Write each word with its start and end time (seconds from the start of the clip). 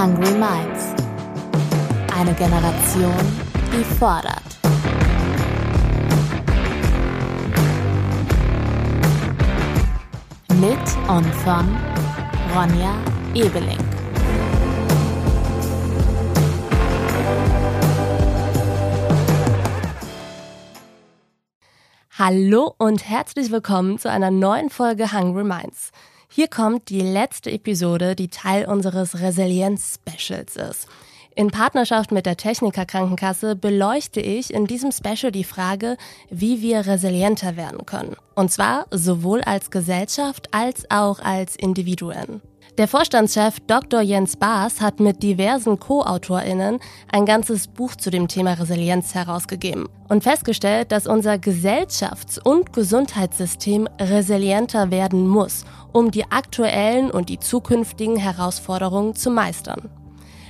Hungry 0.00 0.30
Minds. 0.30 0.94
Eine 2.16 2.32
Generation, 2.34 3.16
die 3.72 3.82
fordert. 3.82 4.44
Mit 10.60 10.78
und 11.08 11.34
von 11.42 11.76
Ronja 12.54 12.94
Ebeling. 13.34 13.76
Hallo 22.16 22.72
und 22.78 23.08
herzlich 23.08 23.50
willkommen 23.50 23.98
zu 23.98 24.08
einer 24.08 24.30
neuen 24.30 24.70
Folge 24.70 25.12
Hungry 25.12 25.42
Minds. 25.42 25.90
Hier 26.38 26.46
kommt 26.46 26.88
die 26.88 27.00
letzte 27.00 27.50
Episode, 27.50 28.14
die 28.14 28.28
Teil 28.28 28.66
unseres 28.66 29.18
Resilienz-Specials 29.18 30.54
ist. 30.54 30.86
In 31.34 31.50
Partnerschaft 31.50 32.12
mit 32.12 32.26
der 32.26 32.36
Techniker 32.36 32.86
Krankenkasse 32.86 33.56
beleuchte 33.56 34.20
ich 34.20 34.54
in 34.54 34.68
diesem 34.68 34.92
Special 34.92 35.32
die 35.32 35.42
Frage, 35.42 35.96
wie 36.30 36.62
wir 36.62 36.86
resilienter 36.86 37.56
werden 37.56 37.86
können. 37.86 38.14
Und 38.36 38.52
zwar 38.52 38.86
sowohl 38.92 39.40
als 39.40 39.72
Gesellschaft 39.72 40.54
als 40.54 40.88
auch 40.92 41.18
als 41.18 41.56
Individuen. 41.56 42.40
Der 42.78 42.86
Vorstandschef 42.86 43.56
Dr. 43.66 44.02
Jens 44.02 44.36
Baas 44.36 44.80
hat 44.80 45.00
mit 45.00 45.24
diversen 45.24 45.80
Co-AutorInnen 45.80 46.78
ein 47.10 47.26
ganzes 47.26 47.66
Buch 47.66 47.96
zu 47.96 48.10
dem 48.10 48.28
Thema 48.28 48.52
Resilienz 48.52 49.16
herausgegeben 49.16 49.88
und 50.08 50.22
festgestellt, 50.22 50.92
dass 50.92 51.08
unser 51.08 51.38
Gesellschafts- 51.38 52.38
und 52.38 52.72
Gesundheitssystem 52.72 53.88
resilienter 54.00 54.92
werden 54.92 55.26
muss, 55.26 55.64
um 55.98 56.10
die 56.12 56.30
aktuellen 56.30 57.10
und 57.10 57.28
die 57.28 57.40
zukünftigen 57.40 58.16
Herausforderungen 58.16 59.16
zu 59.16 59.30
meistern. 59.30 59.90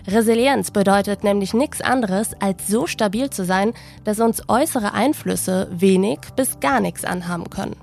Resilienz 0.06 0.70
bedeutet 0.70 1.24
nämlich 1.24 1.54
nichts 1.54 1.80
anderes, 1.80 2.30
als 2.40 2.66
so 2.66 2.86
stabil 2.86 3.30
zu 3.30 3.44
sein, 3.44 3.72
dass 4.04 4.20
uns 4.20 4.42
äußere 4.48 4.92
Einflüsse 4.92 5.68
wenig 5.70 6.20
bis 6.36 6.60
gar 6.60 6.80
nichts 6.80 7.04
anhaben 7.04 7.50
können. 7.50 7.76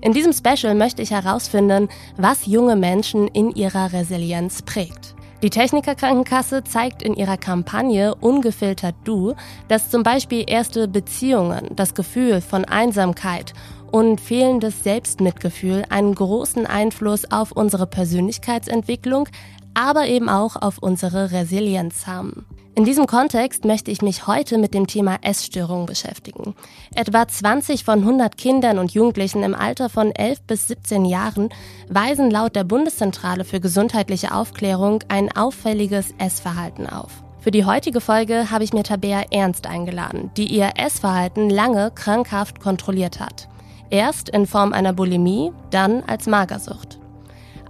In 0.00 0.12
diesem 0.12 0.32
Special 0.32 0.74
möchte 0.74 1.02
ich 1.02 1.10
herausfinden, 1.10 1.88
was 2.16 2.46
junge 2.46 2.76
Menschen 2.76 3.28
in 3.28 3.50
ihrer 3.50 3.92
Resilienz 3.92 4.62
prägt. 4.62 5.16
Die 5.42 5.50
Techniker 5.50 5.94
Krankenkasse 5.94 6.64
zeigt 6.64 7.02
in 7.02 7.14
ihrer 7.14 7.36
Kampagne 7.36 8.14
Ungefiltert 8.14 8.94
Du, 9.04 9.34
dass 9.68 9.90
zum 9.90 10.02
Beispiel 10.02 10.44
erste 10.46 10.88
Beziehungen, 10.88 11.68
das 11.76 11.94
Gefühl 11.94 12.40
von 12.40 12.64
Einsamkeit 12.64 13.52
und 13.96 14.20
fehlendes 14.20 14.84
Selbstmitgefühl 14.84 15.84
einen 15.88 16.14
großen 16.14 16.66
Einfluss 16.66 17.32
auf 17.32 17.52
unsere 17.52 17.86
Persönlichkeitsentwicklung, 17.86 19.26
aber 19.72 20.06
eben 20.06 20.28
auch 20.28 20.56
auf 20.56 20.76
unsere 20.76 21.30
Resilienz 21.32 22.06
haben. 22.06 22.44
In 22.74 22.84
diesem 22.84 23.06
Kontext 23.06 23.64
möchte 23.64 23.90
ich 23.90 24.02
mich 24.02 24.26
heute 24.26 24.58
mit 24.58 24.74
dem 24.74 24.86
Thema 24.86 25.16
Essstörungen 25.22 25.86
beschäftigen. 25.86 26.54
Etwa 26.94 27.26
20 27.26 27.84
von 27.84 28.00
100 28.00 28.36
Kindern 28.36 28.78
und 28.78 28.92
Jugendlichen 28.92 29.42
im 29.42 29.54
Alter 29.54 29.88
von 29.88 30.14
11 30.14 30.42
bis 30.42 30.68
17 30.68 31.06
Jahren 31.06 31.48
weisen 31.88 32.30
laut 32.30 32.54
der 32.54 32.64
Bundeszentrale 32.64 33.46
für 33.46 33.60
gesundheitliche 33.60 34.34
Aufklärung 34.34 35.04
ein 35.08 35.34
auffälliges 35.34 36.12
Essverhalten 36.18 36.86
auf. 36.86 37.24
Für 37.40 37.50
die 37.50 37.64
heutige 37.64 38.02
Folge 38.02 38.50
habe 38.50 38.62
ich 38.62 38.74
mir 38.74 38.82
Tabea 38.82 39.22
Ernst 39.30 39.66
eingeladen, 39.66 40.30
die 40.36 40.48
ihr 40.48 40.72
Essverhalten 40.76 41.48
lange 41.48 41.92
krankhaft 41.92 42.60
kontrolliert 42.60 43.20
hat. 43.20 43.48
Erst 43.90 44.28
in 44.28 44.46
Form 44.46 44.72
einer 44.72 44.92
Bulimie, 44.92 45.52
dann 45.70 46.02
als 46.06 46.26
Magersucht. 46.26 46.98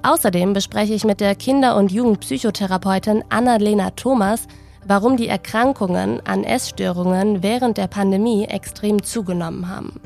Außerdem 0.03 0.53
bespreche 0.53 0.95
ich 0.95 1.05
mit 1.05 1.20
der 1.20 1.34
Kinder- 1.34 1.77
und 1.77 1.92
Jugendpsychotherapeutin 1.92 3.25
Annalena 3.28 3.91
Thomas, 3.91 4.47
warum 4.86 5.17
die 5.17 5.28
Erkrankungen 5.28 6.25
an 6.27 6.45
Essstörungen 6.45 7.42
während 7.42 7.77
der 7.77 7.89
Pandemie 7.89 8.45
extrem 8.45 9.03
zugenommen 9.03 9.69
haben. 9.69 10.00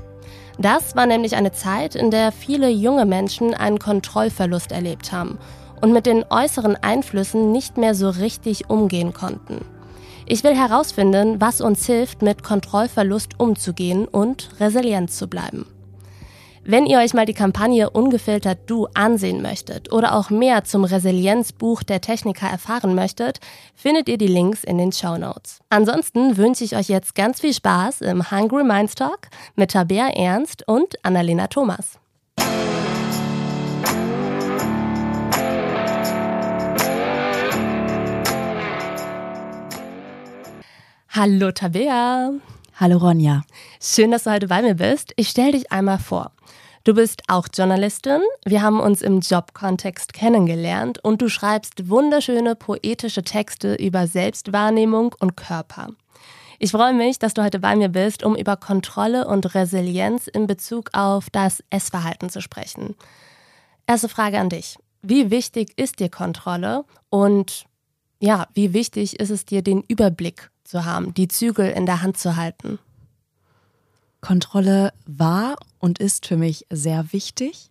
Das 0.58 0.96
war 0.96 1.06
nämlich 1.06 1.36
eine 1.36 1.52
Zeit, 1.52 1.94
in 1.94 2.10
der 2.10 2.32
viele 2.32 2.70
junge 2.70 3.06
Menschen 3.06 3.54
einen 3.54 3.78
Kontrollverlust 3.78 4.72
erlebt 4.72 5.12
haben 5.12 5.38
und 5.80 5.92
mit 5.92 6.06
den 6.06 6.24
äußeren 6.28 6.76
Einflüssen 6.76 7.52
nicht 7.52 7.76
mehr 7.76 7.94
so 7.94 8.10
richtig 8.10 8.68
umgehen 8.68 9.12
konnten. 9.12 9.64
Ich 10.26 10.44
will 10.44 10.54
herausfinden, 10.54 11.40
was 11.40 11.60
uns 11.60 11.86
hilft, 11.86 12.22
mit 12.22 12.42
Kontrollverlust 12.42 13.40
umzugehen 13.40 14.06
und 14.06 14.50
resilient 14.60 15.10
zu 15.10 15.28
bleiben. 15.28 15.66
Wenn 16.62 16.84
ihr 16.84 16.98
euch 16.98 17.14
mal 17.14 17.24
die 17.24 17.32
Kampagne 17.32 17.88
Ungefiltert 17.88 18.58
Du 18.66 18.86
ansehen 18.92 19.40
möchtet 19.40 19.90
oder 19.92 20.14
auch 20.14 20.28
mehr 20.28 20.62
zum 20.64 20.84
Resilienzbuch 20.84 21.82
der 21.82 22.02
Techniker 22.02 22.48
erfahren 22.48 22.94
möchtet, 22.94 23.40
findet 23.74 24.10
ihr 24.10 24.18
die 24.18 24.26
Links 24.26 24.62
in 24.62 24.76
den 24.76 24.92
Show 24.92 25.16
Notes. 25.16 25.60
Ansonsten 25.70 26.36
wünsche 26.36 26.62
ich 26.62 26.76
euch 26.76 26.88
jetzt 26.88 27.14
ganz 27.14 27.40
viel 27.40 27.54
Spaß 27.54 28.02
im 28.02 28.30
Hungry 28.30 28.62
Minds 28.62 28.94
Talk 28.94 29.28
mit 29.56 29.70
Tabea 29.70 30.08
Ernst 30.08 30.68
und 30.68 31.02
Annalena 31.02 31.46
Thomas. 31.46 31.98
Hallo 41.08 41.52
Tabea. 41.52 42.32
Hallo 42.80 42.96
Ronja. 42.96 43.42
Schön, 43.78 44.10
dass 44.10 44.24
du 44.24 44.30
heute 44.30 44.48
bei 44.48 44.62
mir 44.62 44.74
bist. 44.74 45.12
Ich 45.16 45.28
stelle 45.28 45.52
dich 45.52 45.70
einmal 45.70 45.98
vor. 45.98 46.32
Du 46.82 46.94
bist 46.94 47.20
auch 47.28 47.46
Journalistin. 47.52 48.22
Wir 48.46 48.62
haben 48.62 48.80
uns 48.80 49.02
im 49.02 49.20
Jobkontext 49.20 50.14
kennengelernt 50.14 50.98
und 51.04 51.20
du 51.20 51.28
schreibst 51.28 51.90
wunderschöne 51.90 52.54
poetische 52.54 53.22
Texte 53.22 53.74
über 53.74 54.06
Selbstwahrnehmung 54.06 55.14
und 55.20 55.36
Körper. 55.36 55.88
Ich 56.58 56.70
freue 56.70 56.94
mich, 56.94 57.18
dass 57.18 57.34
du 57.34 57.44
heute 57.44 57.58
bei 57.58 57.76
mir 57.76 57.90
bist, 57.90 58.24
um 58.24 58.34
über 58.34 58.56
Kontrolle 58.56 59.28
und 59.28 59.54
Resilienz 59.54 60.26
in 60.26 60.46
Bezug 60.46 60.88
auf 60.94 61.28
das 61.28 61.62
Essverhalten 61.68 62.30
zu 62.30 62.40
sprechen. 62.40 62.94
Erste 63.86 64.08
Frage 64.08 64.38
an 64.38 64.48
dich. 64.48 64.78
Wie 65.02 65.30
wichtig 65.30 65.74
ist 65.76 66.00
dir 66.00 66.08
Kontrolle 66.08 66.86
und 67.10 67.66
ja, 68.20 68.46
wie 68.54 68.72
wichtig 68.72 69.20
ist 69.20 69.28
es 69.28 69.44
dir, 69.44 69.60
den 69.60 69.82
Überblick 69.82 70.50
zu 70.70 70.84
haben, 70.84 71.14
die 71.14 71.28
Zügel 71.28 71.70
in 71.70 71.86
der 71.86 72.02
Hand 72.02 72.16
zu 72.18 72.36
halten? 72.36 72.78
Kontrolle 74.20 74.92
war 75.06 75.56
und 75.78 75.98
ist 75.98 76.26
für 76.26 76.36
mich 76.36 76.66
sehr 76.70 77.12
wichtig. 77.12 77.70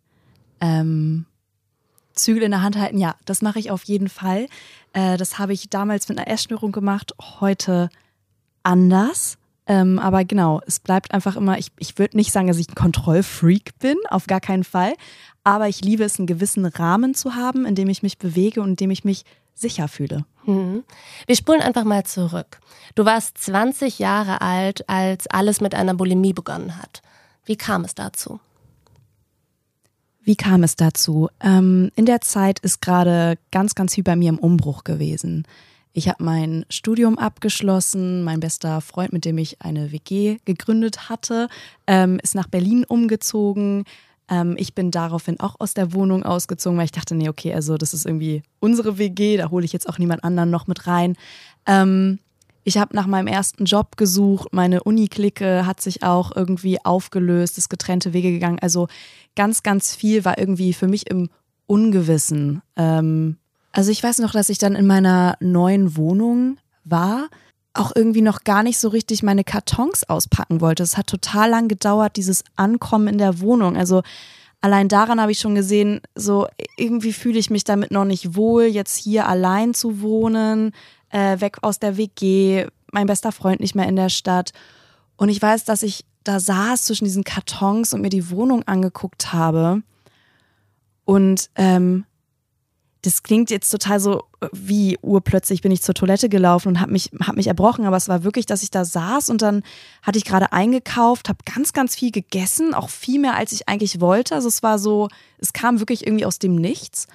Ähm, 0.61 1.25
Zügel 2.13 2.43
in 2.43 2.51
der 2.51 2.61
Hand 2.61 2.77
halten, 2.77 2.97
ja, 2.97 3.15
das 3.25 3.41
mache 3.41 3.59
ich 3.59 3.71
auf 3.71 3.83
jeden 3.83 4.09
Fall. 4.09 4.47
Äh, 4.93 5.17
das 5.17 5.39
habe 5.39 5.53
ich 5.53 5.69
damals 5.69 6.09
mit 6.09 6.17
einer 6.17 6.27
Essstörung 6.27 6.71
gemacht, 6.71 7.13
heute 7.39 7.89
anders. 8.63 9.37
Ähm, 9.67 9.99
aber 9.99 10.25
genau, 10.25 10.61
es 10.65 10.79
bleibt 10.79 11.13
einfach 11.13 11.35
immer, 11.35 11.59
ich, 11.59 11.71
ich 11.77 11.97
würde 11.99 12.17
nicht 12.17 12.31
sagen, 12.31 12.47
dass 12.47 12.57
ich 12.57 12.69
ein 12.69 12.75
Kontrollfreak 12.75 13.77
bin, 13.79 13.97
auf 14.09 14.25
gar 14.25 14.41
keinen 14.41 14.63
Fall. 14.63 14.93
Aber 15.43 15.69
ich 15.69 15.81
liebe 15.81 16.03
es, 16.03 16.17
einen 16.17 16.27
gewissen 16.27 16.65
Rahmen 16.65 17.13
zu 17.13 17.35
haben, 17.35 17.65
in 17.65 17.75
dem 17.75 17.87
ich 17.87 18.03
mich 18.03 18.17
bewege 18.17 18.61
und 18.61 18.71
in 18.71 18.75
dem 18.75 18.91
ich 18.91 19.03
mich 19.05 19.23
sicher 19.59 19.87
fühle. 19.87 20.25
Mhm. 20.45 20.83
Wir 21.25 21.35
spulen 21.35 21.61
einfach 21.61 21.83
mal 21.83 22.05
zurück. 22.05 22.59
Du 22.95 23.05
warst 23.05 23.37
20 23.37 23.99
Jahre 23.99 24.41
alt, 24.41 24.87
als 24.89 25.27
alles 25.27 25.61
mit 25.61 25.75
einer 25.75 25.93
Bulimie 25.93 26.33
begonnen 26.33 26.77
hat. 26.77 27.01
Wie 27.45 27.55
kam 27.55 27.83
es 27.83 27.95
dazu? 27.95 28.39
Wie 30.21 30.35
kam 30.35 30.63
es 30.63 30.75
dazu? 30.75 31.29
Ähm, 31.39 31.91
in 31.95 32.05
der 32.05 32.21
Zeit 32.21 32.59
ist 32.59 32.81
gerade 32.81 33.37
ganz, 33.51 33.75
ganz 33.75 33.95
viel 33.95 34.03
bei 34.03 34.15
mir 34.15 34.29
im 34.29 34.37
Umbruch 34.37 34.83
gewesen. 34.83 35.45
Ich 35.91 36.07
habe 36.07 36.23
mein 36.23 36.65
Studium 36.69 37.17
abgeschlossen. 37.17 38.23
Mein 38.23 38.39
bester 38.39 38.81
Freund, 38.81 39.11
mit 39.11 39.25
dem 39.25 39.37
ich 39.37 39.61
eine 39.61 39.91
WG 39.91 40.37
gegründet 40.45 41.09
hatte, 41.09 41.47
ähm, 41.87 42.19
ist 42.21 42.35
nach 42.35 42.47
Berlin 42.47 42.85
umgezogen. 42.87 43.85
Ähm, 44.29 44.55
ich 44.57 44.75
bin 44.75 44.91
daraufhin 44.91 45.39
auch 45.39 45.55
aus 45.59 45.73
der 45.73 45.93
Wohnung 45.93 46.23
ausgezogen, 46.23 46.77
weil 46.77 46.85
ich 46.85 46.91
dachte, 46.91 47.15
nee, 47.15 47.29
okay, 47.29 47.53
also 47.53 47.77
das 47.77 47.93
ist 47.93 48.05
irgendwie 48.05 48.43
unsere 48.59 48.97
WG, 48.97 49.37
da 49.37 49.49
hole 49.49 49.65
ich 49.65 49.73
jetzt 49.73 49.89
auch 49.89 49.97
niemand 49.97 50.23
anderen 50.23 50.49
noch 50.49 50.67
mit 50.67 50.87
rein. 50.87 51.15
Ähm, 51.65 52.19
ich 52.63 52.77
habe 52.77 52.95
nach 52.95 53.07
meinem 53.07 53.27
ersten 53.27 53.65
Job 53.65 53.97
gesucht, 53.97 54.49
meine 54.51 54.83
Uni-Clique 54.83 55.65
hat 55.65 55.81
sich 55.81 56.03
auch 56.03 56.35
irgendwie 56.35 56.83
aufgelöst, 56.85 57.57
ist 57.57 57.69
getrennte 57.69 58.13
Wege 58.13 58.31
gegangen. 58.31 58.59
Also 58.61 58.87
ganz, 59.35 59.63
ganz 59.63 59.95
viel 59.95 60.25
war 60.25 60.37
irgendwie 60.37 60.73
für 60.73 60.87
mich 60.87 61.09
im 61.09 61.29
Ungewissen. 61.65 62.61
Ähm, 62.75 63.37
also 63.71 63.91
ich 63.91 64.03
weiß 64.03 64.19
noch, 64.19 64.31
dass 64.31 64.49
ich 64.49 64.57
dann 64.57 64.75
in 64.75 64.85
meiner 64.85 65.35
neuen 65.39 65.95
Wohnung 65.95 66.57
war 66.83 67.29
auch 67.73 67.91
irgendwie 67.95 68.21
noch 68.21 68.43
gar 68.43 68.63
nicht 68.63 68.79
so 68.79 68.89
richtig 68.89 69.23
meine 69.23 69.43
Kartons 69.43 70.09
auspacken 70.09 70.61
wollte. 70.61 70.83
Es 70.83 70.97
hat 70.97 71.07
total 71.07 71.49
lang 71.49 71.67
gedauert, 71.67 72.15
dieses 72.15 72.43
Ankommen 72.55 73.07
in 73.07 73.17
der 73.17 73.39
Wohnung. 73.39 73.77
Also 73.77 74.01
allein 74.61 74.87
daran 74.87 75.21
habe 75.21 75.31
ich 75.31 75.39
schon 75.39 75.55
gesehen, 75.55 76.01
so 76.15 76.47
irgendwie 76.77 77.13
fühle 77.13 77.39
ich 77.39 77.49
mich 77.49 77.63
damit 77.63 77.91
noch 77.91 78.05
nicht 78.05 78.35
wohl, 78.35 78.63
jetzt 78.63 78.97
hier 78.97 79.27
allein 79.27 79.73
zu 79.73 80.01
wohnen, 80.01 80.71
äh, 81.09 81.39
weg 81.39 81.57
aus 81.61 81.79
der 81.79 81.97
WG, 81.97 82.65
mein 82.91 83.07
bester 83.07 83.31
Freund 83.31 83.59
nicht 83.59 83.75
mehr 83.75 83.87
in 83.87 83.95
der 83.95 84.09
Stadt. 84.09 84.51
Und 85.15 85.29
ich 85.29 85.41
weiß, 85.41 85.65
dass 85.65 85.83
ich 85.83 86.05
da 86.23 86.39
saß 86.39 86.85
zwischen 86.85 87.05
diesen 87.05 87.23
Kartons 87.23 87.93
und 87.93 88.01
mir 88.01 88.09
die 88.09 88.29
Wohnung 88.29 88.63
angeguckt 88.63 89.31
habe 89.31 89.83
und 91.05 91.49
ähm, 91.55 92.05
das 93.01 93.23
klingt 93.23 93.49
jetzt 93.49 93.69
total 93.69 93.99
so 93.99 94.23
wie 94.51 94.97
urplötzlich 95.01 95.61
bin 95.61 95.71
ich 95.71 95.81
zur 95.81 95.95
Toilette 95.95 96.27
gelaufen 96.27 96.69
und 96.69 96.81
habe 96.81 96.91
mich, 96.91 97.11
hab 97.21 97.35
mich 97.35 97.47
erbrochen, 97.47 97.85
aber 97.85 97.97
es 97.97 98.09
war 98.09 98.23
wirklich, 98.23 98.45
dass 98.45 98.63
ich 98.63 98.71
da 98.71 98.83
saß 98.83 99.29
und 99.29 99.41
dann 99.41 99.63
hatte 100.01 100.17
ich 100.17 100.25
gerade 100.25 100.51
eingekauft, 100.51 101.29
habe 101.29 101.39
ganz, 101.45 101.73
ganz 101.73 101.95
viel 101.95 102.11
gegessen, 102.11 102.73
auch 102.73 102.89
viel 102.89 103.19
mehr, 103.19 103.35
als 103.35 103.51
ich 103.51 103.69
eigentlich 103.69 104.01
wollte. 104.01 104.35
Also 104.35 104.47
es 104.47 104.63
war 104.63 104.79
so, 104.79 105.07
es 105.37 105.53
kam 105.53 105.79
wirklich 105.79 106.05
irgendwie 106.05 106.25
aus 106.25 106.39
dem 106.39 106.55
Nichts. 106.55 107.07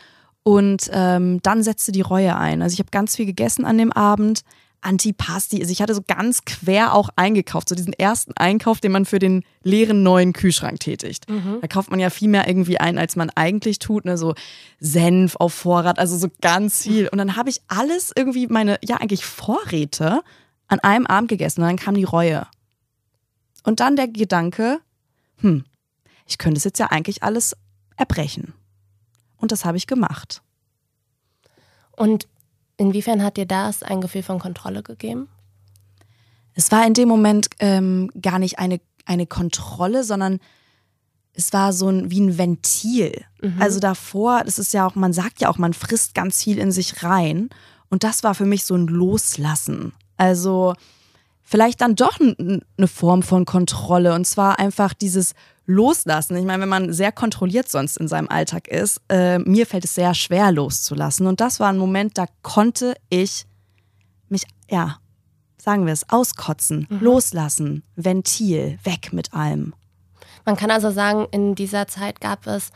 Und 0.42 0.90
ähm, 0.92 1.40
dann 1.42 1.62
setzte 1.62 1.90
die 1.90 2.02
Reue 2.02 2.36
ein. 2.36 2.60
Also 2.60 2.74
ich 2.74 2.78
habe 2.78 2.90
ganz 2.90 3.16
viel 3.16 3.24
gegessen 3.24 3.64
an 3.64 3.78
dem 3.78 3.92
Abend, 3.92 4.44
Antipasti. 4.84 5.60
Also 5.60 5.72
ich 5.72 5.80
hatte 5.82 5.94
so 5.94 6.02
ganz 6.06 6.44
quer 6.44 6.94
auch 6.94 7.08
eingekauft, 7.16 7.68
so 7.68 7.74
diesen 7.74 7.92
ersten 7.92 8.32
Einkauf, 8.36 8.80
den 8.80 8.92
man 8.92 9.04
für 9.04 9.18
den 9.18 9.44
leeren 9.62 10.02
neuen 10.02 10.32
Kühlschrank 10.32 10.80
tätigt. 10.80 11.28
Mhm. 11.28 11.58
Da 11.60 11.66
kauft 11.66 11.90
man 11.90 12.00
ja 12.00 12.10
viel 12.10 12.28
mehr 12.28 12.46
irgendwie 12.46 12.78
ein, 12.78 12.98
als 12.98 13.16
man 13.16 13.30
eigentlich 13.30 13.78
tut, 13.78 14.04
ne? 14.04 14.18
so 14.18 14.34
Senf 14.80 15.36
auf 15.36 15.54
Vorrat, 15.54 15.98
also 15.98 16.16
so 16.16 16.28
ganz 16.40 16.82
viel. 16.82 17.08
Und 17.08 17.18
dann 17.18 17.36
habe 17.36 17.50
ich 17.50 17.60
alles 17.68 18.12
irgendwie 18.14 18.46
meine, 18.46 18.78
ja 18.84 18.96
eigentlich 18.96 19.24
Vorräte 19.24 20.20
an 20.68 20.80
einem 20.80 21.06
Abend 21.06 21.28
gegessen 21.28 21.62
und 21.62 21.68
dann 21.68 21.76
kam 21.76 21.94
die 21.94 22.04
Reue. 22.04 22.46
Und 23.62 23.80
dann 23.80 23.96
der 23.96 24.08
Gedanke, 24.08 24.80
hm, 25.38 25.64
ich 26.26 26.38
könnte 26.38 26.58
es 26.58 26.64
jetzt 26.64 26.78
ja 26.78 26.86
eigentlich 26.86 27.22
alles 27.22 27.56
erbrechen. 27.96 28.54
Und 29.36 29.52
das 29.52 29.64
habe 29.64 29.76
ich 29.76 29.86
gemacht. 29.86 30.42
Und 31.96 32.28
Inwiefern 32.76 33.22
hat 33.22 33.36
dir 33.36 33.46
das 33.46 33.82
ein 33.82 34.00
Gefühl 34.00 34.22
von 34.22 34.38
Kontrolle 34.38 34.82
gegeben? 34.82 35.28
Es 36.54 36.70
war 36.72 36.86
in 36.86 36.94
dem 36.94 37.08
Moment 37.08 37.48
ähm, 37.58 38.10
gar 38.20 38.38
nicht 38.38 38.58
eine, 38.58 38.80
eine 39.06 39.26
Kontrolle, 39.26 40.04
sondern 40.04 40.40
es 41.34 41.52
war 41.52 41.72
so 41.72 41.88
ein, 41.88 42.10
wie 42.10 42.20
ein 42.20 42.38
Ventil. 42.38 43.24
Mhm. 43.42 43.60
Also 43.60 43.80
davor, 43.80 44.42
das 44.44 44.58
ist 44.58 44.72
ja 44.72 44.86
auch, 44.86 44.94
man 44.94 45.12
sagt 45.12 45.40
ja 45.40 45.48
auch, 45.50 45.58
man 45.58 45.72
frisst 45.72 46.14
ganz 46.14 46.42
viel 46.42 46.58
in 46.58 46.70
sich 46.70 47.02
rein. 47.02 47.50
Und 47.90 48.04
das 48.04 48.22
war 48.22 48.34
für 48.34 48.46
mich 48.46 48.64
so 48.64 48.74
ein 48.74 48.86
Loslassen. 48.86 49.92
Also 50.16 50.74
vielleicht 51.42 51.80
dann 51.80 51.96
doch 51.96 52.18
eine 52.20 52.88
Form 52.88 53.22
von 53.22 53.44
Kontrolle. 53.44 54.14
Und 54.14 54.26
zwar 54.26 54.58
einfach 54.58 54.94
dieses 54.94 55.34
Loslassen. 55.66 56.36
Ich 56.36 56.44
meine, 56.44 56.62
wenn 56.62 56.68
man 56.68 56.92
sehr 56.92 57.12
kontrolliert 57.12 57.68
sonst 57.68 57.96
in 57.96 58.08
seinem 58.08 58.28
Alltag 58.28 58.68
ist, 58.68 59.00
äh, 59.08 59.38
mir 59.38 59.66
fällt 59.66 59.84
es 59.84 59.94
sehr 59.94 60.14
schwer 60.14 60.52
loszulassen. 60.52 61.26
Und 61.26 61.40
das 61.40 61.60
war 61.60 61.68
ein 61.68 61.78
Moment, 61.78 62.18
da 62.18 62.26
konnte 62.42 62.94
ich 63.08 63.46
mich, 64.28 64.42
ja, 64.70 64.98
sagen 65.56 65.86
wir 65.86 65.92
es, 65.92 66.08
auskotzen, 66.10 66.86
mhm. 66.90 67.00
loslassen, 67.00 67.82
Ventil, 67.96 68.78
weg 68.84 69.12
mit 69.12 69.32
allem. 69.32 69.74
Man 70.44 70.56
kann 70.56 70.70
also 70.70 70.90
sagen, 70.90 71.26
in 71.30 71.54
dieser 71.54 71.88
Zeit 71.88 72.20
gab 72.20 72.46
es 72.46 72.70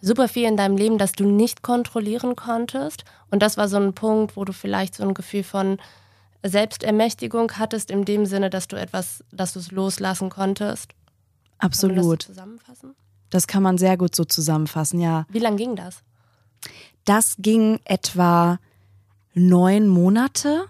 super 0.00 0.26
viel 0.26 0.48
in 0.48 0.56
deinem 0.56 0.76
Leben, 0.76 0.98
das 0.98 1.12
du 1.12 1.24
nicht 1.24 1.62
kontrollieren 1.62 2.34
konntest. 2.34 3.04
Und 3.30 3.40
das 3.42 3.56
war 3.56 3.68
so 3.68 3.76
ein 3.76 3.94
Punkt, 3.94 4.36
wo 4.36 4.44
du 4.44 4.52
vielleicht 4.52 4.96
so 4.96 5.04
ein 5.04 5.14
Gefühl 5.14 5.44
von 5.44 5.78
Selbstermächtigung 6.42 7.52
hattest, 7.52 7.92
in 7.92 8.04
dem 8.04 8.26
Sinne, 8.26 8.50
dass 8.50 8.66
du 8.66 8.76
etwas, 8.76 9.22
dass 9.30 9.52
du 9.52 9.60
es 9.60 9.70
loslassen 9.70 10.28
konntest. 10.28 10.92
Absolut. 11.62 11.96
Kann 11.96 12.04
man 12.04 12.16
das 12.18 12.26
so 12.26 12.32
zusammenfassen? 12.32 12.94
Das 13.30 13.46
kann 13.46 13.62
man 13.62 13.78
sehr 13.78 13.96
gut 13.96 14.14
so 14.14 14.24
zusammenfassen, 14.24 15.00
ja. 15.00 15.26
Wie 15.30 15.38
lange 15.38 15.56
ging 15.56 15.76
das? 15.76 16.02
Das 17.04 17.36
ging 17.38 17.80
etwa 17.84 18.58
neun 19.32 19.88
Monate. 19.88 20.66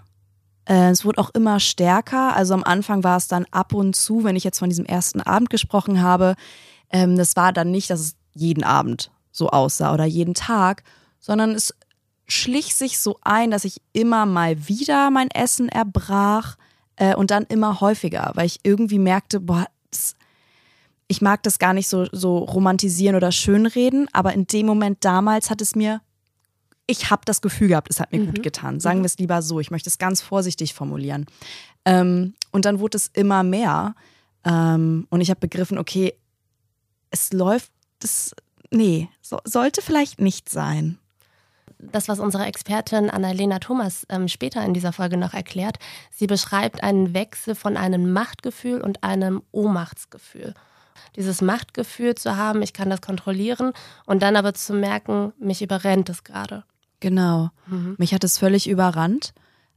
Äh, 0.67 0.91
es 0.91 1.05
wurde 1.05 1.19
auch 1.19 1.31
immer 1.31 1.61
stärker. 1.61 2.37
Also 2.37 2.55
am 2.55 2.63
Anfang 2.63 3.03
war 3.03 3.17
es 3.17 3.27
dann 3.27 3.47
ab 3.51 3.73
und 3.73 3.97
zu, 3.97 4.23
wenn 4.23 4.37
ich 4.37 4.45
jetzt 4.45 4.59
von 4.59 4.69
diesem 4.69 4.85
ersten 4.85 5.21
Abend 5.21 5.51
gesprochen 5.51 6.03
habe, 6.03 6.37
ähm, 6.91 7.17
das 7.17 7.37
war 7.37 7.53
dann 7.53 7.71
nicht, 7.71 7.91
dass 7.91 8.01
es 8.01 8.17
jeden 8.35 8.63
Abend 8.63 9.11
so 9.33 9.49
aussah 9.49 9.93
oder 9.95 10.05
jeden 10.05 10.35
Tag, 10.35 10.85
sondern 11.19 11.53
es 11.53 11.75
schlich 12.27 12.75
sich 12.75 13.01
so 13.01 13.19
ein, 13.23 13.51
dass 13.51 13.65
ich 13.65 13.81
immer 13.93 14.27
mal 14.27 14.69
wieder 14.69 15.11
mein 15.11 15.31
Essen 15.31 15.69
erbrach 15.69 16.57
äh, 16.97 17.15
und 17.15 17.31
dann 17.31 17.45
immer 17.45 17.81
häufiger, 17.81 18.33
weil 18.35 18.47
ich 18.47 18.61
irgendwie 18.63 18.99
merkte, 18.99 19.41
boah, 19.41 19.67
das, 19.91 20.15
ich 21.13 21.21
mag 21.21 21.43
das 21.43 21.59
gar 21.59 21.75
nicht 21.75 21.89
so, 21.89 22.07
so 22.11 22.39
romantisieren 22.39 23.17
oder 23.17 23.33
schönreden, 23.33 24.09
aber 24.15 24.33
in 24.33 24.47
dem 24.47 24.65
Moment 24.65 25.05
damals 25.05 25.51
hat 25.51 25.61
es 25.61 25.77
mir, 25.77 26.01
ich 26.87 27.11
habe 27.11 27.21
das 27.27 27.43
Gefühl 27.43 27.69
gehabt, 27.69 27.91
es 27.91 28.01
hat 28.01 28.13
mir 28.13 28.21
mhm. 28.21 28.29
gut 28.29 28.43
getan. 28.43 28.81
Sagen 28.81 29.01
mhm. 29.01 29.03
wir 29.03 29.07
es 29.07 29.19
lieber 29.19 29.43
so, 29.43 29.61
ich 29.61 29.71
möchte 29.71 29.91
es 29.91 29.99
ganz 29.99 30.23
vorsichtig 30.23 30.73
formulieren. 30.73 31.27
Ähm, 31.85 32.33
und 32.51 32.65
dann 32.65 32.79
wurde 32.79 32.97
es 32.97 33.09
immer 33.13 33.43
mehr 33.43 33.95
ähm, 34.45 35.07
und 35.11 35.21
ich 35.21 35.29
habe 35.29 35.41
begriffen, 35.41 35.77
okay, 35.77 36.15
es 37.11 37.31
läuft, 37.35 37.71
das, 37.99 38.35
nee, 38.71 39.11
so, 39.21 39.39
sollte 39.45 39.83
vielleicht 39.83 40.19
nicht 40.19 40.49
sein 40.49 40.99
das, 41.79 42.07
was 42.07 42.21
unsere 42.21 42.47
Expertin 42.47 43.11
Annalena 43.11 43.59
Thomas 43.59 44.07
ähm, 44.09 44.29
später 44.29 44.65
in 44.65 44.73
dieser 44.73 44.93
Folge 44.93 45.17
noch 45.17 45.35
erklärt. 45.35 45.79
Sie 46.11 46.29
beschreibt 46.29 46.85
einen 46.85 47.13
Wechsel 47.13 47.57
von 47.57 47.77
einem 47.77 48.13
Machtgefühl 48.13 48.81
und 48.81 49.03
einem 49.03 49.43
Ohnmachtsgefühl 49.51 50.55
dieses 51.17 51.41
Machtgefühl 51.41 52.15
zu 52.15 52.37
haben, 52.37 52.63
ich 52.63 52.73
kann 52.73 52.91
das 52.91 53.01
kontrollieren 53.01 53.73
und 54.07 54.23
dann 54.23 54.37
aber 54.37 54.55
zu 54.55 54.75
merken, 54.75 55.33
mich 55.39 55.63
überrennt 55.63 56.09
es 56.09 56.25
gerade. 56.25 56.65
Genau. 57.01 57.51
Mhm. 57.67 57.97
Mich 57.99 58.15
hat 58.15 58.25
es 58.25 58.39
völlig 58.39 58.69
überrannt. 58.69 59.35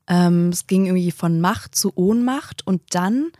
Ähm, 0.07 0.49
es 0.49 0.67
ging 0.67 0.85
irgendwie 0.85 1.11
von 1.11 1.41
Macht 1.41 1.75
zu 1.75 1.91
Ohnmacht 1.95 2.65
und 2.67 2.81
dann, 2.91 3.31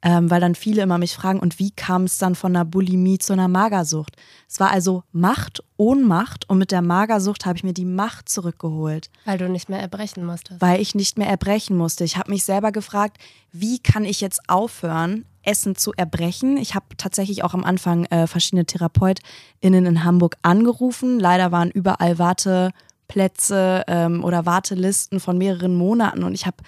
ähm, 0.00 0.30
weil 0.30 0.40
dann 0.40 0.54
viele 0.54 0.82
immer 0.82 0.96
mich 0.96 1.14
fragen, 1.14 1.40
und 1.40 1.58
wie 1.58 1.70
kam 1.70 2.04
es 2.04 2.16
dann 2.16 2.34
von 2.34 2.56
einer 2.56 2.64
Bulimie 2.64 3.18
zu 3.18 3.34
einer 3.34 3.48
Magersucht? 3.48 4.16
Es 4.48 4.58
war 4.58 4.70
also 4.70 5.02
Macht, 5.12 5.62
Ohnmacht 5.76 6.48
und 6.48 6.56
mit 6.56 6.70
der 6.70 6.80
Magersucht 6.80 7.44
habe 7.44 7.58
ich 7.58 7.64
mir 7.64 7.74
die 7.74 7.84
Macht 7.84 8.30
zurückgeholt. 8.30 9.10
Weil 9.26 9.36
du 9.36 9.50
nicht 9.50 9.68
mehr 9.68 9.80
erbrechen 9.80 10.24
musstest. 10.24 10.62
Weil 10.62 10.80
ich 10.80 10.94
nicht 10.94 11.18
mehr 11.18 11.28
erbrechen 11.28 11.76
musste. 11.76 12.04
Ich 12.04 12.16
habe 12.16 12.30
mich 12.30 12.44
selber 12.44 12.72
gefragt, 12.72 13.18
wie 13.52 13.78
kann 13.78 14.06
ich 14.06 14.22
jetzt 14.22 14.48
aufhören, 14.48 15.26
Essen 15.46 15.76
zu 15.76 15.92
erbrechen. 15.92 16.56
Ich 16.56 16.74
habe 16.74 16.86
tatsächlich 16.96 17.44
auch 17.44 17.54
am 17.54 17.64
Anfang 17.64 18.04
äh, 18.06 18.26
verschiedene 18.26 18.66
TherapeutInnen 18.66 19.86
in 19.86 20.04
Hamburg 20.04 20.36
angerufen. 20.42 21.20
Leider 21.20 21.52
waren 21.52 21.70
überall 21.70 22.18
Warteplätze 22.18 23.84
ähm, 23.86 24.24
oder 24.24 24.46
Wartelisten 24.46 25.20
von 25.20 25.38
mehreren 25.38 25.76
Monaten 25.76 26.24
und 26.24 26.34
ich 26.34 26.46
habe 26.46 26.58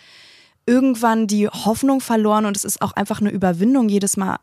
irgendwann 0.67 1.27
die 1.27 1.49
Hoffnung 1.49 2.01
verloren 2.01 2.45
und 2.45 2.57
es 2.57 2.65
ist 2.65 2.83
auch 2.83 2.93
einfach 2.93 3.21
eine 3.21 3.31
Überwindung, 3.31 3.89
jedes 3.89 4.17
Mal 4.17 4.39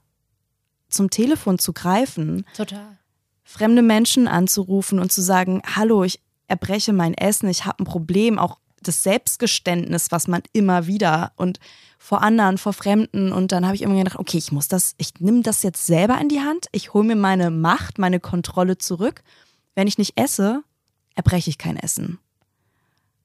zum 0.89 1.09
Telefon 1.09 1.59
zu 1.59 1.71
greifen. 1.71 2.45
Total. 2.55 2.97
Fremde 3.43 3.83
Menschen 3.83 4.27
anzurufen 4.27 4.99
und 4.99 5.11
zu 5.11 5.21
sagen, 5.21 5.61
hallo, 5.75 6.03
ich 6.03 6.19
erbreche 6.47 6.93
mein 6.93 7.13
Essen, 7.13 7.47
ich 7.47 7.65
habe 7.65 7.83
ein 7.83 7.85
Problem, 7.85 8.39
auch 8.39 8.57
das 8.81 9.03
Selbstgeständnis, 9.03 10.11
was 10.11 10.27
man 10.27 10.41
immer 10.51 10.87
wieder 10.87 11.31
und 11.35 11.59
vor 12.05 12.21
anderen, 12.21 12.59
vor 12.59 12.73
Fremden. 12.73 13.31
Und 13.31 13.51
dann 13.51 13.65
habe 13.65 13.73
ich 13.73 13.81
immer 13.81 13.95
gedacht, 13.95 14.19
okay, 14.19 14.37
ich 14.37 14.51
muss 14.51 14.67
das, 14.67 14.93
ich 14.99 15.15
nehme 15.17 15.41
das 15.41 15.63
jetzt 15.63 15.87
selber 15.87 16.21
in 16.21 16.29
die 16.29 16.41
Hand. 16.41 16.67
Ich 16.71 16.93
hole 16.93 17.03
mir 17.03 17.15
meine 17.15 17.49
Macht, 17.49 17.97
meine 17.97 18.19
Kontrolle 18.19 18.77
zurück. 18.77 19.23
Wenn 19.73 19.87
ich 19.87 19.97
nicht 19.97 20.13
esse, 20.15 20.61
erbreche 21.15 21.49
ich 21.49 21.57
kein 21.57 21.77
Essen. 21.77 22.19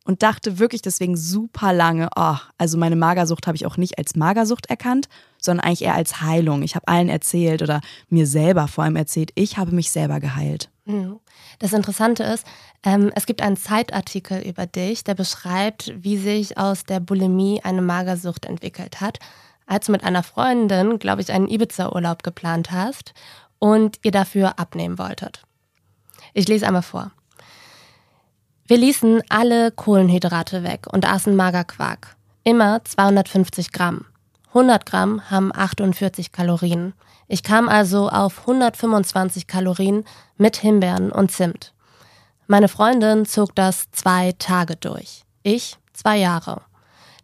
Und 0.07 0.23
dachte 0.23 0.59
wirklich 0.59 0.81
deswegen 0.81 1.15
super 1.15 1.75
lange, 1.75 2.09
oh, 2.17 2.37
also 2.57 2.79
meine 2.79 2.97
Magersucht 2.97 3.47
habe 3.47 3.55
ich 3.55 3.67
auch 3.67 3.77
nicht 3.77 3.99
als 3.99 4.17
Magersucht 4.17 4.71
erkannt, 4.71 5.11
sondern 5.39 5.67
eigentlich 5.67 5.83
eher 5.83 5.95
als 5.95 6.23
Heilung. 6.23 6.63
Ich 6.63 6.75
habe 6.75 6.89
allen 6.89 7.11
erzählt 7.11 7.61
oder 7.61 7.83
mir 8.09 8.27
selber 8.27 8.67
vor 8.67 8.85
allem 8.85 8.97
erzählt, 8.97 9.31
ich 9.35 9.59
habe 9.59 9.73
mich 9.73 9.91
selber 9.91 10.21
geheilt. 10.21 10.71
Mhm. 10.91 11.21
Das 11.59 11.73
Interessante 11.73 12.23
ist, 12.25 12.47
ähm, 12.83 13.11
es 13.15 13.27
gibt 13.27 13.43
einen 13.43 13.57
Zeitartikel 13.57 14.41
über 14.41 14.67
dich, 14.67 15.05
der 15.05 15.15
beschreibt, 15.15 15.93
wie 15.95 16.17
sich 16.17 16.59
aus 16.59 16.85
der 16.85 17.01
Bulimie 17.01 17.61
eine 17.63 17.83
Magersucht 17.83 18.47
entwickelt 18.47 19.01
hat, 19.01 19.19
als 19.67 19.87
du 19.87 19.93
mit 19.93 20.05
einer 20.05 20.23
Freundin, 20.23 20.99
glaube 20.99 21.23
ich, 21.23 21.33
einen 21.33 21.49
Ibiza-Urlaub 21.49 22.23
geplant 22.23 22.73
hast 22.73 23.15
und 23.59 23.99
ihr 24.03 24.11
dafür 24.11 24.59
abnehmen 24.59 24.99
wolltet. 24.99 25.43
Ich 26.35 26.49
lese 26.49 26.67
einmal 26.67 26.83
vor. 26.83 27.13
Wir 28.67 28.79
ließen 28.79 29.23
alle 29.29 29.73
Kohlenhydrate 29.73 30.63
weg 30.63 30.87
und 30.91 31.05
aßen 31.05 31.35
Magerquark. 31.35 32.17
Immer 32.45 32.85
250 32.85 33.73
Gramm. 33.73 34.07
100 34.49 34.87
Gramm 34.87 35.31
haben 35.31 35.53
48 35.55 36.33
Kalorien. 36.33 36.95
Ich 37.33 37.45
kam 37.45 37.69
also 37.69 38.09
auf 38.09 38.41
125 38.41 39.47
Kalorien 39.47 40.05
mit 40.37 40.57
Himbeeren 40.57 41.13
und 41.13 41.31
Zimt. 41.31 41.73
Meine 42.49 42.67
Freundin 42.67 43.25
zog 43.25 43.55
das 43.55 43.89
zwei 43.93 44.33
Tage 44.37 44.75
durch. 44.75 45.23
Ich 45.45 45.79
zwei 45.93 46.17
Jahre. 46.17 46.63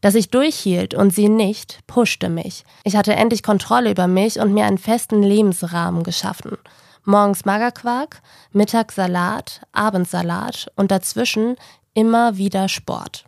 Dass 0.03 0.15
ich 0.15 0.31
durchhielt 0.31 0.95
und 0.95 1.13
sie 1.13 1.29
nicht, 1.29 1.81
pushte 1.89 2.29
mich. 2.29 2.65
Ich 2.85 2.95
hatte 2.95 3.17
endlich 3.17 3.43
Kontrolle 3.43 3.91
über 3.91 4.07
mich 4.07 4.39
und 4.39 4.55
mir 4.55 4.67
einen 4.67 4.79
festen 4.79 5.25
Lebensrahmen 5.25 6.05
geschaffen. 6.05 6.57
Morgens 7.05 7.45
Magerquark, 7.45 8.23
mittags 8.53 8.95
Salat, 8.95 9.63
abends 9.73 10.13
Salat 10.13 10.71
und 10.77 10.93
dazwischen 10.93 11.57
immer 11.95 12.37
wieder 12.37 12.69
Sport. 12.69 13.25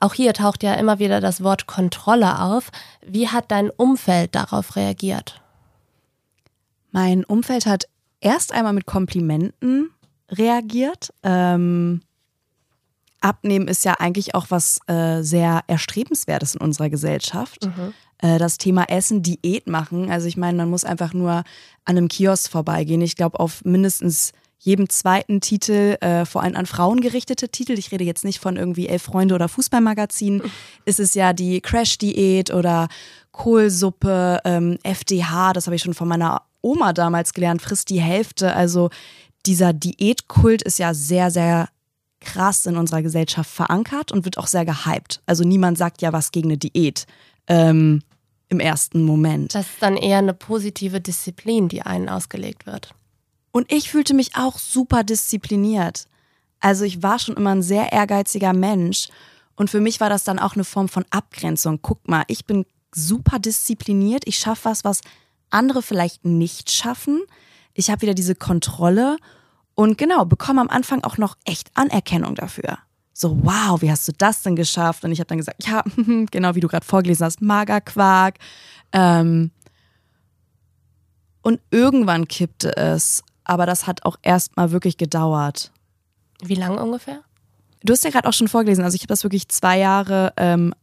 Auch 0.00 0.14
hier 0.14 0.32
taucht 0.32 0.62
ja 0.62 0.74
immer 0.74 0.98
wieder 0.98 1.20
das 1.20 1.42
Wort 1.42 1.66
Kontrolle 1.66 2.40
auf. 2.40 2.70
Wie 3.04 3.28
hat 3.28 3.50
dein 3.50 3.70
Umfeld 3.70 4.34
darauf 4.34 4.76
reagiert? 4.76 5.40
Mein 6.90 7.24
Umfeld 7.24 7.66
hat 7.66 7.88
erst 8.20 8.52
einmal 8.52 8.72
mit 8.72 8.86
Komplimenten 8.86 9.90
reagiert. 10.30 11.12
Ähm, 11.22 12.02
Abnehmen 13.20 13.66
ist 13.66 13.84
ja 13.84 13.94
eigentlich 13.98 14.34
auch 14.34 14.46
was 14.50 14.80
äh, 14.86 15.22
sehr 15.22 15.62
Erstrebenswertes 15.66 16.54
in 16.54 16.60
unserer 16.60 16.88
Gesellschaft. 16.88 17.66
Mhm. 17.66 17.94
Äh, 18.18 18.38
das 18.38 18.58
Thema 18.58 18.84
Essen, 18.88 19.22
Diät 19.22 19.66
machen. 19.66 20.10
Also 20.10 20.28
ich 20.28 20.36
meine, 20.36 20.58
man 20.58 20.70
muss 20.70 20.84
einfach 20.84 21.12
nur 21.12 21.32
an 21.32 21.44
einem 21.84 22.08
Kiosk 22.08 22.50
vorbeigehen. 22.50 23.00
Ich 23.00 23.16
glaube, 23.16 23.40
auf 23.40 23.64
mindestens 23.64 24.32
jedem 24.58 24.88
zweiten 24.88 25.40
Titel, 25.40 25.96
äh, 26.00 26.24
vor 26.24 26.42
allem 26.42 26.56
an 26.56 26.66
Frauen 26.66 27.00
gerichtete 27.00 27.48
Titel, 27.48 27.78
ich 27.78 27.92
rede 27.92 28.04
jetzt 28.04 28.24
nicht 28.24 28.40
von 28.40 28.56
irgendwie 28.56 28.88
Elf 28.88 29.02
Freunde 29.02 29.34
oder 29.34 29.48
Fußballmagazin, 29.48 30.42
ist 30.84 31.00
es 31.00 31.14
ja 31.14 31.32
die 31.32 31.60
Crash-Diät 31.60 32.52
oder 32.52 32.88
Kohlsuppe, 33.32 34.40
ähm, 34.44 34.78
FDH, 34.82 35.52
das 35.52 35.66
habe 35.66 35.76
ich 35.76 35.82
schon 35.82 35.94
von 35.94 36.08
meiner 36.08 36.42
Oma 36.60 36.92
damals 36.92 37.32
gelernt, 37.32 37.62
frisst 37.62 37.88
die 37.90 38.00
Hälfte. 38.00 38.54
Also 38.54 38.90
dieser 39.46 39.72
Diätkult 39.72 40.62
ist 40.62 40.78
ja 40.78 40.92
sehr, 40.92 41.30
sehr 41.30 41.68
krass 42.20 42.66
in 42.66 42.76
unserer 42.76 43.02
Gesellschaft 43.02 43.50
verankert 43.50 44.10
und 44.10 44.24
wird 44.24 44.38
auch 44.38 44.48
sehr 44.48 44.64
gehypt. 44.64 45.22
Also 45.26 45.44
niemand 45.44 45.78
sagt 45.78 46.02
ja 46.02 46.12
was 46.12 46.32
gegen 46.32 46.48
eine 46.48 46.58
Diät 46.58 47.06
ähm, 47.46 48.02
im 48.48 48.60
ersten 48.60 49.02
Moment. 49.02 49.54
Das 49.54 49.66
ist 49.66 49.80
dann 49.82 49.96
eher 49.96 50.18
eine 50.18 50.34
positive 50.34 51.00
Disziplin, 51.00 51.68
die 51.68 51.82
einen 51.82 52.08
ausgelegt 52.08 52.66
wird. 52.66 52.92
Und 53.58 53.72
ich 53.72 53.90
fühlte 53.90 54.14
mich 54.14 54.36
auch 54.36 54.56
super 54.56 55.02
diszipliniert. 55.02 56.06
Also 56.60 56.84
ich 56.84 57.02
war 57.02 57.18
schon 57.18 57.36
immer 57.36 57.56
ein 57.56 57.62
sehr 57.64 57.92
ehrgeiziger 57.92 58.52
Mensch. 58.52 59.08
Und 59.56 59.68
für 59.68 59.80
mich 59.80 59.98
war 59.98 60.08
das 60.08 60.22
dann 60.22 60.38
auch 60.38 60.54
eine 60.54 60.62
Form 60.62 60.88
von 60.88 61.04
Abgrenzung. 61.10 61.80
Guck 61.82 62.06
mal, 62.06 62.22
ich 62.28 62.44
bin 62.44 62.66
super 62.94 63.40
diszipliniert. 63.40 64.28
Ich 64.28 64.38
schaffe 64.38 64.66
was, 64.66 64.84
was 64.84 65.00
andere 65.50 65.82
vielleicht 65.82 66.24
nicht 66.24 66.70
schaffen. 66.70 67.20
Ich 67.74 67.90
habe 67.90 68.02
wieder 68.02 68.14
diese 68.14 68.36
Kontrolle 68.36 69.16
und 69.74 69.98
genau, 69.98 70.24
bekomme 70.24 70.60
am 70.60 70.68
Anfang 70.68 71.02
auch 71.02 71.18
noch 71.18 71.36
echt 71.44 71.72
Anerkennung 71.74 72.36
dafür. 72.36 72.78
So, 73.12 73.40
wow, 73.42 73.82
wie 73.82 73.90
hast 73.90 74.06
du 74.06 74.12
das 74.16 74.42
denn 74.42 74.54
geschafft? 74.54 75.02
Und 75.02 75.10
ich 75.10 75.18
habe 75.18 75.26
dann 75.26 75.38
gesagt, 75.38 75.66
ja, 75.66 75.82
genau 76.30 76.54
wie 76.54 76.60
du 76.60 76.68
gerade 76.68 76.86
vorgelesen 76.86 77.26
hast, 77.26 77.42
Magerquark. 77.42 78.36
Ähm 78.92 79.50
und 81.42 81.60
irgendwann 81.72 82.28
kippte 82.28 82.76
es, 82.76 83.24
aber 83.48 83.66
das 83.66 83.86
hat 83.86 84.04
auch 84.04 84.16
erstmal 84.22 84.70
wirklich 84.70 84.96
gedauert. 84.96 85.72
Wie 86.42 86.54
lange 86.54 86.82
ungefähr? 86.82 87.20
Du 87.82 87.92
hast 87.92 88.04
ja 88.04 88.10
gerade 88.10 88.28
auch 88.28 88.32
schon 88.32 88.48
vorgelesen, 88.48 88.84
also 88.84 88.94
ich 88.94 89.02
habe 89.02 89.08
das 89.08 89.24
wirklich 89.24 89.48
zwei 89.48 89.78
Jahre 89.78 90.32
ähm, 90.36 90.74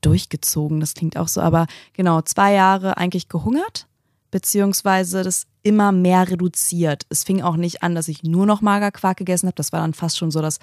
durchgezogen, 0.00 0.80
das 0.80 0.94
klingt 0.94 1.16
auch 1.16 1.28
so, 1.28 1.40
aber 1.40 1.66
genau, 1.92 2.22
zwei 2.22 2.52
Jahre 2.52 2.96
eigentlich 2.96 3.28
gehungert 3.28 3.86
beziehungsweise 4.34 5.22
das 5.22 5.46
immer 5.62 5.92
mehr 5.92 6.28
reduziert. 6.28 7.06
Es 7.08 7.22
fing 7.22 7.40
auch 7.40 7.54
nicht 7.54 7.84
an, 7.84 7.94
dass 7.94 8.08
ich 8.08 8.24
nur 8.24 8.46
noch 8.46 8.62
Magerquark 8.62 9.16
gegessen 9.16 9.46
habe. 9.46 9.54
Das 9.54 9.70
war 9.70 9.78
dann 9.78 9.94
fast 9.94 10.18
schon 10.18 10.32
so 10.32 10.42
das 10.42 10.58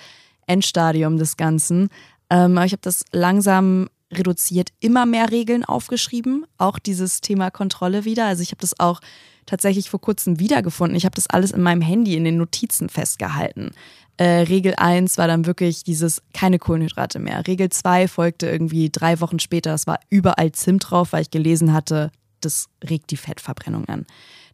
Endstadium 0.46 1.18
des 1.18 1.38
Ganzen. 1.38 1.88
Ähm, 2.30 2.58
aber 2.58 2.66
ich 2.66 2.74
habe 2.74 2.82
das 2.82 3.06
langsam 3.14 3.88
reduziert, 4.12 4.74
immer 4.82 5.06
mehr 5.06 5.32
Regeln 5.32 5.64
aufgeschrieben. 5.64 6.46
Auch 6.58 6.80
dieses 6.80 7.22
Thema 7.22 7.50
Kontrolle 7.50 8.04
wieder. 8.04 8.26
Also 8.26 8.44
ich 8.44 8.52
habe 8.52 8.60
das 8.60 8.78
auch 8.78 9.00
tatsächlich 9.46 9.90
vor 9.90 10.02
kurzem 10.02 10.40
wiedergefunden. 10.40 10.96
Ich 10.96 11.06
habe 11.06 11.16
das 11.16 11.28
alles 11.28 11.52
in 11.52 11.62
meinem 11.62 11.82
Handy 11.82 12.16
in 12.16 12.24
den 12.24 12.38
Notizen 12.38 12.90
festgehalten. 12.90 13.72
Äh, 14.18 14.44
Regel 14.44 14.76
1 14.76 15.18
war 15.18 15.28
dann 15.28 15.46
wirklich 15.46 15.84
dieses 15.84 16.22
keine 16.34 16.60
Kohlenhydrate 16.60 17.20
mehr. 17.20 17.46
Regel 17.48 17.70
2 17.70 18.08
folgte 18.08 18.50
irgendwie 18.50 18.90
drei 18.90 19.20
Wochen 19.20 19.40
später. 19.40 19.74
Es 19.74 19.88
war 19.88 20.00
überall 20.10 20.52
Zimt 20.52 20.90
drauf, 20.90 21.14
weil 21.14 21.24
ich 21.24 21.32
gelesen 21.32 21.74
hatte, 21.74 22.12
das 22.40 22.68
regt 22.88 23.12
die 23.12 23.18
Fettverbrennung 23.18 23.86
an. 23.86 24.06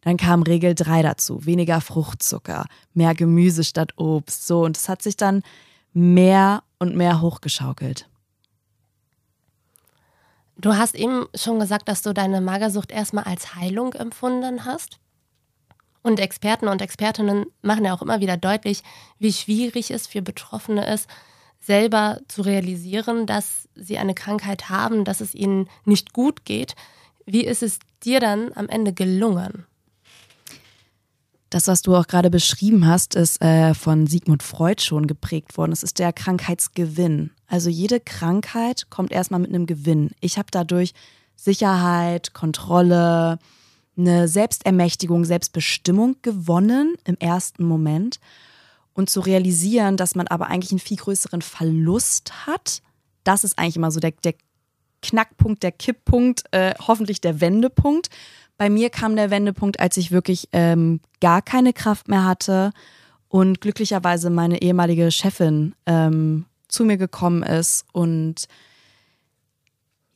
Dann 0.02 0.16
kam 0.16 0.42
Regel 0.42 0.74
3 0.74 1.02
dazu, 1.02 1.44
weniger 1.44 1.80
Fruchtzucker, 1.80 2.66
mehr 2.94 3.14
Gemüse 3.14 3.64
statt 3.64 3.92
Obst, 3.96 4.46
so 4.46 4.64
und 4.64 4.76
es 4.76 4.88
hat 4.88 5.02
sich 5.02 5.16
dann 5.16 5.42
mehr 5.92 6.62
und 6.78 6.96
mehr 6.96 7.20
hochgeschaukelt. 7.20 8.08
Du 10.60 10.76
hast 10.76 10.96
eben 10.96 11.26
schon 11.36 11.60
gesagt, 11.60 11.88
dass 11.88 12.02
du 12.02 12.12
deine 12.12 12.40
Magersucht 12.40 12.90
erstmal 12.90 13.24
als 13.24 13.54
Heilung 13.54 13.92
empfunden 13.94 14.64
hast. 14.64 14.98
Und 16.02 16.18
Experten 16.18 16.66
und 16.66 16.82
Expertinnen 16.82 17.46
machen 17.62 17.84
ja 17.84 17.94
auch 17.94 18.02
immer 18.02 18.20
wieder 18.20 18.36
deutlich, 18.36 18.82
wie 19.20 19.32
schwierig 19.32 19.92
es 19.92 20.08
für 20.08 20.20
Betroffene 20.20 20.92
ist, 20.92 21.08
selber 21.60 22.20
zu 22.26 22.42
realisieren, 22.42 23.26
dass 23.26 23.68
sie 23.76 23.98
eine 23.98 24.14
Krankheit 24.14 24.68
haben, 24.68 25.04
dass 25.04 25.20
es 25.20 25.34
ihnen 25.34 25.68
nicht 25.84 26.12
gut 26.12 26.44
geht. 26.44 26.74
Wie 27.24 27.44
ist 27.44 27.62
es 27.62 27.78
dir 28.02 28.18
dann 28.18 28.52
am 28.54 28.68
Ende 28.68 28.92
gelungen? 28.92 29.64
Das, 31.50 31.68
was 31.68 31.82
du 31.82 31.94
auch 31.94 32.06
gerade 32.06 32.30
beschrieben 32.30 32.86
hast, 32.86 33.14
ist 33.14 33.40
äh, 33.42 33.74
von 33.74 34.06
Sigmund 34.06 34.42
Freud 34.42 34.82
schon 34.82 35.06
geprägt 35.06 35.56
worden. 35.56 35.72
Es 35.72 35.82
ist 35.82 35.98
der 35.98 36.12
Krankheitsgewinn. 36.12 37.30
Also 37.48 37.70
jede 37.70 37.98
Krankheit 37.98 38.90
kommt 38.90 39.10
erstmal 39.10 39.40
mit 39.40 39.48
einem 39.48 39.66
Gewinn. 39.66 40.10
Ich 40.20 40.38
habe 40.38 40.48
dadurch 40.50 40.92
Sicherheit, 41.34 42.34
Kontrolle, 42.34 43.38
eine 43.96 44.28
Selbstermächtigung, 44.28 45.24
Selbstbestimmung 45.24 46.16
gewonnen 46.22 46.94
im 47.04 47.16
ersten 47.18 47.64
Moment. 47.64 48.20
Und 48.92 49.10
zu 49.10 49.20
realisieren, 49.20 49.96
dass 49.96 50.14
man 50.14 50.26
aber 50.26 50.48
eigentlich 50.48 50.72
einen 50.72 50.80
viel 50.80 50.96
größeren 50.96 51.40
Verlust 51.42 52.46
hat, 52.46 52.82
das 53.24 53.44
ist 53.44 53.58
eigentlich 53.58 53.76
immer 53.76 53.90
so 53.90 54.00
der, 54.00 54.12
der 54.24 54.34
Knackpunkt, 55.02 55.62
der 55.62 55.72
Kipppunkt, 55.72 56.44
äh, 56.50 56.74
hoffentlich 56.86 57.20
der 57.20 57.40
Wendepunkt. 57.40 58.08
Bei 58.56 58.70
mir 58.70 58.90
kam 58.90 59.16
der 59.16 59.30
Wendepunkt, 59.30 59.78
als 59.78 59.96
ich 59.96 60.10
wirklich 60.10 60.48
ähm, 60.52 61.00
gar 61.20 61.42
keine 61.42 61.72
Kraft 61.72 62.08
mehr 62.08 62.24
hatte 62.24 62.72
und 63.28 63.60
glücklicherweise 63.60 64.30
meine 64.30 64.62
ehemalige 64.62 65.10
Chefin 65.10 65.74
ähm, 65.86 66.46
zu 66.68 66.84
mir 66.84 66.96
gekommen 66.96 67.42
ist 67.42 67.84
und 67.92 68.46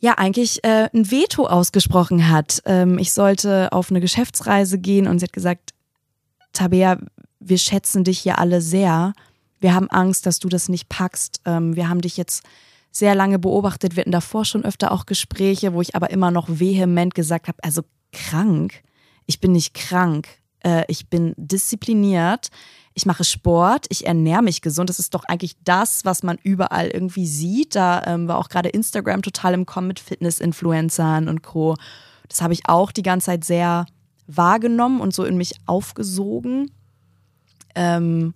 ja 0.00 0.18
eigentlich 0.18 0.64
äh, 0.64 0.88
ein 0.92 1.11
Veto 1.11 1.47
ausgesprochen 1.47 2.28
hat. 2.28 2.62
Ähm, 2.66 2.99
ich 2.99 3.12
sollte 3.12 3.73
auf 3.73 3.90
eine 3.90 4.00
Geschäftsreise 4.00 4.78
gehen 4.78 5.06
und 5.06 5.21
sie 5.21 5.25
hat 5.25 5.32
gesagt, 5.32 5.71
Tabea, 6.52 6.99
wir 7.40 7.59
schätzen 7.59 8.04
dich 8.04 8.18
hier 8.18 8.38
alle 8.38 8.61
sehr. 8.61 9.14
Wir 9.61 9.75
haben 9.75 9.88
Angst, 9.90 10.26
dass 10.26 10.40
du 10.40 10.49
das 10.49 10.68
nicht 10.68 10.88
packst. 10.88 11.40
Ähm, 11.44 11.76
wir 11.76 11.88
haben 11.88 12.00
dich 12.00 12.16
jetzt 12.16 12.42
sehr 12.90 13.14
lange 13.14 13.38
beobachtet. 13.38 13.97
Wir 13.97 14.02
hatten 14.02 14.12
davor 14.12 14.44
schon 14.44 14.64
öfter 14.64 14.92
auch 14.92 15.06
Gespräche, 15.06 15.73
wo 15.73 15.80
ich 15.80 15.94
aber 15.94 16.11
immer 16.11 16.30
noch 16.30 16.49
vehement 16.49 17.14
gesagt 17.14 17.49
habe, 17.49 17.62
also 17.62 17.82
krank, 18.12 18.82
ich 19.26 19.40
bin 19.40 19.52
nicht 19.52 19.73
krank, 19.73 20.28
äh, 20.64 20.85
ich 20.88 21.09
bin 21.09 21.35
diszipliniert, 21.37 22.49
ich 22.95 23.07
mache 23.07 23.25
Sport, 23.25 23.87
ich 23.88 24.07
ernähre 24.07 24.42
mich 24.42 24.61
gesund. 24.61 24.90
Das 24.90 24.99
ist 24.99 25.14
doch 25.14 25.25
eigentlich 25.25 25.57
das, 25.64 26.04
was 26.04 26.23
man 26.23 26.38
überall 26.42 26.88
irgendwie 26.88 27.26
sieht. 27.26 27.75
Da 27.75 28.02
ähm, 28.07 28.28
war 28.28 28.38
auch 28.38 28.49
gerade 28.49 28.69
Instagram 28.69 29.23
total 29.23 29.54
im 29.54 29.66
Kommen 29.66 29.88
mit 29.88 29.99
Fitness-Influencern 29.99 31.28
und 31.28 31.42
Co. 31.42 31.76
Das 32.28 32.42
habe 32.42 32.52
ich 32.52 32.69
auch 32.69 32.92
die 32.92 33.02
ganze 33.02 33.26
Zeit 33.26 33.45
sehr 33.45 33.87
wahrgenommen 34.26 35.00
und 35.00 35.14
so 35.14 35.25
in 35.25 35.37
mich 35.37 35.54
aufgesogen. 35.66 36.71
Ähm, 37.75 38.35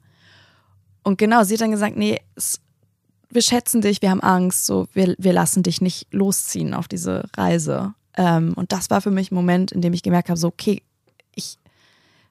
und 1.03 1.19
genau, 1.19 1.45
sie 1.45 1.55
hat 1.55 1.61
dann 1.61 1.71
gesagt, 1.71 1.97
nee, 1.97 2.19
es 2.35 2.61
wir 3.29 3.43
schätzen 3.43 3.81
dich, 3.81 4.03
wir 4.03 4.11
haben 4.11 4.23
Angst, 4.23 4.67
so 4.67 4.87
wir, 4.93 5.15
wir 5.19 5.33
lassen 5.33 5.63
dich 5.63 5.81
nicht 5.81 6.07
losziehen 6.13 6.75
auf 6.75 6.89
diese 6.89 7.25
Reise. 7.37 7.95
Ähm, 8.17 8.55
und 8.55 8.73
das 8.73 8.89
war 8.89 9.01
für 9.01 9.11
mich 9.11 9.31
ein 9.31 9.35
Moment, 9.35 9.73
in 9.73 9.83
dem 9.83 9.93
ich 9.93 10.03
gemerkt 10.03 10.29
habe, 10.29 10.39
so, 10.39 10.49
okay, 10.49 10.83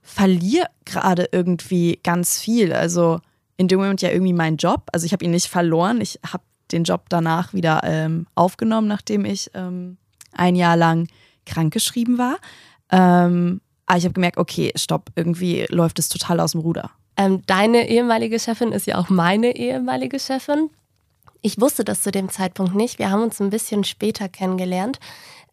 verliere 0.05 0.67
gerade 0.85 1.27
irgendwie 1.31 1.99
ganz 2.03 2.39
viel. 2.39 2.71
Also 2.71 3.19
in 3.57 3.67
dem 3.67 3.79
Moment 3.79 4.01
ja 4.01 4.11
irgendwie 4.11 4.33
meinen 4.33 4.57
Job. 4.57 4.83
Also 4.93 5.05
ich 5.05 5.11
habe 5.11 5.25
ihn 5.25 5.31
nicht 5.31 5.47
verloren. 5.47 5.99
Ich 5.99 6.19
habe 6.25 6.43
den 6.71 6.83
Job 6.83 7.05
danach 7.09 7.53
wieder 7.53 7.81
ähm, 7.83 8.27
aufgenommen, 8.35 8.87
nachdem 8.87 9.25
ich 9.25 9.49
ähm, 9.55 9.97
ein 10.31 10.55
Jahr 10.55 10.77
lang 10.77 11.07
krankgeschrieben 11.45 12.17
war. 12.17 12.37
Ähm, 12.91 13.61
aber 13.87 13.97
ich 13.97 14.05
habe 14.05 14.13
gemerkt, 14.13 14.37
okay, 14.37 14.71
stopp, 14.75 15.09
irgendwie 15.15 15.65
läuft 15.69 15.99
es 15.99 16.09
total 16.09 16.39
aus 16.39 16.51
dem 16.51 16.61
Ruder. 16.61 16.91
Ähm, 17.17 17.41
deine 17.45 17.89
ehemalige 17.89 18.39
Chefin 18.39 18.71
ist 18.71 18.87
ja 18.87 18.97
auch 18.97 19.09
meine 19.09 19.55
ehemalige 19.55 20.19
Chefin. 20.19 20.69
Ich 21.41 21.59
wusste 21.61 21.83
das 21.83 22.01
zu 22.01 22.11
dem 22.11 22.29
Zeitpunkt 22.29 22.75
nicht. 22.75 22.99
Wir 22.99 23.09
haben 23.09 23.21
uns 23.23 23.39
ein 23.39 23.51
bisschen 23.51 23.83
später 23.83 24.27
kennengelernt. 24.27 24.99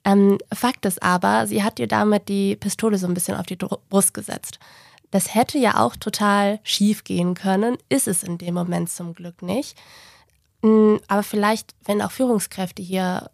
Ähm, 0.04 0.38
Fakt 0.52 0.84
ist 0.84 1.02
aber, 1.02 1.46
sie 1.46 1.62
hat 1.62 1.78
dir 1.78 1.86
damit 1.86 2.28
die 2.28 2.56
Pistole 2.56 2.98
so 2.98 3.06
ein 3.06 3.14
bisschen 3.14 3.36
auf 3.36 3.46
die 3.46 3.56
Brust 3.56 4.14
gesetzt. 4.14 4.58
Das 5.10 5.34
hätte 5.34 5.58
ja 5.58 5.78
auch 5.78 5.94
total 5.94 6.58
schief 6.62 7.04
gehen 7.04 7.34
können, 7.34 7.76
ist 7.88 8.08
es 8.08 8.22
in 8.22 8.38
dem 8.38 8.54
Moment 8.54 8.90
zum 8.90 9.14
Glück 9.14 9.42
nicht. 9.42 9.76
Mm, 10.62 10.96
aber 11.06 11.22
vielleicht, 11.22 11.74
wenn 11.84 12.02
auch 12.02 12.10
Führungskräfte 12.10 12.82
hier 12.82 13.30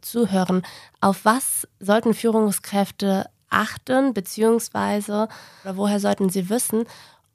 zuhören, 0.00 0.62
auf 1.00 1.24
was 1.24 1.66
sollten 1.80 2.14
Führungskräfte 2.14 3.26
achten, 3.48 4.12
beziehungsweise 4.12 5.28
oder 5.64 5.76
woher 5.76 6.00
sollten 6.00 6.30
sie 6.30 6.50
wissen, 6.50 6.84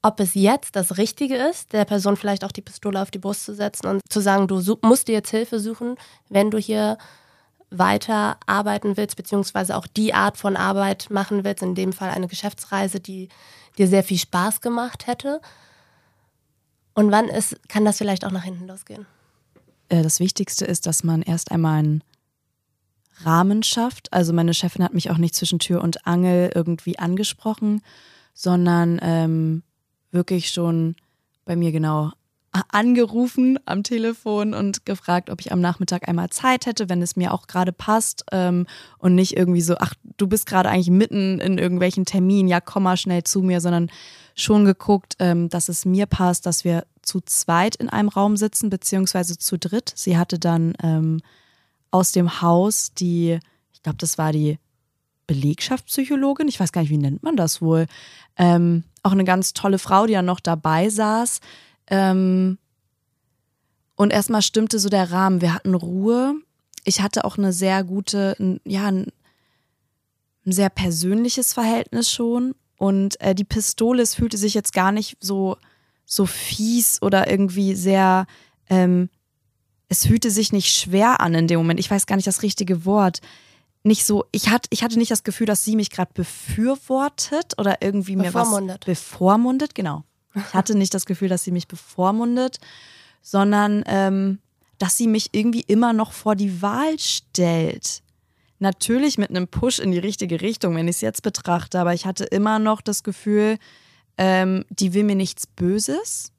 ob 0.04 0.20
es 0.20 0.34
jetzt 0.34 0.75
das 0.75 0.98
Richtige 0.98 1.36
ist, 1.36 1.74
der 1.74 1.86
Person 1.86 2.18
vielleicht 2.18 2.44
auch 2.44 2.51
die 2.51 2.62
Pistole 2.62 3.01
auf 3.01 3.12
die 3.12 3.20
Brust 3.20 3.46
zu 3.46 3.54
setzen 3.54 3.88
und 3.88 4.01
zu 4.10 4.20
sagen, 4.20 4.48
du 4.48 4.62
musst 4.82 5.08
dir 5.08 5.13
jetzt 5.13 5.30
Hilfe 5.30 5.60
suchen, 5.60 5.96
wenn 6.30 6.50
du 6.51 6.58
hier 6.58 6.98
weiter 7.72 8.38
arbeiten 8.46 8.98
willst, 8.98 9.16
beziehungsweise 9.16 9.75
auch 9.75 9.88
die 9.88 10.13
Art 10.13 10.38
von 10.38 10.56
Arbeit 10.58 11.10
machen 11.10 11.44
willst, 11.44 11.63
in 11.63 11.74
dem 11.74 11.94
Fall 11.94 12.10
eine 12.10 12.28
Geschäftsreise, 12.28 13.00
die 13.00 13.30
dir 13.78 13.88
sehr 13.88 14.04
viel 14.04 14.20
Spaß 14.20 14.62
gemacht 14.62 15.08
hätte? 15.08 15.42
Und 16.94 17.12
wann 17.12 17.30
ist, 17.30 17.58
kann 17.70 17.86
das 17.86 17.98
vielleicht 17.98 18.25
auch 18.25 18.32
nach 18.32 18.44
hinten 18.44 18.68
losgehen? 18.68 19.06
Äh, 19.90 20.04
das 20.04 20.20
Wichtigste 20.20 20.66
ist, 20.66 20.86
dass 20.86 21.04
man 21.04 21.22
erst 21.22 21.51
einmal 21.51 21.80
einen 21.80 22.04
Rahmen 23.24 23.63
schafft. 23.63 24.12
Also 24.12 24.34
meine 24.34 24.54
Chefin 24.54 24.84
hat 24.84 24.94
mich 24.94 25.10
auch 25.10 25.18
nicht 25.18 25.36
zwischen 25.36 25.60
Tür 25.60 25.82
und 25.82 26.06
Angel 26.06 26.51
irgendwie 26.54 27.00
angesprochen, 27.00 27.82
sondern 28.34 29.00
ähm, 29.01 29.63
wirklich 30.12 30.50
schon 30.50 30.96
bei 31.46 31.56
mir 31.56 31.72
genau 31.72 32.12
angerufen 32.70 33.60
am 33.65 33.84
Telefon 33.84 34.53
und 34.53 34.86
gefragt, 34.86 35.29
ob 35.29 35.39
ich 35.39 35.51
am 35.53 35.62
Nachmittag 35.62 36.10
einmal 36.10 36.29
Zeit 36.29 36.65
hätte, 36.65 36.89
wenn 36.89 37.01
es 37.01 37.15
mir 37.15 37.34
auch 37.34 37.48
gerade 37.48 37.72
passt 37.72 38.25
ähm, 38.31 38.67
und 38.98 39.15
nicht 39.15 39.38
irgendwie 39.38 39.62
so, 39.62 39.75
ach, 39.79 39.93
du 40.17 40.27
bist 40.27 40.46
gerade 40.46 40.70
eigentlich 40.70 40.89
mitten 40.89 41.39
in 41.39 41.58
irgendwelchen 41.58 42.05
Terminen, 42.05 42.50
ja, 42.50 42.60
komm 42.60 42.84
mal 42.84 42.98
schnell 42.98 43.24
zu 43.24 43.41
mir, 43.41 43.62
sondern 43.62 43.89
schon 44.36 44.65
geguckt, 44.65 45.15
ähm, 45.20 45.48
dass 45.48 45.70
es 45.70 45.86
mir 45.86 46.08
passt, 46.08 46.46
dass 46.46 46.65
wir 46.65 46.86
zu 47.01 47.22
zweit 47.22 47.77
in 47.77 47.89
einem 47.89 48.10
Raum 48.10 48.36
sitzen, 48.36 48.70
beziehungsweise 48.70 49.38
zu 49.38 49.58
dritt. 49.58 49.93
Sie 49.96 50.17
hatte 50.17 50.38
dann 50.38 50.74
ähm, 50.84 51.22
aus 51.89 52.12
dem 52.12 52.41
Haus 52.41 52.93
die, 52.93 53.39
ich 53.74 53.81
glaube, 53.81 53.98
das 53.98 54.17
war 54.17 54.34
die 54.34 54.60
Belegschaftspsychologin, 55.27 56.50
ich 56.50 56.60
weiß 56.60 56.74
gar 56.74 56.81
nicht, 56.81 56.91
wie 56.91 56.98
nennt 56.98 57.24
man 57.24 57.38
das 57.38 57.62
wohl, 57.62 57.88
ähm, 58.38 58.84
auch 59.03 59.13
eine 59.13 59.24
ganz 59.24 59.53
tolle 59.53 59.79
Frau, 59.79 60.05
die 60.05 60.13
ja 60.13 60.22
noch 60.22 60.41
dabei 60.41 60.89
saß. 60.89 61.39
Ähm, 61.91 62.57
und 63.95 64.12
erstmal 64.12 64.41
stimmte 64.41 64.79
so 64.79 64.89
der 64.89 65.12
Rahmen. 65.12 65.41
Wir 65.41 65.53
hatten 65.53 65.75
Ruhe. 65.75 66.33
Ich 66.83 67.01
hatte 67.01 67.24
auch 67.24 67.38
eine 67.38 67.53
sehr 67.53 67.83
gute, 67.83 68.36
ja, 68.65 68.88
ein, 68.88 69.12
ein 70.43 70.51
sehr 70.51 70.69
persönliches 70.69 71.53
Verhältnis 71.53 72.10
schon. 72.10 72.55
Und 72.77 73.21
äh, 73.21 73.36
die 73.36 73.43
Pistole, 73.43 74.01
es 74.01 74.15
fühlte 74.15 74.38
sich 74.38 74.55
jetzt 74.55 74.74
gar 74.74 74.91
nicht 74.91 75.17
so, 75.19 75.57
so 76.05 76.25
fies 76.25 77.00
oder 77.03 77.29
irgendwie 77.29 77.75
sehr, 77.75 78.25
ähm, 78.69 79.10
es 79.88 80.07
fühlte 80.07 80.31
sich 80.31 80.51
nicht 80.51 80.75
schwer 80.75 81.21
an 81.21 81.36
in 81.36 81.48
dem 81.48 81.60
Moment. 81.60 81.79
Ich 81.79 81.91
weiß 81.91 82.07
gar 82.07 82.15
nicht 82.15 82.27
das 82.27 82.41
richtige 82.41 82.86
Wort. 82.86 83.19
Nicht 83.83 84.05
so, 84.05 84.25
ich 84.31 84.50
hatte, 84.50 84.67
ich 84.71 84.83
hatte 84.83 84.98
nicht 84.98 85.12
das 85.12 85.24
Gefühl, 85.24 85.45
dass 85.45 85.63
sie 85.63 85.75
mich 85.75 85.91
gerade 85.91 86.12
befürwortet 86.13 87.53
oder 87.60 87.81
irgendwie 87.81 88.15
mir 88.15 88.33
was 88.33 88.50
bevormundet, 88.86 89.75
genau. 89.75 90.03
Ich 90.35 90.53
hatte 90.53 90.75
nicht 90.75 90.93
das 90.93 91.05
Gefühl, 91.05 91.29
dass 91.29 91.43
sie 91.43 91.51
mich 91.51 91.67
bevormundet, 91.67 92.59
sondern 93.21 93.83
ähm, 93.85 94.39
dass 94.77 94.97
sie 94.97 95.07
mich 95.07 95.29
irgendwie 95.33 95.61
immer 95.61 95.93
noch 95.93 96.11
vor 96.11 96.35
die 96.35 96.61
Wahl 96.61 96.97
stellt. 96.97 98.01
Natürlich 98.59 99.17
mit 99.17 99.29
einem 99.29 99.47
Push 99.47 99.79
in 99.79 99.91
die 99.91 100.00
richtige 100.00 100.41
Richtung, 100.41 100.75
wenn 100.75 100.88
ich 100.88 100.97
es 100.97 101.01
jetzt 101.01 101.23
betrachte, 101.23 101.79
aber 101.79 101.93
ich 101.93 102.05
hatte 102.05 102.25
immer 102.25 102.59
noch 102.59 102.81
das 102.81 103.03
Gefühl, 103.03 103.57
ähm, 104.17 104.65
die 104.69 104.93
will 104.93 105.03
mir 105.03 105.15
nichts 105.15 105.47
Böses. 105.47 106.31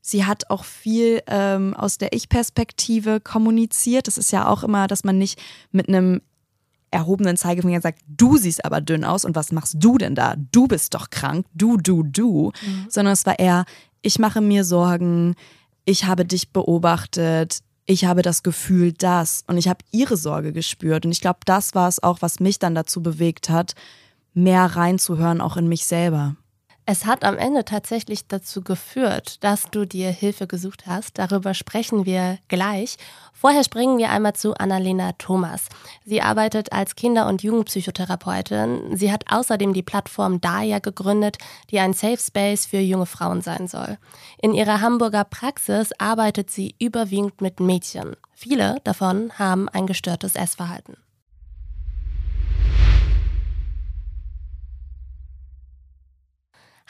Sie 0.00 0.24
hat 0.24 0.50
auch 0.50 0.64
viel 0.64 1.22
ähm, 1.26 1.74
aus 1.74 1.98
der 1.98 2.12
Ich-Perspektive 2.12 3.20
kommuniziert. 3.20 4.06
Das 4.06 4.18
ist 4.18 4.30
ja 4.30 4.46
auch 4.46 4.62
immer, 4.62 4.86
dass 4.86 5.02
man 5.02 5.18
nicht 5.18 5.40
mit 5.72 5.88
einem 5.88 6.22
erhobenen 6.96 7.36
Zeigefinger 7.36 7.80
sagt, 7.80 8.00
du 8.08 8.36
siehst 8.36 8.64
aber 8.64 8.80
dünn 8.80 9.04
aus 9.04 9.24
und 9.24 9.36
was 9.36 9.52
machst 9.52 9.76
du 9.78 9.98
denn 9.98 10.14
da? 10.14 10.34
Du 10.52 10.66
bist 10.66 10.94
doch 10.94 11.10
krank, 11.10 11.46
du, 11.54 11.76
du, 11.76 12.02
du. 12.02 12.52
Mhm. 12.64 12.86
Sondern 12.88 13.12
es 13.12 13.26
war 13.26 13.38
eher, 13.38 13.64
ich 14.02 14.18
mache 14.18 14.40
mir 14.40 14.64
Sorgen, 14.64 15.34
ich 15.84 16.04
habe 16.04 16.24
dich 16.24 16.50
beobachtet, 16.52 17.60
ich 17.86 18.04
habe 18.04 18.22
das 18.22 18.42
Gefühl, 18.42 18.92
das. 18.92 19.44
Und 19.46 19.58
ich 19.58 19.68
habe 19.68 19.84
ihre 19.92 20.16
Sorge 20.16 20.52
gespürt. 20.52 21.06
Und 21.06 21.12
ich 21.12 21.20
glaube, 21.20 21.40
das 21.44 21.74
war 21.74 21.88
es 21.88 22.02
auch, 22.02 22.20
was 22.20 22.40
mich 22.40 22.58
dann 22.58 22.74
dazu 22.74 23.02
bewegt 23.02 23.48
hat, 23.48 23.74
mehr 24.34 24.64
reinzuhören, 24.64 25.40
auch 25.40 25.56
in 25.56 25.68
mich 25.68 25.86
selber. 25.86 26.36
Es 26.88 27.04
hat 27.04 27.24
am 27.24 27.36
Ende 27.36 27.64
tatsächlich 27.64 28.28
dazu 28.28 28.62
geführt, 28.62 29.42
dass 29.42 29.72
du 29.72 29.86
dir 29.86 30.10
Hilfe 30.10 30.46
gesucht 30.46 30.86
hast. 30.86 31.18
Darüber 31.18 31.52
sprechen 31.52 32.06
wir 32.06 32.38
gleich. 32.46 32.96
Vorher 33.32 33.64
springen 33.64 33.98
wir 33.98 34.10
einmal 34.10 34.34
zu 34.34 34.54
Annalena 34.54 35.10
Thomas. 35.18 35.66
Sie 36.04 36.22
arbeitet 36.22 36.72
als 36.72 36.94
Kinder- 36.94 37.26
und 37.26 37.42
Jugendpsychotherapeutin. 37.42 38.96
Sie 38.96 39.10
hat 39.10 39.24
außerdem 39.28 39.72
die 39.72 39.82
Plattform 39.82 40.40
Daya 40.40 40.78
gegründet, 40.78 41.38
die 41.72 41.80
ein 41.80 41.92
Safe 41.92 42.18
Space 42.18 42.66
für 42.66 42.78
junge 42.78 43.06
Frauen 43.06 43.42
sein 43.42 43.66
soll. 43.66 43.98
In 44.40 44.54
ihrer 44.54 44.80
Hamburger 44.80 45.24
Praxis 45.24 45.90
arbeitet 45.98 46.52
sie 46.52 46.76
überwiegend 46.78 47.40
mit 47.40 47.58
Mädchen. 47.58 48.14
Viele 48.32 48.76
davon 48.84 49.32
haben 49.40 49.68
ein 49.68 49.88
gestörtes 49.88 50.36
Essverhalten. 50.36 50.96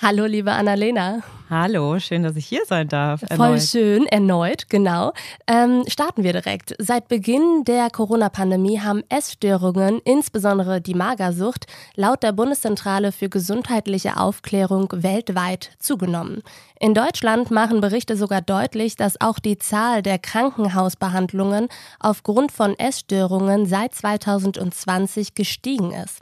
Hallo, 0.03 0.27
liebe 0.27 0.53
Annalena. 0.53 1.23
Hallo, 1.49 1.99
schön, 2.01 2.23
dass 2.23 2.37
ich 2.37 2.45
hier 2.45 2.67
sein 2.67 2.87
darf. 2.87 3.23
Erneut. 3.23 3.39
Voll 3.39 3.61
schön, 3.63 4.07
erneut, 4.07 4.69
genau. 4.69 5.15
Ähm, 5.47 5.85
starten 5.87 6.23
wir 6.23 6.35
direkt. 6.35 6.75
Seit 6.79 7.09
Beginn 7.09 7.65
der 7.65 7.89
Corona-Pandemie 7.89 8.81
haben 8.81 9.05
Essstörungen, 9.09 10.03
insbesondere 10.05 10.83
die 10.83 10.93
Magersucht, 10.93 11.67
laut 11.95 12.23
der 12.23 12.33
Bundeszentrale 12.33 13.11
für 13.11 13.31
gesundheitliche 13.31 14.19
Aufklärung 14.19 14.91
weltweit 14.93 15.71
zugenommen. 15.79 16.43
In 16.79 16.93
Deutschland 16.93 17.51
machen 17.51 17.81
Berichte 17.81 18.19
sogar 18.19 18.43
deutlich, 18.43 18.97
dass 18.97 19.19
auch 19.23 19.39
die 19.39 19.57
Zahl 19.57 20.03
der 20.03 20.19
Krankenhausbehandlungen 20.19 21.69
aufgrund 22.01 22.53
von 22.53 22.79
Essstörungen 22.79 23.65
seit 23.65 23.95
2020 23.95 25.35
gestiegen 25.35 25.93
ist. 25.93 26.21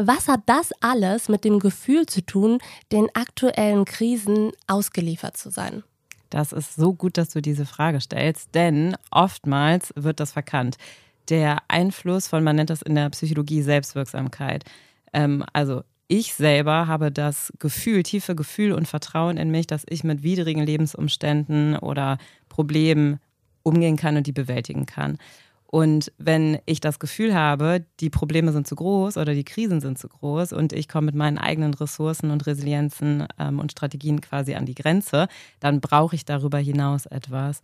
Was 0.00 0.28
hat 0.28 0.42
das 0.46 0.70
alles 0.80 1.28
mit 1.28 1.44
dem 1.44 1.58
Gefühl 1.58 2.06
zu 2.06 2.24
tun, 2.24 2.60
den 2.92 3.08
aktuellen 3.14 3.84
Krisen 3.84 4.52
ausgeliefert 4.68 5.36
zu 5.36 5.50
sein? 5.50 5.82
Das 6.30 6.52
ist 6.52 6.76
so 6.76 6.94
gut, 6.94 7.16
dass 7.18 7.30
du 7.30 7.42
diese 7.42 7.66
Frage 7.66 8.00
stellst, 8.00 8.54
denn 8.54 8.96
oftmals 9.10 9.92
wird 9.96 10.20
das 10.20 10.30
verkannt. 10.30 10.76
Der 11.30 11.58
Einfluss 11.66 12.28
von, 12.28 12.44
man 12.44 12.54
nennt 12.54 12.70
das 12.70 12.82
in 12.82 12.94
der 12.94 13.10
Psychologie 13.10 13.60
Selbstwirksamkeit. 13.60 14.64
Ähm, 15.12 15.44
also 15.52 15.82
ich 16.06 16.32
selber 16.32 16.86
habe 16.86 17.10
das 17.10 17.52
Gefühl, 17.58 18.04
tiefe 18.04 18.36
Gefühl 18.36 18.72
und 18.72 18.86
Vertrauen 18.86 19.36
in 19.36 19.50
mich, 19.50 19.66
dass 19.66 19.82
ich 19.88 20.04
mit 20.04 20.22
widrigen 20.22 20.62
Lebensumständen 20.64 21.76
oder 21.76 22.18
Problemen 22.48 23.18
umgehen 23.64 23.96
kann 23.96 24.16
und 24.16 24.28
die 24.28 24.32
bewältigen 24.32 24.86
kann. 24.86 25.18
Und 25.70 26.12
wenn 26.16 26.58
ich 26.64 26.80
das 26.80 26.98
Gefühl 26.98 27.34
habe, 27.34 27.84
die 28.00 28.08
Probleme 28.08 28.52
sind 28.52 28.66
zu 28.66 28.74
groß 28.74 29.18
oder 29.18 29.34
die 29.34 29.44
Krisen 29.44 29.82
sind 29.82 29.98
zu 29.98 30.08
groß 30.08 30.54
und 30.54 30.72
ich 30.72 30.88
komme 30.88 31.06
mit 31.06 31.14
meinen 31.14 31.36
eigenen 31.36 31.74
Ressourcen 31.74 32.30
und 32.30 32.46
Resilienzen 32.46 33.26
ähm, 33.38 33.58
und 33.58 33.72
Strategien 33.72 34.22
quasi 34.22 34.54
an 34.54 34.64
die 34.64 34.74
Grenze, 34.74 35.28
dann 35.60 35.82
brauche 35.82 36.16
ich 36.16 36.24
darüber 36.24 36.56
hinaus 36.56 37.04
etwas. 37.04 37.60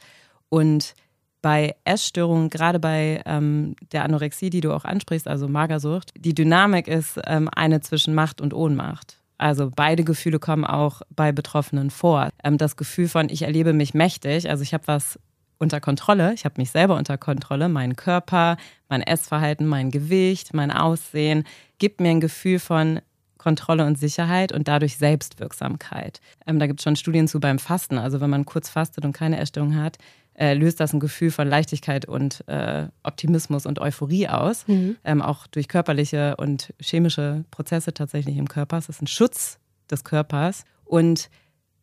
Und 0.51 0.95
bei 1.41 1.77
Essstörungen, 1.85 2.51
gerade 2.51 2.79
bei 2.79 3.23
ähm, 3.25 3.75
der 3.93 4.05
Anorexie, 4.05 4.51
die 4.51 4.61
du 4.61 4.75
auch 4.75 4.85
ansprichst, 4.85 5.27
also 5.27 5.49
Magersucht, 5.49 6.13
die 6.19 6.35
Dynamik 6.35 6.89
ist 6.89 7.19
ähm, 7.27 7.49
eine 7.55 7.81
zwischen 7.81 8.15
Macht 8.15 8.43
und 8.43 8.53
Ohnmacht. 8.53 9.19
Also 9.39 9.71
beide 9.75 10.05
Gefühle 10.05 10.39
kommen 10.39 10.65
auch 10.65 11.01
bei 11.15 11.33
Betroffenen 11.33 11.91
vor. 11.91 12.29
Ähm, 12.43 12.59
das 12.59 12.77
Gefühl 12.77 13.09
von, 13.09 13.31
ich 13.31 13.43
erlebe 13.43 13.73
mich 13.73 13.95
mächtig, 13.95 14.49
also 14.51 14.63
ich 14.63 14.75
habe 14.75 14.87
was 14.87 15.19
unter 15.59 15.81
Kontrolle. 15.81 16.35
Ich 16.35 16.45
habe 16.45 16.55
mich 16.59 16.71
selber 16.71 16.97
unter 16.97 17.19
Kontrolle. 17.19 17.69
Mein 17.69 17.97
Körper, 17.97 18.57
mein 18.89 19.03
Essverhalten, 19.03 19.67
mein 19.67 19.91
Gewicht, 19.91 20.55
mein 20.55 20.71
Aussehen 20.71 21.45
gibt 21.79 22.01
mir 22.01 22.11
ein 22.11 22.21
Gefühl 22.21 22.59
von 22.59 23.01
Kontrolle 23.39 23.85
und 23.85 23.99
Sicherheit 23.99 24.53
und 24.53 24.69
dadurch 24.69 24.97
Selbstwirksamkeit. 24.97 26.21
Ähm, 26.47 26.59
da 26.59 26.67
gibt 26.67 26.81
es 26.81 26.85
schon 26.85 26.97
Studien 26.97 27.29
zu 27.29 27.41
beim 27.41 27.59
Fasten. 27.59 27.99
Also 27.99 28.21
wenn 28.21 28.31
man 28.31 28.47
kurz 28.47 28.71
fastet 28.71 29.05
und 29.05 29.13
keine 29.13 29.39
Essstörung 29.39 29.77
hat, 29.77 29.99
äh, 30.33 30.55
löst 30.55 30.81
das 30.81 30.95
ein 30.95 31.01
Gefühl 31.01 31.31
von 31.31 31.47
Leichtigkeit 31.47 32.07
und 32.07 32.43
äh, 32.49 32.89
Optimismus 33.03 33.67
und 33.67 33.81
Euphorie 33.81 34.29
aus. 34.29 34.67
Mhm. 34.67 34.97
Ähm, 35.05 35.21
auch 35.21 35.47
durch 35.47 35.69
körperliche 35.69 36.37
und 36.37 36.73
chemische 36.81 37.45
Prozesse 37.51 37.93
tatsächlich 37.93 38.39
im 38.39 38.49
Körper. 38.49 38.79
Es 38.79 38.89
ist 38.89 39.03
ein 39.03 39.07
Schutz 39.07 39.59
des 39.91 40.05
Körpers. 40.05 40.65
Und 40.85 41.29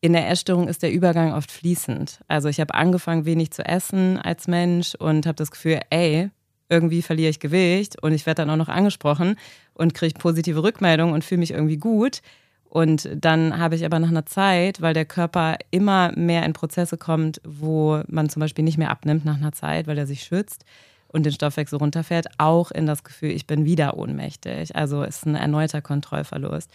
in 0.02 0.14
der 0.14 0.30
Essstörung 0.30 0.68
ist 0.68 0.82
der 0.82 0.92
Übergang 0.92 1.34
oft 1.34 1.52
fließend. 1.52 2.22
Also 2.28 2.50
ich 2.50 2.60
habe 2.60 2.74
angefangen, 2.74 3.26
wenig 3.26 3.52
zu 3.52 3.64
essen 3.64 4.18
als 4.18 4.48
Mensch 4.48 4.96
und 4.96 5.28
habe 5.28 5.36
das 5.36 5.52
Gefühl, 5.52 5.80
ey, 5.92 6.32
irgendwie 6.70 7.04
verliere 7.04 7.30
ich 7.30 7.40
Gewicht 7.40 8.02
und 8.02 8.14
ich 8.14 8.26
werde 8.26 8.42
dann 8.42 8.50
auch 8.50 8.56
noch 8.56 8.70
angesprochen 8.70 9.36
und 9.74 9.94
kriege 9.94 10.18
positive 10.18 10.64
Rückmeldungen 10.64 11.14
und 11.14 11.24
fühle 11.24 11.40
mich 11.40 11.52
irgendwie 11.52 11.78
gut. 11.78 12.22
Und 12.64 13.10
dann 13.14 13.60
habe 13.60 13.76
ich 13.76 13.86
aber 13.86 14.00
nach 14.00 14.10
einer 14.10 14.26
Zeit, 14.26 14.82
weil 14.82 14.94
der 14.94 15.06
Körper 15.06 15.58
immer 15.70 16.14
mehr 16.16 16.46
in 16.46 16.54
Prozesse 16.54 16.98
kommt, 16.98 17.42
wo 17.44 18.02
man 18.08 18.30
zum 18.30 18.40
Beispiel 18.40 18.64
nicht 18.64 18.78
mehr 18.78 18.90
abnimmt 18.90 19.26
nach 19.26 19.36
einer 19.36 19.52
Zeit, 19.52 19.88
weil 19.88 19.98
er 19.98 20.08
sich 20.08 20.24
schützt 20.24 20.64
und 21.10 21.26
den 21.26 21.34
Stoffwechsel 21.34 21.78
runterfährt, 21.78 22.28
auch 22.38 22.72
in 22.72 22.86
das 22.86 23.04
Gefühl, 23.04 23.32
ich 23.32 23.46
bin 23.46 23.66
wieder 23.66 23.98
ohnmächtig. 23.98 24.76
Also 24.76 25.04
ist 25.04 25.26
ein 25.26 25.36
erneuter 25.36 25.82
Kontrollverlust. 25.82 26.72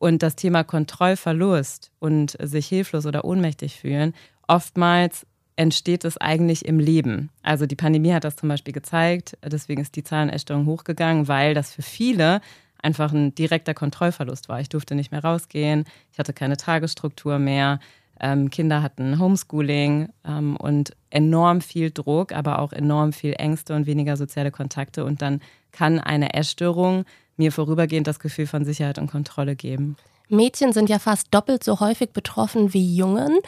Und 0.00 0.22
das 0.22 0.34
Thema 0.34 0.64
Kontrollverlust 0.64 1.90
und 1.98 2.34
sich 2.40 2.66
hilflos 2.66 3.04
oder 3.04 3.22
ohnmächtig 3.26 3.78
fühlen, 3.78 4.14
oftmals 4.48 5.26
entsteht 5.56 6.06
es 6.06 6.16
eigentlich 6.16 6.64
im 6.64 6.78
Leben. 6.78 7.28
Also 7.42 7.66
die 7.66 7.76
Pandemie 7.76 8.14
hat 8.14 8.24
das 8.24 8.34
zum 8.34 8.48
Beispiel 8.48 8.72
gezeigt, 8.72 9.36
deswegen 9.44 9.82
ist 9.82 9.94
die 9.96 10.02
Zahlenerstellung 10.02 10.64
hochgegangen, 10.64 11.28
weil 11.28 11.52
das 11.52 11.74
für 11.74 11.82
viele 11.82 12.40
einfach 12.82 13.12
ein 13.12 13.34
direkter 13.34 13.74
Kontrollverlust 13.74 14.48
war. 14.48 14.58
Ich 14.58 14.70
durfte 14.70 14.94
nicht 14.94 15.12
mehr 15.12 15.22
rausgehen, 15.22 15.84
ich 16.12 16.18
hatte 16.18 16.32
keine 16.32 16.56
Tagesstruktur 16.56 17.38
mehr. 17.38 17.78
Ähm, 18.18 18.48
Kinder 18.48 18.82
hatten 18.82 19.18
Homeschooling 19.18 20.08
ähm, 20.26 20.56
und 20.56 20.96
enorm 21.10 21.60
viel 21.60 21.90
Druck, 21.90 22.32
aber 22.32 22.60
auch 22.60 22.72
enorm 22.72 23.12
viel 23.12 23.34
Ängste 23.34 23.74
und 23.74 23.84
weniger 23.84 24.16
soziale 24.16 24.50
Kontakte. 24.50 25.04
Und 25.04 25.20
dann 25.20 25.40
kann 25.72 25.98
eine 25.98 26.32
Essstörung 26.32 27.04
mir 27.40 27.52
vorübergehend 27.52 28.06
das 28.06 28.20
Gefühl 28.20 28.46
von 28.46 28.64
Sicherheit 28.64 28.98
und 28.98 29.10
Kontrolle 29.10 29.56
geben. 29.56 29.96
Mädchen 30.28 30.72
sind 30.72 30.88
ja 30.88 30.98
fast 30.98 31.28
doppelt 31.32 31.64
so 31.64 31.80
häufig 31.80 32.10
betroffen 32.10 32.72
wie 32.72 32.94
Jungen. 32.94 33.38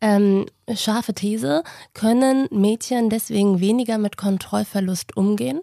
Ähm, 0.00 0.46
scharfe 0.72 1.12
These, 1.12 1.64
können 1.92 2.46
Mädchen 2.52 3.10
deswegen 3.10 3.58
weniger 3.58 3.98
mit 3.98 4.16
Kontrollverlust 4.16 5.16
umgehen? 5.16 5.60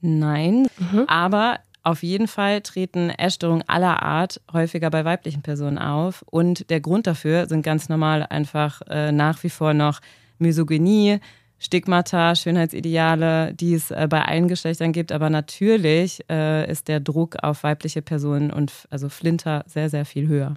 Nein, 0.00 0.66
mhm. 0.78 1.04
aber 1.08 1.58
auf 1.82 2.02
jeden 2.02 2.28
Fall 2.28 2.62
treten 2.62 3.10
Essstörungen 3.10 3.68
aller 3.68 4.02
Art 4.02 4.40
häufiger 4.52 4.88
bei 4.88 5.04
weiblichen 5.04 5.42
Personen 5.42 5.78
auf. 5.78 6.24
Und 6.30 6.70
der 6.70 6.80
Grund 6.80 7.06
dafür 7.06 7.46
sind 7.46 7.62
ganz 7.62 7.90
normal 7.90 8.24
einfach 8.30 8.80
äh, 8.88 9.12
nach 9.12 9.42
wie 9.42 9.50
vor 9.50 9.74
noch 9.74 10.00
Misogynie, 10.38 11.20
Stigmata, 11.58 12.34
Schönheitsideale, 12.34 13.54
die 13.54 13.74
es 13.74 13.90
äh, 13.90 14.06
bei 14.08 14.22
allen 14.22 14.48
Geschlechtern 14.48 14.92
gibt. 14.92 15.12
Aber 15.12 15.30
natürlich 15.30 16.20
äh, 16.30 16.70
ist 16.70 16.88
der 16.88 17.00
Druck 17.00 17.36
auf 17.42 17.62
weibliche 17.62 18.02
Personen 18.02 18.50
und 18.50 18.72
also 18.90 19.08
Flinter 19.08 19.64
sehr, 19.66 19.88
sehr 19.88 20.04
viel 20.04 20.28
höher. 20.28 20.54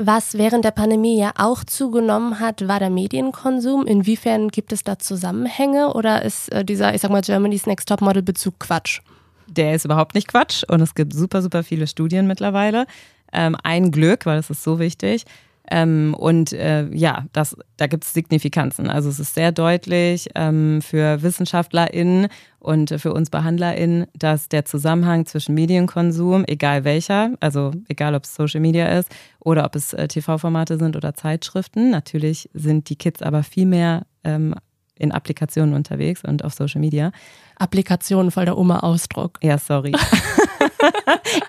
Was 0.00 0.38
während 0.38 0.64
der 0.64 0.70
Pandemie 0.70 1.18
ja 1.18 1.32
auch 1.36 1.64
zugenommen 1.64 2.38
hat, 2.38 2.68
war 2.68 2.78
der 2.78 2.90
Medienkonsum. 2.90 3.84
Inwiefern 3.84 4.48
gibt 4.48 4.72
es 4.72 4.84
da 4.84 4.98
Zusammenhänge 4.98 5.92
oder 5.92 6.22
ist 6.22 6.52
äh, 6.52 6.64
dieser, 6.64 6.94
ich 6.94 7.00
sag 7.00 7.10
mal, 7.10 7.22
Germany's 7.22 7.66
Next 7.66 7.88
Top 7.88 8.00
Model 8.00 8.22
Bezug 8.22 8.60
Quatsch? 8.60 9.00
Der 9.48 9.74
ist 9.74 9.84
überhaupt 9.84 10.14
nicht 10.14 10.28
Quatsch 10.28 10.62
und 10.68 10.80
es 10.82 10.94
gibt 10.94 11.14
super, 11.14 11.42
super 11.42 11.64
viele 11.64 11.88
Studien 11.88 12.28
mittlerweile. 12.28 12.86
Ähm, 13.32 13.56
ein 13.64 13.90
Glück, 13.90 14.24
weil 14.24 14.36
das 14.36 14.50
ist 14.50 14.62
so 14.62 14.78
wichtig. 14.78 15.24
Ähm, 15.70 16.14
und 16.18 16.52
äh, 16.52 16.88
ja, 16.94 17.26
das, 17.32 17.56
da 17.76 17.86
gibt 17.86 18.04
es 18.04 18.14
Signifikanzen. 18.14 18.88
Also 18.88 19.08
es 19.08 19.20
ist 19.20 19.34
sehr 19.34 19.52
deutlich 19.52 20.28
ähm, 20.34 20.80
für 20.82 21.22
WissenschaftlerInnen 21.22 22.28
und 22.58 23.00
für 23.00 23.12
uns 23.12 23.30
BehandlerInnen, 23.30 24.06
dass 24.14 24.48
der 24.48 24.64
Zusammenhang 24.64 25.26
zwischen 25.26 25.54
Medienkonsum, 25.54 26.44
egal 26.46 26.84
welcher, 26.84 27.32
also 27.40 27.72
egal 27.88 28.14
ob 28.14 28.24
es 28.24 28.34
Social 28.34 28.60
Media 28.60 28.86
ist 28.98 29.10
oder 29.40 29.64
ob 29.64 29.76
es 29.76 29.92
äh, 29.92 30.08
TV-Formate 30.08 30.78
sind 30.78 30.96
oder 30.96 31.14
Zeitschriften, 31.14 31.90
natürlich 31.90 32.48
sind 32.54 32.88
die 32.88 32.96
Kids 32.96 33.22
aber 33.22 33.42
viel 33.42 33.66
mehr 33.66 34.06
ähm, 34.24 34.54
in 34.98 35.12
Applikationen 35.12 35.74
unterwegs 35.74 36.24
und 36.24 36.44
auf 36.44 36.54
Social 36.54 36.80
Media. 36.80 37.12
Applikationen 37.56 38.30
voll 38.30 38.46
der 38.46 38.58
Oma-Ausdruck. 38.58 39.38
Ja, 39.42 39.58
sorry. 39.58 39.92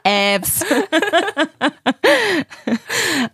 Apps. 0.03 0.65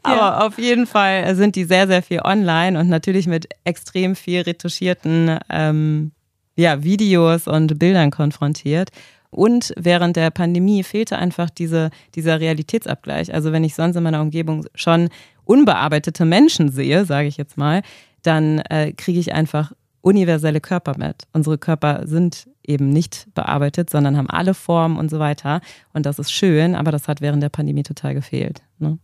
Aber 0.03 0.15
ja. 0.15 0.45
auf 0.45 0.57
jeden 0.57 0.87
Fall 0.87 1.35
sind 1.35 1.55
die 1.55 1.63
sehr, 1.65 1.87
sehr 1.87 2.01
viel 2.01 2.21
online 2.21 2.79
und 2.79 2.89
natürlich 2.89 3.27
mit 3.27 3.47
extrem 3.63 4.15
viel 4.15 4.41
retuschierten 4.41 5.39
ähm, 5.49 6.11
ja, 6.55 6.83
Videos 6.83 7.47
und 7.47 7.79
Bildern 7.79 8.11
konfrontiert. 8.11 8.89
Und 9.29 9.73
während 9.77 10.15
der 10.15 10.31
Pandemie 10.31 10.83
fehlte 10.83 11.17
einfach 11.17 11.49
diese, 11.49 11.89
dieser 12.15 12.39
Realitätsabgleich. 12.39 13.33
Also 13.33 13.51
wenn 13.51 13.65
ich 13.65 13.75
sonst 13.75 13.97
in 13.97 14.03
meiner 14.03 14.21
Umgebung 14.21 14.65
schon 14.75 15.09
unbearbeitete 15.43 16.23
Menschen 16.23 16.71
sehe, 16.71 17.05
sage 17.05 17.27
ich 17.27 17.35
jetzt 17.37 17.57
mal, 17.57 17.81
dann 18.23 18.59
äh, 18.69 18.93
kriege 18.93 19.19
ich 19.19 19.33
einfach 19.33 19.73
universelle 20.01 20.61
Körper 20.61 20.97
mit. 20.97 21.23
Unsere 21.33 21.57
Körper 21.57 22.03
sind 22.05 22.47
eben 22.69 22.89
nicht 22.89 23.27
bearbeitet, 23.33 23.89
sondern 23.89 24.17
haben 24.17 24.29
alle 24.29 24.53
Formen 24.53 24.97
und 24.97 25.09
so 25.09 25.19
weiter. 25.19 25.61
Und 25.93 26.05
das 26.05 26.19
ist 26.19 26.31
schön, 26.31 26.75
aber 26.75 26.91
das 26.91 27.07
hat 27.07 27.21
während 27.21 27.41
der 27.41 27.49
Pandemie 27.49 27.83
total 27.83 28.13
gefehlt. 28.13 28.61
Ne? 28.79 28.97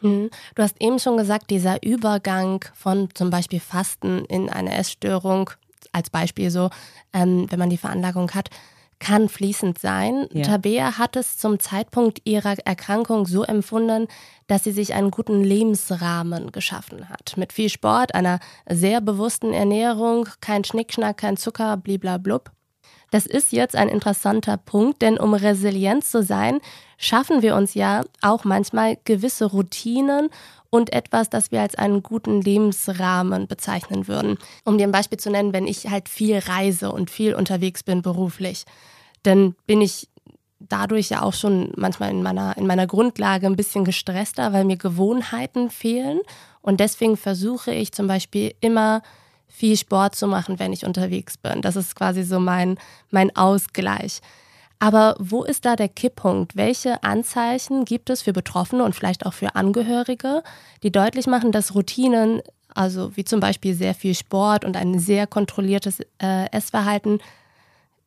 Hm. 0.00 0.30
Du 0.54 0.62
hast 0.62 0.76
eben 0.80 0.98
schon 0.98 1.16
gesagt, 1.16 1.50
dieser 1.50 1.82
Übergang 1.82 2.64
von 2.74 3.08
zum 3.14 3.30
Beispiel 3.30 3.60
Fasten 3.60 4.24
in 4.26 4.48
eine 4.48 4.76
Essstörung, 4.76 5.50
als 5.92 6.10
Beispiel 6.10 6.50
so, 6.50 6.70
ähm, 7.12 7.46
wenn 7.50 7.58
man 7.58 7.70
die 7.70 7.76
Veranlagung 7.76 8.30
hat, 8.32 8.50
kann 9.02 9.28
fließend 9.28 9.78
sein. 9.78 10.28
Ja. 10.32 10.44
Tabea 10.44 10.96
hat 10.96 11.16
es 11.16 11.36
zum 11.36 11.58
Zeitpunkt 11.58 12.20
ihrer 12.24 12.54
Erkrankung 12.64 13.26
so 13.26 13.42
empfunden, 13.42 14.06
dass 14.46 14.62
sie 14.62 14.70
sich 14.70 14.94
einen 14.94 15.10
guten 15.10 15.42
Lebensrahmen 15.42 16.52
geschaffen 16.52 17.08
hat. 17.08 17.36
Mit 17.36 17.52
viel 17.52 17.68
Sport, 17.68 18.14
einer 18.14 18.38
sehr 18.68 19.00
bewussten 19.00 19.52
Ernährung, 19.52 20.28
kein 20.40 20.62
Schnickschnack, 20.62 21.16
kein 21.16 21.36
Zucker, 21.36 21.76
bliblablub. 21.76 22.52
Das 23.12 23.26
ist 23.26 23.52
jetzt 23.52 23.76
ein 23.76 23.90
interessanter 23.90 24.56
Punkt, 24.56 25.02
denn 25.02 25.18
um 25.18 25.34
resilient 25.34 26.02
zu 26.02 26.22
sein, 26.22 26.60
schaffen 26.96 27.42
wir 27.42 27.54
uns 27.54 27.74
ja 27.74 28.04
auch 28.22 28.44
manchmal 28.44 28.96
gewisse 29.04 29.44
Routinen 29.44 30.30
und 30.70 30.94
etwas, 30.94 31.28
das 31.28 31.52
wir 31.52 31.60
als 31.60 31.74
einen 31.74 32.02
guten 32.02 32.40
Lebensrahmen 32.40 33.46
bezeichnen 33.46 34.08
würden. 34.08 34.38
Um 34.64 34.78
dir 34.78 34.84
ein 34.84 34.92
Beispiel 34.92 35.18
zu 35.18 35.30
nennen, 35.30 35.52
wenn 35.52 35.66
ich 35.66 35.90
halt 35.90 36.08
viel 36.08 36.38
reise 36.38 36.90
und 36.90 37.10
viel 37.10 37.34
unterwegs 37.34 37.82
bin 37.82 38.00
beruflich, 38.00 38.64
dann 39.24 39.54
bin 39.66 39.82
ich 39.82 40.08
dadurch 40.58 41.10
ja 41.10 41.20
auch 41.20 41.34
schon 41.34 41.70
manchmal 41.76 42.12
in 42.12 42.22
meiner, 42.22 42.56
in 42.56 42.66
meiner 42.66 42.86
Grundlage 42.86 43.46
ein 43.46 43.56
bisschen 43.56 43.84
gestresster, 43.84 44.54
weil 44.54 44.64
mir 44.64 44.78
Gewohnheiten 44.78 45.68
fehlen. 45.68 46.20
Und 46.62 46.80
deswegen 46.80 47.18
versuche 47.18 47.74
ich 47.74 47.92
zum 47.92 48.06
Beispiel 48.06 48.54
immer 48.60 49.02
viel 49.52 49.76
Sport 49.76 50.16
zu 50.16 50.26
machen, 50.26 50.58
wenn 50.58 50.72
ich 50.72 50.84
unterwegs 50.84 51.36
bin. 51.36 51.62
Das 51.62 51.76
ist 51.76 51.94
quasi 51.94 52.24
so 52.24 52.40
mein, 52.40 52.78
mein 53.10 53.36
Ausgleich. 53.36 54.20
Aber 54.78 55.14
wo 55.18 55.44
ist 55.44 55.64
da 55.64 55.76
der 55.76 55.88
Kipppunkt? 55.88 56.56
Welche 56.56 57.04
Anzeichen 57.04 57.84
gibt 57.84 58.10
es 58.10 58.22
für 58.22 58.32
Betroffene 58.32 58.82
und 58.82 58.94
vielleicht 58.96 59.24
auch 59.26 59.34
für 59.34 59.54
Angehörige, 59.54 60.42
die 60.82 60.90
deutlich 60.90 61.28
machen, 61.28 61.52
dass 61.52 61.74
Routinen, 61.74 62.42
also 62.74 63.16
wie 63.16 63.24
zum 63.24 63.38
Beispiel 63.38 63.74
sehr 63.74 63.94
viel 63.94 64.14
Sport 64.14 64.64
und 64.64 64.76
ein 64.76 64.98
sehr 64.98 65.28
kontrolliertes 65.28 66.00
äh, 66.20 66.50
Essverhalten, 66.50 67.20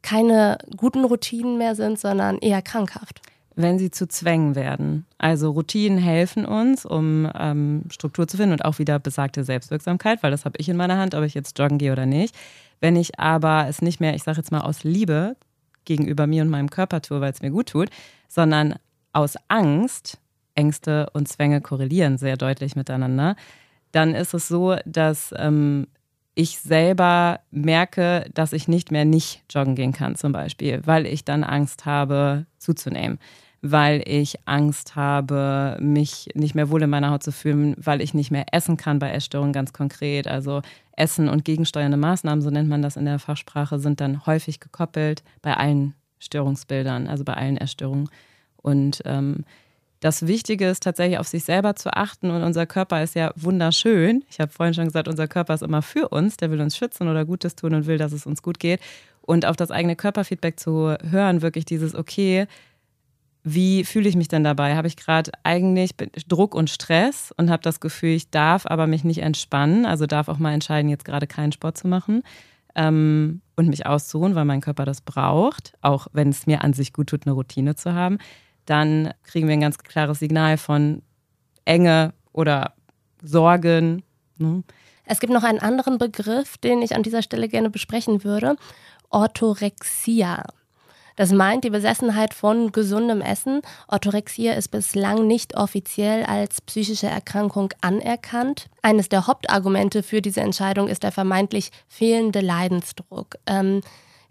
keine 0.01 0.57
guten 0.75 1.05
Routinen 1.05 1.57
mehr 1.57 1.75
sind, 1.75 1.99
sondern 1.99 2.39
eher 2.39 2.61
krankhaft. 2.61 3.21
Wenn 3.57 3.79
sie 3.79 3.89
zu 3.89 4.07
Zwängen 4.07 4.55
werden. 4.55 5.05
Also 5.17 5.51
Routinen 5.51 5.97
helfen 5.97 6.45
uns, 6.45 6.85
um 6.85 7.29
ähm, 7.39 7.83
Struktur 7.89 8.27
zu 8.27 8.37
finden 8.37 8.53
und 8.53 8.65
auch 8.65 8.79
wieder 8.79 8.99
besagte 8.99 9.43
Selbstwirksamkeit, 9.43 10.21
weil 10.23 10.31
das 10.31 10.43
habe 10.43 10.57
ich 10.59 10.67
in 10.67 10.75
meiner 10.75 10.97
Hand, 10.97 11.15
ob 11.15 11.23
ich 11.23 11.33
jetzt 11.33 11.57
joggen 11.57 11.77
gehe 11.77 11.93
oder 11.93 12.05
nicht. 12.05 12.35
Wenn 12.81 12.95
ich 12.95 13.19
aber 13.19 13.67
es 13.69 13.81
nicht 13.81 14.01
mehr, 14.01 14.13
ich 14.13 14.23
sage 14.23 14.37
jetzt 14.37 14.51
mal 14.51 14.61
aus 14.61 14.83
Liebe 14.83 15.37
gegenüber 15.85 16.27
mir 16.27 16.41
und 16.41 16.49
meinem 16.49 16.69
Körper 16.69 17.01
tue, 17.01 17.21
weil 17.21 17.31
es 17.31 17.41
mir 17.41 17.51
gut 17.51 17.69
tut, 17.69 17.89
sondern 18.27 18.75
aus 19.13 19.35
Angst, 19.47 20.19
Ängste 20.55 21.09
und 21.13 21.27
Zwänge 21.27 21.61
korrelieren 21.61 22.17
sehr 22.17 22.37
deutlich 22.37 22.75
miteinander, 22.75 23.35
dann 23.91 24.13
ist 24.13 24.33
es 24.33 24.49
so, 24.49 24.75
dass 24.85 25.33
ähm, 25.37 25.87
ich 26.33 26.59
selber 26.59 27.39
merke, 27.51 28.29
dass 28.33 28.51
ich 28.51 28.67
nicht 28.67 28.91
mehr 28.91 29.05
nicht 29.05 29.43
joggen 29.49 29.75
gehen 29.75 29.93
kann, 29.93 30.15
zum 30.15 30.33
Beispiel, 30.33 30.81
weil 30.85 31.05
ich 31.05 31.23
dann 31.23 31.45
Angst 31.45 31.85
habe, 31.85 32.45
zuzunehmen, 32.57 33.19
weil 33.71 34.03
ich 34.05 34.37
Angst 34.45 34.95
habe, 34.95 35.75
mich 35.81 36.29
nicht 36.35 36.53
mehr 36.53 36.69
wohl 36.69 36.83
in 36.83 36.89
meiner 36.91 37.09
Haut 37.09 37.23
zu 37.23 37.31
fühlen, 37.31 37.75
weil 37.77 37.99
ich 37.99 38.13
nicht 38.13 38.29
mehr 38.29 38.45
essen 38.51 38.77
kann 38.77 38.99
bei 38.99 39.09
Essstörungen 39.09 39.53
ganz 39.53 39.73
konkret. 39.73 40.27
Also 40.27 40.61
Essen 40.95 41.27
und 41.29 41.45
gegensteuernde 41.45 41.97
Maßnahmen, 41.97 42.43
so 42.43 42.51
nennt 42.51 42.69
man 42.69 42.83
das 42.83 42.95
in 42.95 43.05
der 43.05 43.17
Fachsprache, 43.17 43.79
sind 43.79 44.01
dann 44.01 44.27
häufig 44.27 44.59
gekoppelt 44.59 45.23
bei 45.41 45.57
allen 45.57 45.95
Störungsbildern, 46.19 47.07
also 47.07 47.23
bei 47.23 47.33
allen 47.33 47.57
Essstörungen. 47.57 48.07
Und 48.57 49.01
ähm, 49.05 49.45
das 49.99 50.27
Wichtige 50.27 50.69
ist 50.69 50.83
tatsächlich 50.83 51.17
auf 51.17 51.27
sich 51.27 51.43
selber 51.43 51.75
zu 51.75 51.91
achten 51.91 52.29
und 52.29 52.43
unser 52.43 52.67
Körper 52.67 53.01
ist 53.01 53.15
ja 53.15 53.31
wunderschön. 53.35 54.23
Ich 54.29 54.39
habe 54.39 54.51
vorhin 54.51 54.75
schon 54.75 54.85
gesagt, 54.85 55.07
unser 55.07 55.27
Körper 55.27 55.55
ist 55.55 55.63
immer 55.63 55.81
für 55.81 56.09
uns, 56.09 56.37
der 56.37 56.51
will 56.51 56.61
uns 56.61 56.77
schützen 56.77 57.07
oder 57.07 57.25
Gutes 57.25 57.55
tun 57.55 57.73
und 57.73 57.87
will, 57.87 57.97
dass 57.97 58.11
es 58.11 58.27
uns 58.27 58.43
gut 58.43 58.59
geht. 58.59 58.79
Und 59.21 59.47
auf 59.47 59.55
das 59.55 59.71
eigene 59.71 59.95
Körperfeedback 59.95 60.59
zu 60.59 60.95
hören, 61.09 61.41
wirklich 61.41 61.65
dieses, 61.65 61.95
okay, 61.95 62.45
wie 63.47 63.85
fühle 63.85 64.09
ich 64.09 64.15
mich 64.15 64.27
denn 64.27 64.43
dabei? 64.43 64.75
Habe 64.75 64.87
ich 64.87 64.97
gerade 64.97 65.31
eigentlich 65.43 65.91
Druck 66.27 66.55
und 66.55 66.69
Stress 66.69 67.33
und 67.37 67.49
habe 67.49 67.63
das 67.63 67.79
Gefühl, 67.79 68.09
ich 68.09 68.31
darf 68.31 68.65
aber 68.65 68.87
mich 68.87 69.03
nicht 69.03 69.21
entspannen, 69.21 69.85
also 69.85 70.05
darf 70.05 70.27
auch 70.27 70.39
mal 70.39 70.53
entscheiden, 70.53 70.89
jetzt 70.89 71.05
gerade 71.05 71.27
keinen 71.27 71.51
Sport 71.51 71.77
zu 71.77 71.87
machen 71.87 72.23
ähm, 72.75 73.41
und 73.55 73.67
mich 73.69 73.85
auszuruhen, 73.85 74.35
weil 74.35 74.45
mein 74.45 74.61
Körper 74.61 74.83
das 74.83 75.01
braucht, 75.01 75.73
auch 75.81 76.07
wenn 76.11 76.29
es 76.29 76.47
mir 76.47 76.63
an 76.63 76.73
sich 76.73 76.91
gut 76.91 77.07
tut, 77.07 77.25
eine 77.25 77.33
Routine 77.33 77.75
zu 77.75 77.93
haben 77.93 78.17
dann 78.65 79.13
kriegen 79.23 79.47
wir 79.47 79.53
ein 79.53 79.61
ganz 79.61 79.77
klares 79.77 80.19
Signal 80.19 80.57
von 80.57 81.01
Enge 81.65 82.13
oder 82.31 82.73
Sorgen. 83.21 84.03
Ne? 84.37 84.63
Es 85.05 85.19
gibt 85.19 85.33
noch 85.33 85.43
einen 85.43 85.59
anderen 85.59 85.97
Begriff, 85.97 86.57
den 86.57 86.81
ich 86.81 86.95
an 86.95 87.03
dieser 87.03 87.21
Stelle 87.21 87.47
gerne 87.47 87.69
besprechen 87.69 88.23
würde. 88.23 88.55
Orthorexia. 89.09 90.43
Das 91.15 91.31
meint 91.31 91.63
die 91.63 91.69
Besessenheit 91.69 92.33
von 92.33 92.71
gesundem 92.71 93.21
Essen. 93.21 93.61
Orthorexia 93.87 94.53
ist 94.53 94.69
bislang 94.69 95.27
nicht 95.27 95.55
offiziell 95.55 96.23
als 96.23 96.61
psychische 96.61 97.07
Erkrankung 97.07 97.73
anerkannt. 97.81 98.67
Eines 98.81 99.07
der 99.07 99.27
Hauptargumente 99.27 100.03
für 100.03 100.21
diese 100.21 100.41
Entscheidung 100.41 100.87
ist 100.87 101.03
der 101.03 101.11
vermeintlich 101.11 101.71
fehlende 101.87 102.41
Leidensdruck. 102.41 103.35
Ähm, 103.45 103.81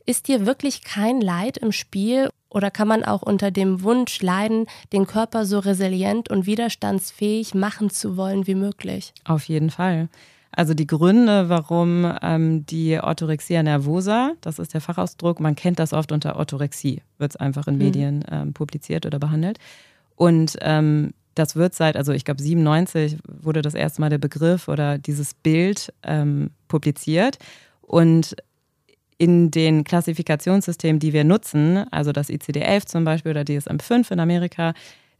ist 0.06 0.26
hier 0.26 0.44
wirklich 0.44 0.82
kein 0.82 1.20
Leid 1.20 1.56
im 1.56 1.72
Spiel 1.72 2.28
Oder 2.50 2.70
kann 2.70 2.86
man 2.86 3.02
auch 3.02 3.22
unter 3.22 3.50
dem 3.50 3.82
Wunsch 3.82 4.22
leiden, 4.22 4.66
den 4.92 5.08
Körper 5.08 5.44
so 5.44 5.58
resilient 5.58 6.30
und 6.30 6.46
widerstandsfähig 6.46 7.54
machen 7.54 7.90
zu 7.90 8.16
wollen 8.16 8.46
wie 8.46 8.54
möglich? 8.54 9.12
Auf 9.24 9.48
jeden 9.48 9.70
Fall. 9.70 10.08
Also 10.56 10.74
die 10.74 10.86
Gründe, 10.86 11.48
warum 11.48 12.10
ähm, 12.22 12.64
die 12.66 12.98
Orthorexia 12.98 13.62
nervosa, 13.62 14.32
das 14.40 14.58
ist 14.58 14.72
der 14.72 14.80
Fachausdruck, 14.80 15.40
man 15.40 15.56
kennt 15.56 15.78
das 15.78 15.92
oft 15.92 16.12
unter 16.12 16.36
Orthorexie, 16.36 17.02
wird 17.18 17.32
es 17.32 17.36
einfach 17.36 17.66
in 17.66 17.74
mhm. 17.74 17.82
Medien 17.82 18.24
ähm, 18.30 18.52
publiziert 18.52 19.04
oder 19.04 19.18
behandelt. 19.18 19.58
Und 20.16 20.56
ähm, 20.60 21.12
das 21.34 21.56
wird 21.56 21.74
seit, 21.74 21.96
also 21.96 22.12
ich 22.12 22.24
glaube 22.24 22.40
97 22.40 23.18
wurde 23.26 23.62
das 23.62 23.74
erste 23.74 24.00
Mal 24.00 24.10
der 24.10 24.18
Begriff 24.18 24.68
oder 24.68 24.98
dieses 24.98 25.34
Bild 25.34 25.92
ähm, 26.04 26.50
publiziert. 26.68 27.38
Und 27.82 28.36
in 29.18 29.50
den 29.50 29.84
Klassifikationssystemen, 29.84 31.00
die 31.00 31.12
wir 31.12 31.24
nutzen, 31.24 31.84
also 31.90 32.12
das 32.12 32.28
ICD-11 32.30 32.86
zum 32.86 33.04
Beispiel 33.04 33.30
oder 33.30 33.42
DSM-5 33.42 34.12
in 34.12 34.20
Amerika, 34.20 34.74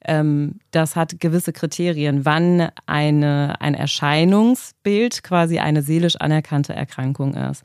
ähm, 0.05 0.61
das 0.71 0.97
hat 0.97 1.21
gewisse 1.21 1.53
Kriterien, 1.53 2.25
wann 2.25 2.69
eine, 2.87 3.61
ein 3.61 3.75
Erscheinungsbild 3.75 5.23
quasi 5.23 5.59
eine 5.59 5.83
seelisch 5.83 6.17
anerkannte 6.17 6.75
Erkrankung 6.75 7.35
ist. 7.35 7.63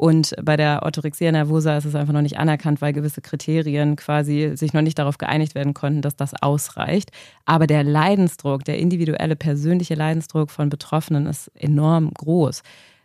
Und 0.00 0.34
bei 0.42 0.56
der 0.56 0.82
Orthorexia 0.82 1.30
nervosa 1.30 1.76
ist 1.76 1.84
es 1.84 1.94
einfach 1.94 2.14
noch 2.14 2.22
nicht 2.22 2.38
anerkannt, 2.38 2.80
weil 2.80 2.94
gewisse 2.94 3.20
Kriterien 3.20 3.96
quasi 3.96 4.52
sich 4.54 4.72
noch 4.72 4.80
nicht 4.80 4.98
darauf 4.98 5.18
geeinigt 5.18 5.54
werden 5.54 5.74
konnten, 5.74 6.00
dass 6.00 6.16
das 6.16 6.32
ausreicht. 6.40 7.10
Aber 7.44 7.66
der 7.66 7.84
Leidensdruck, 7.84 8.64
der 8.64 8.78
individuelle 8.78 9.36
persönliche 9.36 9.94
Leidensdruck 9.94 10.50
von 10.50 10.70
Betroffenen 10.70 11.26
ist 11.26 11.48
enorm 11.54 12.14
groß, 12.14 12.62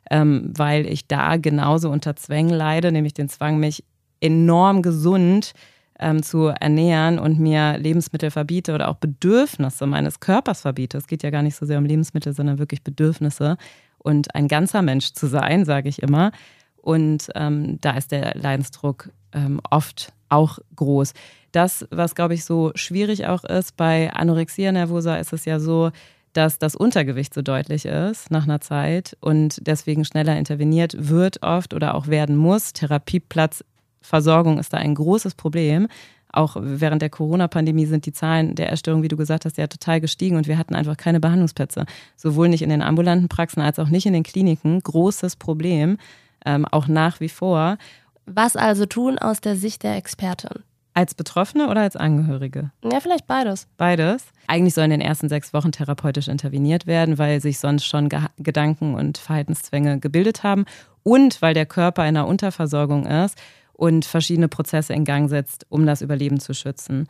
ähm, 0.09 0.53
weil 0.55 0.87
ich 0.87 1.05
da 1.05 1.35
genauso 1.35 1.89
unter 1.89 2.15
Zwängen 2.15 2.53
leide, 2.53 2.93
nämlich 2.93 3.13
den 3.13 3.27
Zwang, 3.27 3.59
mich 3.59 3.83
enorm 4.21 4.81
gesund 4.81 5.51
ähm, 5.99 6.23
zu 6.23 6.47
ernähren 6.47 7.19
und 7.19 7.39
mir 7.39 7.77
Lebensmittel 7.77 8.31
verbiete 8.31 8.73
oder 8.73 8.89
auch 8.89 8.95
Bedürfnisse 8.95 9.85
meines 9.85 10.19
Körpers 10.19 10.61
verbiete. 10.61 10.97
Es 10.97 11.07
geht 11.07 11.23
ja 11.23 11.29
gar 11.29 11.41
nicht 11.41 11.55
so 11.55 11.65
sehr 11.65 11.77
um 11.77 11.85
Lebensmittel, 11.85 12.33
sondern 12.33 12.59
wirklich 12.59 12.83
Bedürfnisse 12.83 13.57
und 13.97 14.35
ein 14.35 14.47
ganzer 14.47 14.81
Mensch 14.81 15.13
zu 15.13 15.27
sein, 15.27 15.65
sage 15.65 15.89
ich 15.89 16.01
immer. 16.01 16.31
Und 16.77 17.29
ähm, 17.35 17.79
da 17.81 17.91
ist 17.91 18.11
der 18.11 18.35
Leidensdruck 18.35 19.09
ähm, 19.33 19.59
oft 19.69 20.13
auch 20.29 20.59
groß. 20.75 21.13
Das, 21.51 21.87
was, 21.89 22.15
glaube 22.15 22.33
ich, 22.33 22.45
so 22.45 22.71
schwierig 22.75 23.27
auch 23.27 23.43
ist, 23.43 23.77
bei 23.77 24.11
Anorexia 24.13 24.71
nervosa 24.71 25.15
ist 25.15 25.33
es 25.33 25.45
ja 25.45 25.59
so, 25.59 25.91
dass 26.33 26.59
das 26.59 26.75
Untergewicht 26.75 27.33
so 27.33 27.41
deutlich 27.41 27.85
ist 27.85 28.29
nach 28.29 28.43
einer 28.43 28.59
Zeit 28.59 29.15
und 29.21 29.65
deswegen 29.65 30.03
schneller 30.03 30.37
interveniert 30.37 30.95
wird 30.97 31.41
oft 31.43 31.73
oder 31.73 31.95
auch 31.95 32.07
werden 32.07 32.35
muss. 32.35 32.73
Therapieplatz 32.73 33.63
Versorgung 34.05 34.59
ist 34.59 34.73
da 34.73 34.77
ein 34.77 34.95
großes 34.95 35.35
Problem. 35.35 35.87
Auch 36.31 36.57
während 36.59 37.01
der 37.01 37.09
Corona-Pandemie 37.09 37.85
sind 37.85 38.05
die 38.05 38.11
Zahlen 38.11 38.55
der 38.55 38.69
Erstörung, 38.69 39.03
wie 39.03 39.07
du 39.07 39.15
gesagt 39.15 39.45
hast, 39.45 39.57
ja 39.57 39.67
total 39.67 40.01
gestiegen 40.01 40.35
und 40.35 40.47
wir 40.47 40.57
hatten 40.57 40.75
einfach 40.75 40.97
keine 40.97 41.21
Behandlungsplätze. 41.21 41.85
Sowohl 42.17 42.49
nicht 42.49 42.61
in 42.61 42.69
den 42.69 42.81
ambulanten 42.81 43.29
Praxen 43.29 43.61
als 43.61 43.79
auch 43.79 43.87
nicht 43.87 44.05
in 44.05 44.13
den 44.13 44.23
Kliniken. 44.23 44.81
Großes 44.81 45.37
Problem, 45.37 45.97
ähm, 46.45 46.65
auch 46.65 46.87
nach 46.87 47.21
wie 47.21 47.29
vor. 47.29 47.77
Was 48.25 48.55
also 48.55 48.85
tun 48.85 49.17
aus 49.17 49.39
der 49.39 49.55
Sicht 49.55 49.83
der 49.83 49.95
Expertin? 49.95 50.63
Als 50.93 51.13
Betroffene 51.13 51.69
oder 51.69 51.81
als 51.81 51.95
Angehörige? 51.95 52.71
Ja, 52.83 52.99
vielleicht 52.99 53.27
beides. 53.27 53.67
Beides. 53.77 54.25
Eigentlich 54.47 54.73
soll 54.73 54.85
in 54.85 54.91
den 54.91 55.01
ersten 55.01 55.29
sechs 55.29 55.53
Wochen 55.53 55.71
therapeutisch 55.71 56.27
interveniert 56.27 56.85
werden, 56.87 57.17
weil 57.17 57.41
sich 57.41 57.59
sonst 57.59 57.85
schon 57.85 58.09
Ge 58.09 58.19
Gedanken 58.37 58.95
und 58.95 59.17
Verhaltenszwänge 59.17 59.99
gebildet 59.99 60.43
haben 60.43 60.65
und 61.03 61.41
weil 61.41 61.53
der 61.53 61.65
Körper 61.65 62.03
in 62.03 62.17
einer 62.17 62.27
Unterversorgung 62.27 63.05
ist 63.05 63.37
und 63.75 64.05
verschiedene 64.05 64.47
Prozesse 64.47 64.93
in 64.93 65.05
Gang 65.05 65.29
setzt, 65.29 65.65
um 65.69 65.85
das 65.85 66.01
Überleben 66.01 66.39
zu 66.39 66.53
schützen. 66.53 67.07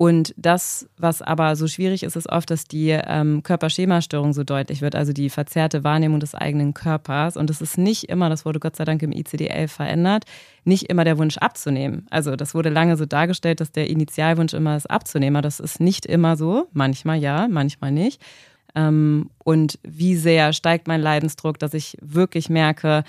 Und 0.00 0.32
das, 0.36 0.88
was 0.96 1.22
aber 1.22 1.56
so 1.56 1.66
schwierig 1.66 2.04
ist, 2.04 2.14
ist 2.14 2.28
oft, 2.28 2.48
dass 2.50 2.64
die 2.64 2.90
ähm, 2.90 3.42
Körperschemastörung 3.42 4.32
so 4.32 4.44
deutlich 4.44 4.80
wird, 4.80 4.94
also 4.94 5.12
die 5.12 5.28
verzerrte 5.28 5.82
Wahrnehmung 5.82 6.20
des 6.20 6.36
eigenen 6.36 6.72
Körpers. 6.72 7.36
Und 7.36 7.50
es 7.50 7.60
ist 7.60 7.78
nicht 7.78 8.04
immer, 8.04 8.28
das 8.28 8.44
wurde 8.44 8.60
Gott 8.60 8.76
sei 8.76 8.84
Dank 8.84 9.02
im 9.02 9.10
ICD-11 9.10 9.66
verändert, 9.66 10.24
nicht 10.62 10.84
immer 10.84 11.02
der 11.02 11.18
Wunsch 11.18 11.36
abzunehmen. 11.38 12.06
Also 12.10 12.36
das 12.36 12.54
wurde 12.54 12.68
lange 12.68 12.96
so 12.96 13.06
dargestellt, 13.06 13.60
dass 13.60 13.72
der 13.72 13.90
Initialwunsch 13.90 14.54
immer 14.54 14.76
ist 14.76 14.88
abzunehmen. 14.88 15.34
Aber 15.34 15.42
das 15.42 15.58
ist 15.58 15.80
nicht 15.80 16.06
immer 16.06 16.36
so. 16.36 16.68
Manchmal 16.72 17.18
ja, 17.18 17.48
manchmal 17.48 17.90
nicht. 17.90 18.22
Ähm, 18.76 19.30
und 19.42 19.80
wie 19.82 20.14
sehr 20.14 20.52
steigt 20.52 20.86
mein 20.86 21.00
Leidensdruck, 21.00 21.58
dass 21.58 21.74
ich 21.74 21.98
wirklich 22.00 22.48
merke, 22.48 23.02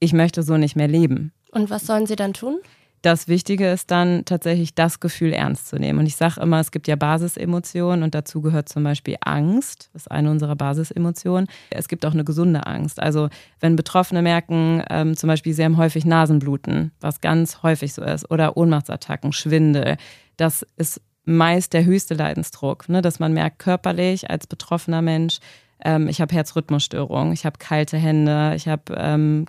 ich 0.00 0.12
möchte 0.12 0.42
so 0.42 0.56
nicht 0.56 0.74
mehr 0.74 0.88
leben. 0.88 1.32
Und 1.52 1.70
was 1.70 1.86
sollen 1.86 2.06
sie 2.06 2.16
dann 2.16 2.34
tun? 2.34 2.58
Das 3.02 3.28
Wichtige 3.28 3.70
ist 3.70 3.92
dann 3.92 4.24
tatsächlich 4.24 4.74
das 4.74 4.98
Gefühl 4.98 5.32
ernst 5.32 5.68
zu 5.68 5.76
nehmen. 5.76 6.00
Und 6.00 6.06
ich 6.06 6.16
sage 6.16 6.40
immer, 6.40 6.58
es 6.58 6.72
gibt 6.72 6.88
ja 6.88 6.96
Basisemotionen 6.96 8.02
und 8.02 8.14
dazu 8.14 8.42
gehört 8.42 8.68
zum 8.68 8.82
Beispiel 8.82 9.16
Angst. 9.20 9.90
Das 9.92 10.02
ist 10.02 10.10
eine 10.10 10.30
unserer 10.30 10.56
Basisemotionen. 10.56 11.48
Es 11.70 11.86
gibt 11.86 12.04
auch 12.04 12.12
eine 12.12 12.24
gesunde 12.24 12.66
Angst. 12.66 13.00
Also 13.00 13.28
wenn 13.60 13.76
Betroffene 13.76 14.20
merken, 14.20 14.82
ähm, 14.90 15.16
zum 15.16 15.28
Beispiel 15.28 15.54
sie 15.54 15.64
haben 15.64 15.76
häufig 15.76 16.04
Nasenbluten, 16.04 16.90
was 17.00 17.20
ganz 17.20 17.62
häufig 17.62 17.94
so 17.94 18.02
ist, 18.02 18.28
oder 18.32 18.56
Ohnmachtsattacken, 18.56 19.32
Schwindel, 19.32 19.96
das 20.36 20.66
ist 20.76 21.00
meist 21.24 21.74
der 21.74 21.84
höchste 21.84 22.14
Leidensdruck, 22.14 22.88
ne? 22.88 23.00
dass 23.02 23.20
man 23.20 23.32
merkt 23.32 23.60
körperlich 23.60 24.28
als 24.30 24.46
betroffener 24.46 25.02
Mensch, 25.02 25.38
ähm, 25.84 26.08
ich 26.08 26.20
habe 26.20 26.34
Herzrhythmusstörungen, 26.34 27.32
ich 27.32 27.44
habe 27.44 27.58
kalte 27.58 27.96
Hände, 27.96 28.54
ich 28.56 28.66
habe 28.66 28.94
ähm, 28.96 29.46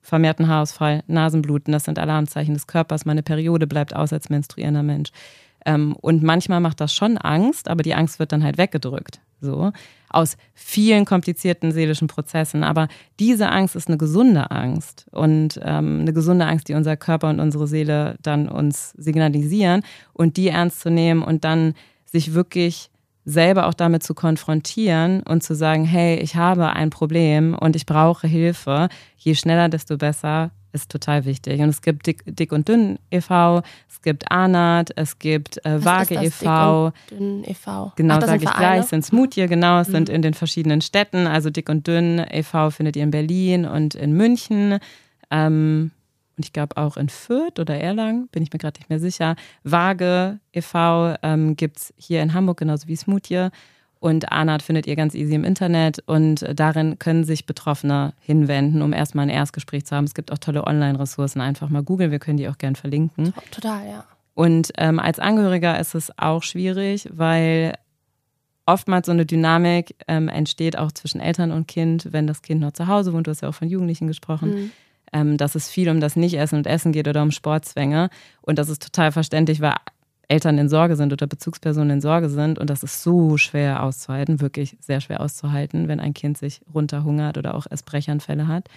vermehrten 0.00 0.48
Haarausfall, 0.48 1.02
Nasenbluten, 1.06 1.72
das 1.72 1.84
sind 1.84 1.98
Alarmzeichen 1.98 2.54
des 2.54 2.66
Körpers. 2.66 3.04
Meine 3.04 3.22
Periode 3.22 3.66
bleibt 3.66 3.94
aus 3.94 4.12
als 4.12 4.30
menstruierender 4.30 4.82
Mensch. 4.82 5.10
Ähm, 5.66 5.94
und 6.00 6.22
manchmal 6.22 6.60
macht 6.60 6.80
das 6.80 6.94
schon 6.94 7.18
Angst, 7.18 7.68
aber 7.68 7.82
die 7.82 7.94
Angst 7.94 8.18
wird 8.18 8.32
dann 8.32 8.44
halt 8.44 8.58
weggedrückt. 8.58 9.20
So. 9.40 9.72
Aus 10.08 10.36
vielen 10.54 11.04
komplizierten 11.04 11.72
seelischen 11.72 12.08
Prozessen. 12.08 12.64
Aber 12.64 12.88
diese 13.20 13.50
Angst 13.50 13.76
ist 13.76 13.88
eine 13.88 13.98
gesunde 13.98 14.50
Angst 14.50 15.06
und 15.10 15.60
ähm, 15.62 16.00
eine 16.00 16.12
gesunde 16.12 16.46
Angst, 16.46 16.68
die 16.68 16.74
unser 16.74 16.96
Körper 16.96 17.28
und 17.28 17.40
unsere 17.40 17.66
Seele 17.66 18.16
dann 18.22 18.48
uns 18.48 18.92
signalisieren 18.92 19.82
und 20.12 20.36
die 20.36 20.48
ernst 20.48 20.80
zu 20.80 20.90
nehmen 20.90 21.22
und 21.22 21.44
dann 21.44 21.74
sich 22.04 22.34
wirklich 22.34 22.90
selber 23.28 23.66
auch 23.66 23.74
damit 23.74 24.02
zu 24.02 24.14
konfrontieren 24.14 25.22
und 25.22 25.42
zu 25.42 25.54
sagen, 25.54 25.84
hey, 25.84 26.16
ich 26.18 26.36
habe 26.36 26.70
ein 26.70 26.90
Problem 26.90 27.54
und 27.54 27.76
ich 27.76 27.84
brauche 27.84 28.26
Hilfe, 28.26 28.88
je 29.18 29.34
schneller, 29.34 29.68
desto 29.68 29.98
besser, 29.98 30.50
ist 30.72 30.90
total 30.90 31.24
wichtig. 31.24 31.60
Und 31.60 31.68
es 31.68 31.82
gibt 31.82 32.06
Dick, 32.06 32.22
Dick 32.26 32.52
und 32.52 32.68
Dünn 32.68 32.98
e.V., 33.10 33.62
es 33.88 34.02
gibt 34.02 34.30
ANAT, 34.30 34.92
es 34.96 35.18
gibt 35.18 35.64
äh, 35.64 35.84
Waage 35.84 36.14
e.V. 36.14 36.92
Dick 37.10 37.10
und 37.10 37.20
Dünn 37.20 37.44
e.V. 37.44 37.92
Genau, 37.96 38.20
sage 38.20 38.44
ich 38.44 38.50
gleich, 38.50 38.84
sind 38.86 39.04
Smoothie, 39.04 39.46
genau, 39.46 39.80
es 39.80 39.88
mhm. 39.88 39.92
sind 39.92 40.08
in 40.08 40.22
den 40.22 40.34
verschiedenen 40.34 40.80
Städten. 40.80 41.26
Also 41.26 41.50
Dick 41.50 41.68
und 41.68 41.86
Dünn 41.86 42.24
e.V. 42.30 42.70
findet 42.70 42.96
ihr 42.96 43.02
in 43.02 43.10
Berlin 43.10 43.66
und 43.66 43.94
in 43.94 44.12
München. 44.12 44.78
Ähm, 45.30 45.90
und 46.38 46.44
ich 46.44 46.52
glaube 46.52 46.76
auch 46.76 46.96
in 46.96 47.08
Fürth 47.08 47.58
oder 47.58 47.78
Erlangen, 47.78 48.28
bin 48.28 48.44
ich 48.44 48.52
mir 48.52 48.60
gerade 48.60 48.78
nicht 48.78 48.88
mehr 48.88 49.00
sicher. 49.00 49.34
Waage 49.64 50.38
e.V. 50.52 51.16
Ähm, 51.22 51.56
gibt 51.56 51.78
es 51.78 51.94
hier 51.96 52.22
in 52.22 52.32
Hamburg, 52.32 52.58
genauso 52.58 52.86
wie 52.86 52.94
Smoothie. 52.94 53.48
Und 53.98 54.30
Anat 54.30 54.62
findet 54.62 54.86
ihr 54.86 54.94
ganz 54.94 55.16
easy 55.16 55.34
im 55.34 55.42
Internet 55.42 55.98
und 56.06 56.46
darin 56.54 57.00
können 57.00 57.24
sich 57.24 57.46
Betroffene 57.46 58.14
hinwenden, 58.20 58.82
um 58.82 58.92
erstmal 58.92 59.24
ein 59.24 59.30
Erstgespräch 59.30 59.86
zu 59.86 59.96
haben. 59.96 60.04
Es 60.04 60.14
gibt 60.14 60.30
auch 60.30 60.38
tolle 60.38 60.64
Online-Ressourcen, 60.64 61.40
einfach 61.40 61.68
mal 61.68 61.82
googeln, 61.82 62.12
wir 62.12 62.20
können 62.20 62.36
die 62.36 62.48
auch 62.48 62.58
gern 62.58 62.76
verlinken. 62.76 63.34
Total, 63.50 63.84
ja. 63.88 64.04
Und 64.34 64.70
ähm, 64.78 65.00
als 65.00 65.18
Angehöriger 65.18 65.80
ist 65.80 65.96
es 65.96 66.16
auch 66.16 66.44
schwierig, 66.44 67.08
weil 67.12 67.72
oftmals 68.66 69.06
so 69.06 69.12
eine 69.12 69.26
Dynamik 69.26 69.96
ähm, 70.06 70.28
entsteht 70.28 70.78
auch 70.78 70.92
zwischen 70.92 71.20
Eltern 71.20 71.50
und 71.50 71.66
Kind, 71.66 72.12
wenn 72.12 72.28
das 72.28 72.42
Kind 72.42 72.60
noch 72.60 72.70
zu 72.70 72.86
Hause 72.86 73.12
wohnt. 73.12 73.26
Du 73.26 73.32
hast 73.32 73.40
ja 73.40 73.48
auch 73.48 73.54
von 73.54 73.68
Jugendlichen 73.68 74.06
gesprochen. 74.06 74.50
Mhm 74.50 74.70
ähm, 75.12 75.36
dass 75.36 75.54
es 75.54 75.70
viel 75.70 75.88
um 75.88 76.00
das 76.00 76.16
Nicht-Essen 76.16 76.58
und 76.58 76.66
Essen 76.66 76.92
geht 76.92 77.08
oder 77.08 77.22
um 77.22 77.30
Sportzwänge. 77.30 78.10
Und 78.42 78.58
das 78.58 78.68
ist 78.68 78.82
total 78.82 79.12
verständlich, 79.12 79.60
weil 79.60 79.74
Eltern 80.28 80.58
in 80.58 80.68
Sorge 80.68 80.96
sind 80.96 81.12
oder 81.12 81.26
Bezugspersonen 81.26 81.90
in 81.90 82.00
Sorge 82.00 82.28
sind. 82.28 82.58
Und 82.58 82.68
das 82.70 82.82
ist 82.82 83.02
so 83.02 83.36
schwer 83.36 83.82
auszuhalten, 83.82 84.40
wirklich 84.40 84.76
sehr 84.80 85.00
schwer 85.00 85.20
auszuhalten, 85.20 85.88
wenn 85.88 86.00
ein 86.00 86.14
Kind 86.14 86.36
sich 86.36 86.60
runterhungert 86.72 87.38
oder 87.38 87.54
auch 87.54 87.66
Essbrechanfälle 87.68 88.46
hat. 88.46 88.68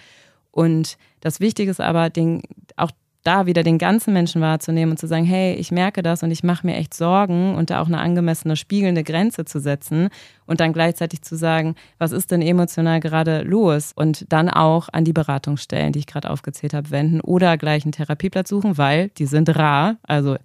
Und 0.50 0.96
das 1.20 1.40
Wichtige 1.40 1.70
ist 1.70 1.80
aber, 1.80 2.10
den, 2.10 2.42
auch 2.76 2.90
da 3.22 3.46
wieder 3.46 3.62
den 3.62 3.78
ganzen 3.78 4.12
Menschen 4.12 4.40
wahrzunehmen 4.40 4.92
und 4.92 4.98
zu 4.98 5.06
sagen, 5.06 5.24
hey, 5.24 5.54
ich 5.54 5.70
merke 5.70 6.02
das 6.02 6.22
und 6.22 6.30
ich 6.30 6.42
mache 6.42 6.66
mir 6.66 6.76
echt 6.76 6.94
Sorgen 6.94 7.54
und 7.54 7.70
da 7.70 7.80
auch 7.80 7.86
eine 7.86 7.98
angemessene, 7.98 8.56
spiegelnde 8.56 9.04
Grenze 9.04 9.44
zu 9.44 9.60
setzen 9.60 10.08
und 10.46 10.60
dann 10.60 10.72
gleichzeitig 10.72 11.22
zu 11.22 11.36
sagen, 11.36 11.76
was 11.98 12.12
ist 12.12 12.30
denn 12.30 12.42
emotional 12.42 13.00
gerade 13.00 13.42
los 13.42 13.92
und 13.94 14.24
dann 14.32 14.48
auch 14.48 14.88
an 14.92 15.04
die 15.04 15.12
Beratungsstellen, 15.12 15.92
die 15.92 16.00
ich 16.00 16.06
gerade 16.06 16.30
aufgezählt 16.30 16.74
habe, 16.74 16.90
wenden 16.90 17.20
oder 17.20 17.56
gleich 17.56 17.84
einen 17.84 17.92
Therapieplatz 17.92 18.48
suchen, 18.48 18.76
weil 18.76 19.10
die 19.10 19.26
sind 19.26 19.56
rar, 19.56 19.96
also 20.02 20.36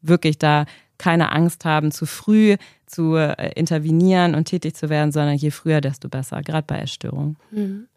wirklich 0.00 0.38
da 0.38 0.64
keine 0.96 1.32
Angst 1.32 1.64
haben, 1.64 1.90
zu 1.90 2.06
früh 2.06 2.56
zu 2.86 3.16
äh, 3.16 3.52
intervenieren 3.54 4.34
und 4.34 4.44
tätig 4.44 4.76
zu 4.76 4.88
werden, 4.88 5.12
sondern 5.12 5.36
je 5.36 5.50
früher, 5.50 5.80
desto 5.80 6.08
besser, 6.08 6.42
gerade 6.42 6.64
bei 6.66 6.78
Essstörungen. 6.78 7.36
Mhm. 7.50 7.88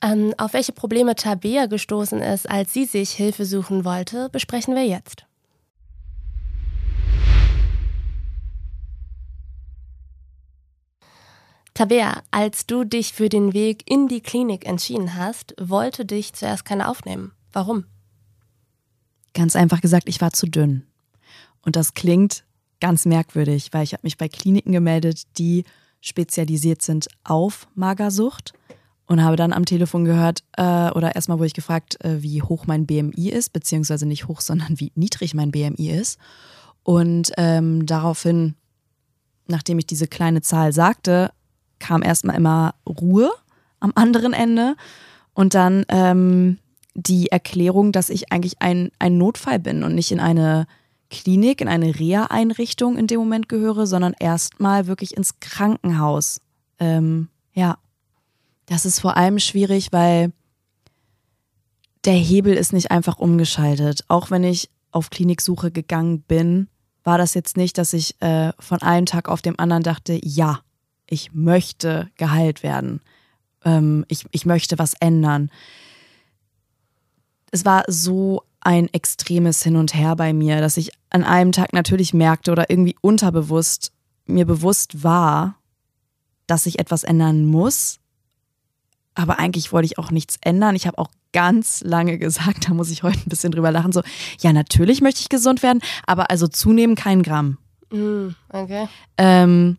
Ähm, 0.00 0.32
auf 0.38 0.52
welche 0.52 0.72
Probleme 0.72 1.16
Tabea 1.16 1.66
gestoßen 1.66 2.20
ist, 2.20 2.48
als 2.48 2.72
sie 2.72 2.84
sich 2.84 3.10
Hilfe 3.10 3.44
suchen 3.44 3.84
wollte, 3.84 4.28
besprechen 4.30 4.74
wir 4.74 4.86
jetzt. 4.86 5.24
Tabea, 11.74 12.22
als 12.32 12.66
du 12.66 12.84
dich 12.84 13.12
für 13.12 13.28
den 13.28 13.52
Weg 13.52 13.88
in 13.88 14.08
die 14.08 14.20
Klinik 14.20 14.66
entschieden 14.66 15.14
hast, 15.14 15.54
wollte 15.60 16.04
dich 16.04 16.32
zuerst 16.32 16.64
keiner 16.64 16.88
aufnehmen. 16.88 17.32
Warum? 17.52 17.84
Ganz 19.32 19.54
einfach 19.54 19.80
gesagt, 19.80 20.08
ich 20.08 20.20
war 20.20 20.32
zu 20.32 20.46
dünn. 20.46 20.86
Und 21.62 21.76
das 21.76 21.94
klingt 21.94 22.44
ganz 22.80 23.06
merkwürdig, 23.06 23.68
weil 23.72 23.84
ich 23.84 23.92
habe 23.92 24.00
mich 24.02 24.16
bei 24.16 24.28
Kliniken 24.28 24.72
gemeldet, 24.72 25.22
die 25.38 25.64
spezialisiert 26.00 26.82
sind 26.82 27.08
auf 27.24 27.68
Magersucht 27.74 28.54
und 29.08 29.24
habe 29.24 29.36
dann 29.36 29.54
am 29.54 29.64
Telefon 29.64 30.04
gehört, 30.04 30.44
äh, 30.56 30.90
oder 30.90 31.16
erstmal 31.16 31.38
wurde 31.38 31.48
ich 31.48 31.54
gefragt, 31.54 32.02
äh, 32.04 32.22
wie 32.22 32.42
hoch 32.42 32.66
mein 32.66 32.86
BMI 32.86 33.30
ist, 33.30 33.52
beziehungsweise 33.52 34.06
nicht 34.06 34.28
hoch, 34.28 34.40
sondern 34.42 34.78
wie 34.78 34.92
niedrig 34.94 35.34
mein 35.34 35.50
BMI 35.50 35.90
ist. 35.90 36.18
Und 36.84 37.32
ähm, 37.36 37.86
daraufhin, 37.86 38.54
nachdem 39.46 39.78
ich 39.78 39.86
diese 39.86 40.06
kleine 40.06 40.42
Zahl 40.42 40.72
sagte, 40.72 41.32
kam 41.78 42.02
erstmal 42.02 42.36
immer 42.36 42.74
Ruhe 42.86 43.30
am 43.80 43.92
anderen 43.94 44.32
Ende 44.32 44.76
und 45.32 45.54
dann 45.54 45.84
ähm, 45.88 46.58
die 46.94 47.28
Erklärung, 47.28 47.92
dass 47.92 48.10
ich 48.10 48.32
eigentlich 48.32 48.60
ein, 48.60 48.90
ein 48.98 49.16
Notfall 49.16 49.58
bin 49.58 49.84
und 49.84 49.94
nicht 49.94 50.12
in 50.12 50.20
eine 50.20 50.66
Klinik, 51.10 51.60
in 51.60 51.68
eine 51.68 51.98
Reha-Einrichtung 51.98 52.98
in 52.98 53.06
dem 53.06 53.20
Moment 53.20 53.48
gehöre, 53.48 53.86
sondern 53.86 54.14
erstmal 54.18 54.86
wirklich 54.86 55.16
ins 55.16 55.40
Krankenhaus. 55.40 56.40
Ähm, 56.78 57.28
ja, 57.54 57.78
das 58.68 58.84
ist 58.84 59.00
vor 59.00 59.16
allem 59.16 59.38
schwierig, 59.38 59.92
weil 59.92 60.32
der 62.04 62.14
Hebel 62.14 62.54
ist 62.54 62.72
nicht 62.72 62.90
einfach 62.90 63.18
umgeschaltet. 63.18 64.04
Auch 64.08 64.30
wenn 64.30 64.44
ich 64.44 64.70
auf 64.90 65.10
Kliniksuche 65.10 65.70
gegangen 65.70 66.22
bin, 66.22 66.68
war 67.04 67.18
das 67.18 67.34
jetzt 67.34 67.56
nicht, 67.56 67.78
dass 67.78 67.92
ich 67.92 68.20
äh, 68.20 68.52
von 68.58 68.82
einem 68.82 69.06
Tag 69.06 69.28
auf 69.28 69.42
dem 69.42 69.58
anderen 69.58 69.82
dachte, 69.82 70.18
ja, 70.22 70.60
ich 71.06 71.32
möchte 71.32 72.10
geheilt 72.16 72.62
werden. 72.62 73.00
Ähm, 73.64 74.04
ich, 74.08 74.26
ich 74.30 74.46
möchte 74.46 74.78
was 74.78 74.94
ändern. 74.94 75.50
Es 77.50 77.64
war 77.64 77.84
so 77.88 78.42
ein 78.60 78.92
extremes 78.92 79.62
Hin 79.62 79.76
und 79.76 79.94
Her 79.94 80.16
bei 80.16 80.32
mir, 80.32 80.60
dass 80.60 80.76
ich 80.76 80.90
an 81.10 81.24
einem 81.24 81.52
Tag 81.52 81.72
natürlich 81.72 82.12
merkte 82.12 82.52
oder 82.52 82.68
irgendwie 82.68 82.96
unterbewusst 83.00 83.92
mir 84.28 84.44
bewusst 84.44 85.02
war, 85.02 85.56
dass 86.46 86.66
ich 86.66 86.78
etwas 86.78 87.02
ändern 87.02 87.46
muss. 87.46 87.98
Aber 89.14 89.38
eigentlich 89.38 89.72
wollte 89.72 89.86
ich 89.86 89.98
auch 89.98 90.10
nichts 90.10 90.36
ändern. 90.40 90.76
Ich 90.76 90.86
habe 90.86 90.98
auch 90.98 91.10
ganz 91.32 91.82
lange 91.82 92.18
gesagt, 92.18 92.68
da 92.68 92.74
muss 92.74 92.90
ich 92.90 93.02
heute 93.02 93.18
ein 93.18 93.28
bisschen 93.28 93.52
drüber 93.52 93.70
lachen, 93.70 93.92
so, 93.92 94.02
ja, 94.40 94.52
natürlich 94.52 95.00
möchte 95.00 95.20
ich 95.20 95.28
gesund 95.28 95.62
werden, 95.62 95.80
aber 96.06 96.30
also 96.30 96.48
zunehmen 96.48 96.94
kein 96.94 97.22
Gramm. 97.22 97.58
Mm, 97.90 98.28
okay. 98.50 98.88
Ähm, 99.16 99.78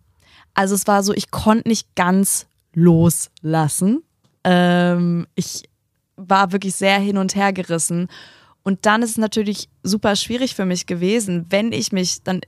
also 0.54 0.76
es 0.76 0.88
war 0.88 1.04
so, 1.04 1.14
ich 1.14 1.32
konnte 1.32 1.68
nicht 1.68 1.96
ganz 1.96 2.48
loslassen. 2.74 4.04
Ähm, 4.44 5.28
ich 5.36 5.64
war 6.16 6.52
wirklich 6.52 6.76
sehr 6.76 7.00
hin 7.00 7.18
und 7.18 7.36
her 7.36 7.54
gerissen. 7.54 8.08
Und 8.64 8.86
dann 8.86 9.02
ist 9.02 9.12
es 9.12 9.18
natürlich 9.18 9.70
super 9.84 10.16
schwierig 10.16 10.56
für 10.56 10.66
mich 10.66 10.86
gewesen, 10.86 11.46
wenn 11.50 11.72
ich 11.72 11.92
mich 11.92 12.24
dann 12.24 12.42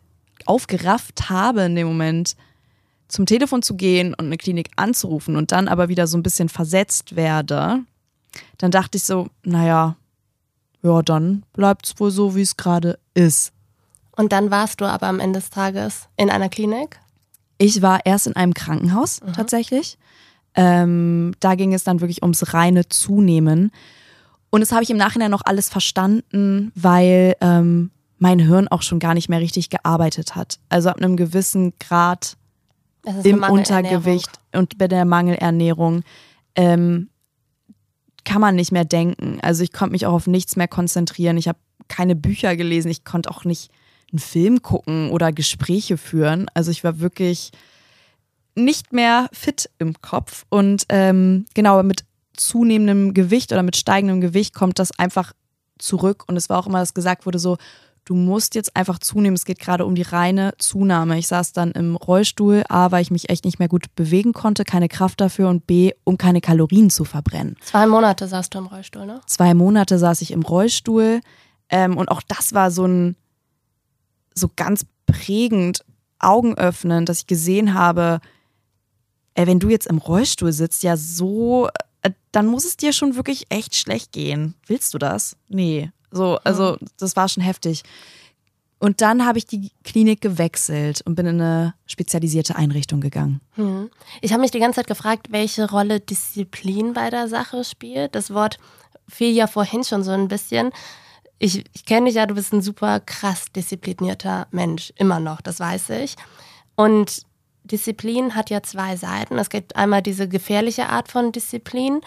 aufgerafft 0.46 1.30
habe 1.30 1.62
in 1.62 1.76
dem 1.76 1.88
Moment, 1.88 2.36
zum 3.12 3.26
Telefon 3.26 3.62
zu 3.62 3.76
gehen 3.76 4.14
und 4.14 4.26
eine 4.26 4.38
Klinik 4.38 4.72
anzurufen 4.76 5.36
und 5.36 5.52
dann 5.52 5.68
aber 5.68 5.90
wieder 5.90 6.08
so 6.08 6.18
ein 6.18 6.24
bisschen 6.24 6.50
versetzt 6.50 7.16
werde, 7.16 7.80
dann 8.58 8.72
dachte 8.72 8.98
ich 8.98 9.04
so, 9.04 9.28
naja, 9.44 9.96
ja, 10.82 11.02
dann 11.02 11.44
bleibt 11.54 11.86
es 11.86 12.00
wohl 12.00 12.12
so, 12.12 12.36
wie 12.36 12.42
es 12.42 12.58
gerade 12.58 12.98
ist. 13.14 13.54
Und 14.16 14.32
dann 14.32 14.52
warst 14.52 14.82
du 14.82 14.86
aber 14.86 15.08
am 15.08 15.20
Ende 15.20 15.40
des 15.40 15.50
Tages 15.50 16.08
in 16.18 16.30
einer 16.30 16.50
Klinik? 16.50 17.00
Ich 17.58 17.82
war 17.82 18.06
erst 18.06 18.28
in 18.28 18.36
einem 18.36 18.54
Krankenhaus 18.54 19.22
mhm. 19.22 19.34
tatsächlich. 19.34 19.98
Ähm, 20.56 21.34
da 21.40 21.56
ging 21.56 21.74
es 21.74 21.84
dann 21.84 22.02
wirklich 22.02 22.24
ums 22.24 22.54
reine 22.54 22.90
Zunehmen. 22.90 23.72
Und 24.50 24.62
das 24.62 24.72
habe 24.72 24.84
ich 24.84 24.90
im 24.90 24.98
Nachhinein 24.98 25.32
noch 25.32 25.46
alles 25.46 25.70
verstanden, 25.70 26.72
weil 26.76 27.36
ähm, 27.40 27.92
mein 28.18 28.40
Hirn 28.40 28.68
auch 28.68 28.82
schon 28.82 29.00
gar 29.00 29.14
nicht 29.14 29.30
mehr 29.30 29.40
richtig 29.40 29.70
gearbeitet 29.70 30.36
hat. 30.36 30.60
Also 30.70 30.90
ab 30.90 30.98
einem 30.98 31.16
gewissen 31.16 31.74
Grad 31.80 32.36
im 33.24 33.44
Untergewicht 33.44 34.30
und 34.54 34.78
bei 34.78 34.88
der 34.88 35.06
Mangelernährung 35.06 36.04
ähm, 36.56 37.10
kann 38.24 38.42
man 38.42 38.56
nicht 38.56 38.72
mehr 38.72 38.86
denken. 38.86 39.40
Also 39.42 39.64
ich 39.64 39.74
konnte 39.74 39.94
mich 39.94 40.06
auch 40.06 40.14
auf 40.14 40.28
nichts 40.28 40.56
mehr 40.56 40.68
konzentrieren. 40.68 41.38
Ich 41.38 41.48
habe 41.48 41.60
keine 41.88 42.16
Bücher 42.16 42.56
gelesen. 42.56 42.92
Ich 42.92 43.04
konnte 43.04 43.32
auch 43.32 43.46
nicht 43.46 43.72
einen 44.12 44.20
Film 44.20 44.62
gucken 44.62 45.10
oder 45.10 45.32
Gespräche 45.32 45.98
führen. 45.98 46.48
Also 46.54 46.72
ich 46.72 46.84
war 46.84 47.00
wirklich 47.00 47.52
nicht 48.56 48.94
mehr 48.94 49.30
fit 49.32 49.70
im 49.80 50.02
Kopf. 50.02 50.46
Und 50.50 50.86
ähm, 50.90 51.46
genau, 51.54 51.82
mit 51.84 52.06
zunehmendem 52.36 53.14
Gewicht 53.14 53.52
oder 53.52 53.64
mit 53.64 53.76
steigendem 53.76 54.22
Gewicht 54.22 54.54
kommt 54.54 54.80
das 54.80 54.98
einfach 54.98 55.34
zurück. 55.78 56.26
Und 56.28 56.38
es 56.38 56.50
war 56.50 56.60
auch 56.60 56.68
immer, 56.68 56.80
dass 56.80 56.94
gesagt 56.94 57.26
wurde, 57.26 57.40
so, 57.40 57.58
du 58.06 58.16
musst 58.16 58.56
jetzt 58.56 58.76
einfach 58.76 59.00
zunehmen. 59.00 59.36
Es 59.36 59.46
geht 59.46 59.60
gerade 59.60 59.86
um 59.86 59.96
die 59.96 60.02
reine 60.02 60.54
Zunahme. 60.58 61.18
Ich 61.18 61.28
saß 61.28 61.54
dann 61.54 61.72
im 61.72 61.96
Rollstuhl, 61.96 62.64
A, 62.70 62.92
weil 62.92 63.02
ich 63.02 63.12
mich 63.12 63.30
echt 63.30 63.46
nicht 63.46 63.60
mehr 63.60 63.68
gut 63.68 63.94
bewegen 63.96 64.34
konnte, 64.34 64.64
keine 64.64 64.88
Kraft 64.88 65.22
dafür 65.22 65.50
und 65.50 65.68
B, 65.68 65.92
um 66.04 66.18
keine 66.18 66.42
Kalorien 66.42 66.90
zu 66.90 67.06
verbrennen. 67.06 67.58
Zwei 67.62 67.88
Monate 67.88 68.28
saßt 68.28 68.54
du 68.54 68.60
im 68.60 68.68
Rollstuhl, 68.68 69.06
ne? 69.06 69.22
Zwei 69.28 69.54
Monate 69.54 69.98
saß 69.98 70.22
ich 70.22 70.32
im 70.32 70.42
Rollstuhl. 70.42 71.22
Ähm, 71.70 71.98
und 71.98 72.10
auch 72.10 72.22
das 72.28 72.54
war 72.54 72.72
so 72.72 72.86
ein, 72.86 73.16
so 74.34 74.50
ganz 74.56 74.86
prägend, 75.06 75.86
Augen 76.20 76.56
öffnen, 76.56 77.06
dass 77.06 77.20
ich 77.20 77.28
gesehen 77.28 77.74
habe, 77.74 78.20
ey, 79.34 79.48
wenn 79.48 79.60
du 79.60 79.70
jetzt 79.70 79.88
im 79.88 79.98
Rollstuhl 79.98 80.52
sitzt, 80.52 80.84
ja 80.84 80.96
so 80.96 81.70
äh, 82.02 82.12
dann 82.32 82.48
muss 82.48 82.66
es 82.66 82.78
dir 82.78 82.94
schon 82.94 83.16
wirklich 83.16 83.46
echt 83.50 83.76
schlecht 83.76 84.12
gehen. 84.12 84.56
Willst 84.66 84.94
du 84.94 84.98
das? 84.98 85.36
Nee. 85.48 85.92
So, 86.12 86.38
also 86.44 86.78
das 86.98 87.16
war 87.16 87.30
schon 87.30 87.44
heftig. 87.44 87.84
Und 88.80 89.02
dann 89.02 89.28
habe 89.28 89.38
ich 89.38 89.46
die 89.46 89.72
Klinik 89.84 90.22
gewechselt 90.22 91.02
und 91.06 91.14
bin 91.14 91.28
in 91.28 91.40
eine 91.40 91.76
spezialisierte 91.86 92.56
Einrichtung 92.56 93.00
gegangen. 93.00 93.40
Hm. 93.52 93.92
Ich 94.22 94.32
habe 94.34 94.42
mich 94.42 94.50
die 94.50 94.60
ganze 94.60 94.78
Zeit 94.78 94.88
gefragt, 94.88 95.28
welche 95.30 95.70
Rolle 95.70 96.00
Disziplin 96.00 96.94
bei 96.94 97.12
der 97.12 97.28
Sache 97.28 97.64
spielt. 97.64 98.16
Das 98.16 98.34
Wort 98.34 98.58
fiel 99.08 99.36
ja 99.36 99.46
vorhin 99.46 99.84
schon 99.84 100.04
so 100.04 100.10
ein 100.10 100.28
bisschen. 100.28 100.72
Ich, 101.38 101.64
ich 101.74 101.86
kenne 101.86 102.08
dich 102.08 102.16
ja, 102.16 102.26
du 102.26 102.34
bist 102.34 102.54
ein 102.54 102.64
super 102.64 103.00
krass 103.00 103.46
disziplinierter 103.56 104.48
Mensch, 104.50 104.92
immer 104.96 105.20
noch, 105.20 105.42
das 105.42 105.60
weiß 105.60 105.92
ich. 105.92 106.16
Und 106.76 107.22
Disziplin 107.64 108.34
hat 108.34 108.50
ja 108.50 108.64
zwei 108.64 108.96
Seiten. 108.96 109.38
Es 109.38 109.50
gibt 109.50 109.76
einmal 109.76 110.02
diese 110.02 110.28
gefährliche 110.28 110.90
Art 110.90 111.12
von 111.12 111.32
Disziplin, 111.32 112.02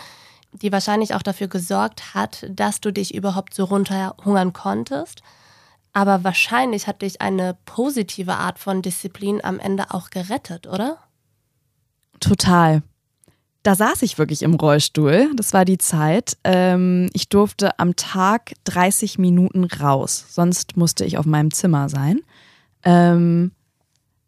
die 0.62 0.72
wahrscheinlich 0.72 1.14
auch 1.14 1.22
dafür 1.22 1.48
gesorgt 1.48 2.14
hat, 2.14 2.46
dass 2.48 2.80
du 2.80 2.92
dich 2.92 3.14
überhaupt 3.14 3.54
so 3.54 3.64
runterhungern 3.64 4.52
konntest. 4.52 5.22
Aber 5.92 6.24
wahrscheinlich 6.24 6.86
hat 6.86 7.02
dich 7.02 7.20
eine 7.20 7.56
positive 7.66 8.34
Art 8.34 8.58
von 8.58 8.82
Disziplin 8.82 9.42
am 9.42 9.60
Ende 9.60 9.90
auch 9.90 10.10
gerettet, 10.10 10.66
oder? 10.66 10.98
Total. 12.20 12.82
Da 13.62 13.74
saß 13.74 14.02
ich 14.02 14.18
wirklich 14.18 14.42
im 14.42 14.54
Rollstuhl. 14.54 15.30
Das 15.36 15.52
war 15.52 15.64
die 15.64 15.78
Zeit. 15.78 16.36
Ähm, 16.44 17.08
ich 17.14 17.28
durfte 17.28 17.78
am 17.78 17.96
Tag 17.96 18.52
30 18.64 19.18
Minuten 19.18 19.64
raus. 19.64 20.24
Sonst 20.28 20.76
musste 20.76 21.04
ich 21.04 21.16
auf 21.16 21.24
meinem 21.24 21.50
Zimmer 21.50 21.88
sein. 21.88 22.20
Ähm, 22.82 23.52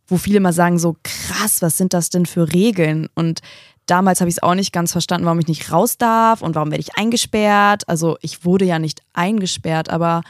wo 0.08 0.16
viele 0.16 0.40
mal 0.40 0.52
sagen, 0.52 0.78
so 0.78 0.96
krass, 1.02 1.62
was 1.62 1.76
sind 1.76 1.92
das 1.92 2.10
denn 2.10 2.26
für 2.26 2.52
Regeln? 2.52 3.08
Und 3.14 3.40
damals 3.86 4.20
habe 4.20 4.28
ich 4.28 4.36
es 4.36 4.42
auch 4.42 4.54
nicht 4.54 4.72
ganz 4.72 4.92
verstanden, 4.92 5.26
warum 5.26 5.38
ich 5.38 5.48
nicht 5.48 5.72
raus 5.72 5.98
darf 5.98 6.42
und 6.42 6.54
warum 6.54 6.70
werde 6.70 6.82
ich 6.82 6.96
eingesperrt. 6.96 7.88
Also 7.88 8.16
ich 8.20 8.44
wurde 8.44 8.64
ja 8.64 8.78
nicht 8.78 9.02
eingesperrt, 9.12 9.90
aber 9.90 10.22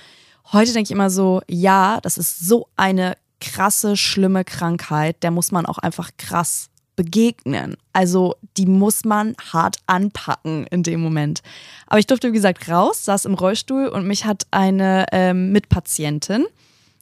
heute 0.52 0.72
denke 0.72 0.88
ich 0.88 0.92
immer 0.92 1.10
so, 1.10 1.42
ja, 1.48 1.98
das 2.02 2.18
ist 2.18 2.46
so 2.46 2.68
eine 2.76 3.16
krasse, 3.40 3.96
schlimme 3.96 4.44
Krankheit, 4.44 5.22
der 5.22 5.30
muss 5.30 5.52
man 5.52 5.66
auch 5.66 5.78
einfach 5.78 6.10
krass 6.16 6.68
begegnen. 6.96 7.76
Also 7.92 8.36
die 8.56 8.66
muss 8.66 9.04
man 9.04 9.34
hart 9.52 9.76
anpacken 9.86 10.66
in 10.68 10.82
dem 10.82 11.00
Moment. 11.00 11.42
Aber 11.86 11.98
ich 11.98 12.06
durfte, 12.06 12.28
wie 12.28 12.36
gesagt, 12.36 12.68
raus, 12.68 13.04
saß 13.04 13.26
im 13.26 13.34
Rollstuhl 13.34 13.88
und 13.88 14.06
mich 14.06 14.24
hat 14.24 14.46
eine 14.50 15.06
ähm, 15.12 15.52
Mitpatientin, 15.52 16.46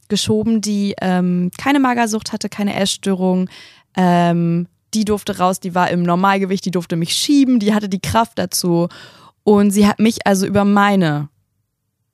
geschoben, 0.08 0.60
die 0.60 0.94
ähm, 1.00 1.50
keine 1.56 1.80
Magersucht 1.80 2.32
hatte, 2.32 2.48
keine 2.48 2.78
Essstörung. 2.78 3.48
Ähm, 3.96 4.68
die 4.94 5.04
durfte 5.04 5.38
raus, 5.38 5.60
die 5.60 5.74
war 5.74 5.90
im 5.90 6.02
Normalgewicht, 6.02 6.64
die 6.64 6.70
durfte 6.70 6.96
mich 6.96 7.14
schieben, 7.14 7.58
die 7.58 7.74
hatte 7.74 7.88
die 7.88 8.00
Kraft 8.00 8.38
dazu. 8.38 8.88
Und 9.42 9.70
sie 9.70 9.86
hat 9.86 9.98
mich 9.98 10.26
also 10.26 10.46
über 10.46 10.64
meine 10.64 11.28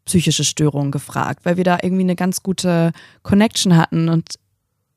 psychische 0.04 0.44
Störung 0.44 0.90
gefragt, 0.90 1.44
weil 1.44 1.56
wir 1.56 1.64
da 1.64 1.78
irgendwie 1.82 2.02
eine 2.02 2.16
ganz 2.16 2.42
gute 2.42 2.92
Connection 3.22 3.76
hatten. 3.76 4.08
Und 4.08 4.34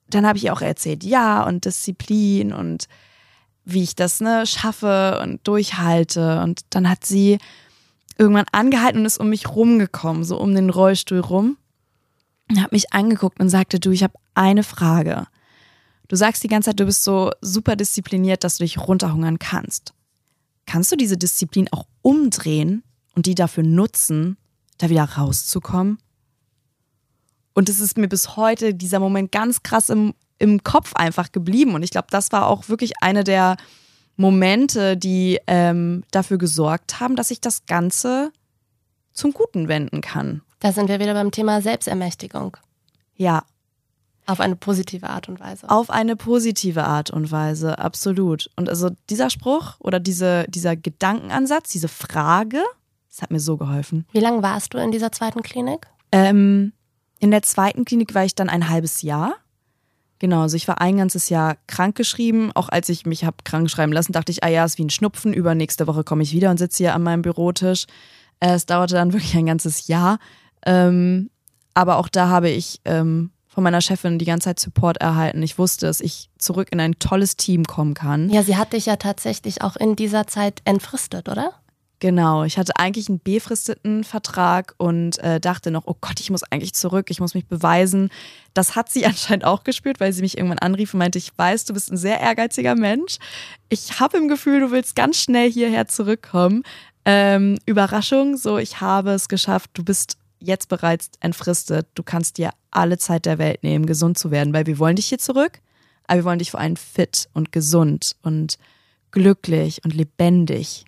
dann 0.09 0.25
habe 0.25 0.37
ich 0.37 0.45
ihr 0.45 0.53
auch 0.53 0.61
erzählt, 0.61 1.03
ja, 1.03 1.43
und 1.43 1.65
Disziplin 1.65 2.53
und 2.53 2.85
wie 3.65 3.83
ich 3.83 3.95
das 3.95 4.19
ne, 4.19 4.45
schaffe 4.45 5.19
und 5.21 5.47
durchhalte. 5.47 6.41
Und 6.41 6.61
dann 6.71 6.89
hat 6.89 7.05
sie 7.05 7.37
irgendwann 8.17 8.45
angehalten 8.51 9.01
und 9.01 9.05
ist 9.05 9.19
um 9.19 9.29
mich 9.29 9.49
rumgekommen, 9.49 10.23
so 10.23 10.39
um 10.39 10.55
den 10.55 10.69
Rollstuhl 10.69 11.19
rum 11.19 11.57
hat 12.61 12.71
mich 12.71 12.93
angeguckt 12.93 13.39
und 13.39 13.49
sagte, 13.49 13.79
du, 13.79 13.91
ich 13.91 14.03
habe 14.03 14.13
eine 14.33 14.63
Frage. 14.63 15.27
Du 16.13 16.17
sagst 16.17 16.43
die 16.43 16.47
ganze 16.47 16.69
Zeit, 16.69 16.79
du 16.79 16.85
bist 16.85 17.03
so 17.03 17.31
super 17.41 17.75
diszipliniert, 17.75 18.43
dass 18.43 18.59
du 18.59 18.63
dich 18.63 18.77
runterhungern 18.77 19.39
kannst. 19.39 19.95
Kannst 20.67 20.91
du 20.91 20.95
diese 20.95 21.17
Disziplin 21.17 21.67
auch 21.71 21.87
umdrehen 22.03 22.83
und 23.15 23.25
die 23.25 23.33
dafür 23.33 23.63
nutzen, 23.63 24.37
da 24.77 24.91
wieder 24.91 25.05
rauszukommen? 25.05 25.97
Und 27.55 27.67
es 27.67 27.79
ist 27.79 27.97
mir 27.97 28.07
bis 28.07 28.37
heute 28.37 28.75
dieser 28.75 28.99
Moment 28.99 29.31
ganz 29.31 29.63
krass 29.63 29.89
im, 29.89 30.13
im 30.37 30.61
Kopf 30.61 30.93
einfach 30.93 31.31
geblieben. 31.31 31.73
Und 31.73 31.81
ich 31.81 31.89
glaube, 31.89 32.09
das 32.11 32.31
war 32.31 32.45
auch 32.45 32.69
wirklich 32.69 32.93
eine 33.01 33.23
der 33.23 33.57
Momente, 34.15 34.95
die 34.95 35.39
ähm, 35.47 36.03
dafür 36.11 36.37
gesorgt 36.37 36.99
haben, 36.99 37.15
dass 37.15 37.31
ich 37.31 37.41
das 37.41 37.65
Ganze 37.65 38.31
zum 39.13 39.33
Guten 39.33 39.67
wenden 39.67 40.01
kann. 40.01 40.43
Da 40.59 40.73
sind 40.73 40.89
wir 40.89 40.99
wieder 40.99 41.15
beim 41.15 41.31
Thema 41.31 41.59
Selbstermächtigung. 41.59 42.55
Ja, 43.15 43.41
Auf 44.25 44.39
eine 44.39 44.55
positive 44.55 45.09
Art 45.09 45.27
und 45.27 45.39
Weise. 45.39 45.69
auf 45.69 45.89
eine 45.89 46.15
positive 46.15 46.83
Art 46.85 47.11
und 47.11 47.31
Weise, 47.31 47.77
absolut. 47.77 48.49
Und 48.55 48.69
also 48.69 48.89
dieser 49.09 49.29
Spruch 49.29 49.75
oder 49.79 49.99
diese, 49.99 50.45
dieser 50.47 50.75
Gedankenansatz, 50.75 51.71
diese 51.71 51.89
Frage, 51.89 52.61
das 53.09 53.21
hat 53.21 53.31
mir 53.31 53.39
so 53.39 53.57
geholfen. 53.57 54.05
Wie 54.11 54.19
lange 54.19 54.41
warst 54.41 54.73
du 54.73 54.77
in 54.77 54.91
dieser 54.91 55.11
zweiten 55.11 55.43
Klinik? 55.43 55.87
Ähm, 56.11 56.73
in 57.19 57.31
der 57.31 57.43
zweiten 57.43 57.85
Klinik 57.85 58.15
war 58.15 58.25
ich 58.25 58.35
dann 58.35 58.49
ein 58.49 58.69
halbes 58.69 59.01
Jahr. 59.01 59.35
Genau, 60.19 60.41
also 60.41 60.55
ich 60.55 60.67
war 60.67 60.79
ein 60.79 60.97
ganzes 60.97 61.29
Jahr 61.29 61.57
krankgeschrieben. 61.67 62.51
Auch 62.55 62.69
als 62.69 62.87
ich 62.89 63.05
mich 63.05 63.25
habe 63.25 63.37
krank 63.43 63.69
schreiben 63.69 63.91
lassen, 63.91 64.13
dachte 64.13 64.31
ich, 64.31 64.43
ah 64.43 64.47
ja, 64.47 64.63
ist 64.63 64.77
wie 64.77 64.85
ein 64.85 64.89
Schnupfen. 64.89 65.33
Übernächste 65.33 65.85
Woche 65.85 66.03
komme 66.03 66.23
ich 66.23 66.31
wieder 66.31 66.49
und 66.49 66.57
sitze 66.57 66.83
hier 66.83 66.95
an 66.95 67.03
meinem 67.03 67.21
Bürotisch. 67.21 67.87
Äh, 68.39 68.53
es 68.53 68.65
dauerte 68.65 68.95
dann 68.95 69.11
wirklich 69.13 69.35
ein 69.35 69.45
ganzes 69.45 69.87
Jahr. 69.87 70.19
Ähm, 70.65 71.29
aber 71.73 71.97
auch 71.97 72.07
da 72.07 72.29
habe 72.29 72.49
ich 72.49 72.79
ähm, 72.85 73.31
von 73.53 73.63
meiner 73.63 73.81
Chefin 73.81 74.17
die 74.17 74.25
ganze 74.25 74.45
Zeit 74.45 74.59
Support 74.59 74.97
erhalten. 74.97 75.43
Ich 75.43 75.59
wusste, 75.59 75.85
dass 75.85 76.01
ich 76.01 76.29
zurück 76.39 76.69
in 76.71 76.79
ein 76.79 76.97
tolles 76.97 77.37
Team 77.37 77.65
kommen 77.65 77.93
kann. 77.93 78.29
Ja, 78.29 78.41
sie 78.41 78.57
hat 78.57 78.73
dich 78.73 78.87
ja 78.87 78.95
tatsächlich 78.95 79.61
auch 79.61 79.75
in 79.75 79.95
dieser 79.95 80.25
Zeit 80.25 80.61
entfristet, 80.65 81.29
oder? 81.29 81.53
Genau, 81.99 82.43
ich 82.43 82.57
hatte 82.57 82.73
eigentlich 82.75 83.07
einen 83.07 83.21
befristeten 83.21 84.03
Vertrag 84.03 84.73
und 84.77 85.19
äh, 85.19 85.39
dachte 85.39 85.71
noch, 85.71 85.83
oh 85.85 85.95
Gott, 86.01 86.19
ich 86.19 86.31
muss 86.31 86.43
eigentlich 86.43 86.73
zurück, 86.73 87.09
ich 87.09 87.21
muss 87.21 87.35
mich 87.35 87.45
beweisen. 87.45 88.09
Das 88.53 88.75
hat 88.75 88.89
sie 88.89 89.05
anscheinend 89.05 89.45
auch 89.45 89.63
gespürt, 89.63 89.99
weil 89.99 90.11
sie 90.11 90.21
mich 90.21 90.37
irgendwann 90.37 90.59
anrief 90.59 90.93
und 90.93 90.97
meinte, 90.97 91.19
ich 91.19 91.31
weiß, 91.37 91.65
du 91.65 91.73
bist 91.73 91.91
ein 91.91 91.97
sehr 91.97 92.19
ehrgeiziger 92.19 92.75
Mensch. 92.75 93.19
Ich 93.69 93.99
habe 93.99 94.17
im 94.17 94.27
Gefühl, 94.27 94.59
du 94.61 94.71
willst 94.71 94.95
ganz 94.95 95.17
schnell 95.17 95.49
hierher 95.49 95.87
zurückkommen. 95.87 96.63
Ähm, 97.05 97.57
Überraschung, 97.65 98.35
so 98.35 98.57
ich 98.57 98.81
habe 98.81 99.11
es 99.11 99.29
geschafft, 99.29 99.69
du 99.73 99.83
bist 99.83 100.17
jetzt 100.43 100.69
bereits 100.69 101.11
entfristet. 101.19 101.87
Du 101.95 102.03
kannst 102.03 102.37
dir 102.37 102.51
alle 102.71 102.97
Zeit 102.97 103.25
der 103.25 103.37
Welt 103.37 103.63
nehmen, 103.63 103.85
gesund 103.85 104.17
zu 104.17 104.31
werden, 104.31 104.53
weil 104.53 104.65
wir 104.65 104.79
wollen 104.79 104.95
dich 104.95 105.07
hier 105.07 105.19
zurück, 105.19 105.59
aber 106.07 106.19
wir 106.19 106.25
wollen 106.25 106.39
dich 106.39 106.51
vor 106.51 106.59
allem 106.59 106.75
fit 106.75 107.29
und 107.33 107.51
gesund 107.51 108.15
und 108.21 108.57
glücklich 109.11 109.83
und 109.83 109.93
lebendig 109.93 110.85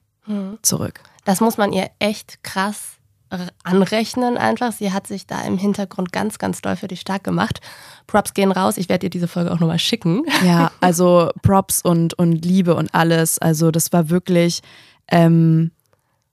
zurück. 0.63 1.01
Das 1.23 1.39
muss 1.39 1.57
man 1.57 1.71
ihr 1.71 1.89
echt 1.99 2.43
krass 2.43 2.95
anrechnen 3.63 4.37
einfach. 4.37 4.71
Sie 4.71 4.93
hat 4.93 5.07
sich 5.07 5.27
da 5.27 5.41
im 5.41 5.57
Hintergrund 5.57 6.11
ganz, 6.11 6.37
ganz 6.37 6.61
doll 6.61 6.75
für 6.75 6.87
dich 6.87 7.01
stark 7.01 7.23
gemacht. 7.23 7.59
Props 8.07 8.33
gehen 8.33 8.51
raus. 8.51 8.77
Ich 8.77 8.87
werde 8.87 9.05
dir 9.05 9.09
diese 9.09 9.27
Folge 9.27 9.51
auch 9.51 9.59
nochmal 9.59 9.79
schicken. 9.79 10.23
Ja, 10.45 10.71
also 10.79 11.31
Props 11.41 11.81
und, 11.81 12.13
und 12.13 12.45
Liebe 12.45 12.75
und 12.75 12.93
alles. 12.93 13.39
Also 13.39 13.71
das 13.71 13.91
war 13.91 14.09
wirklich, 14.09 14.61
ähm, 15.09 15.71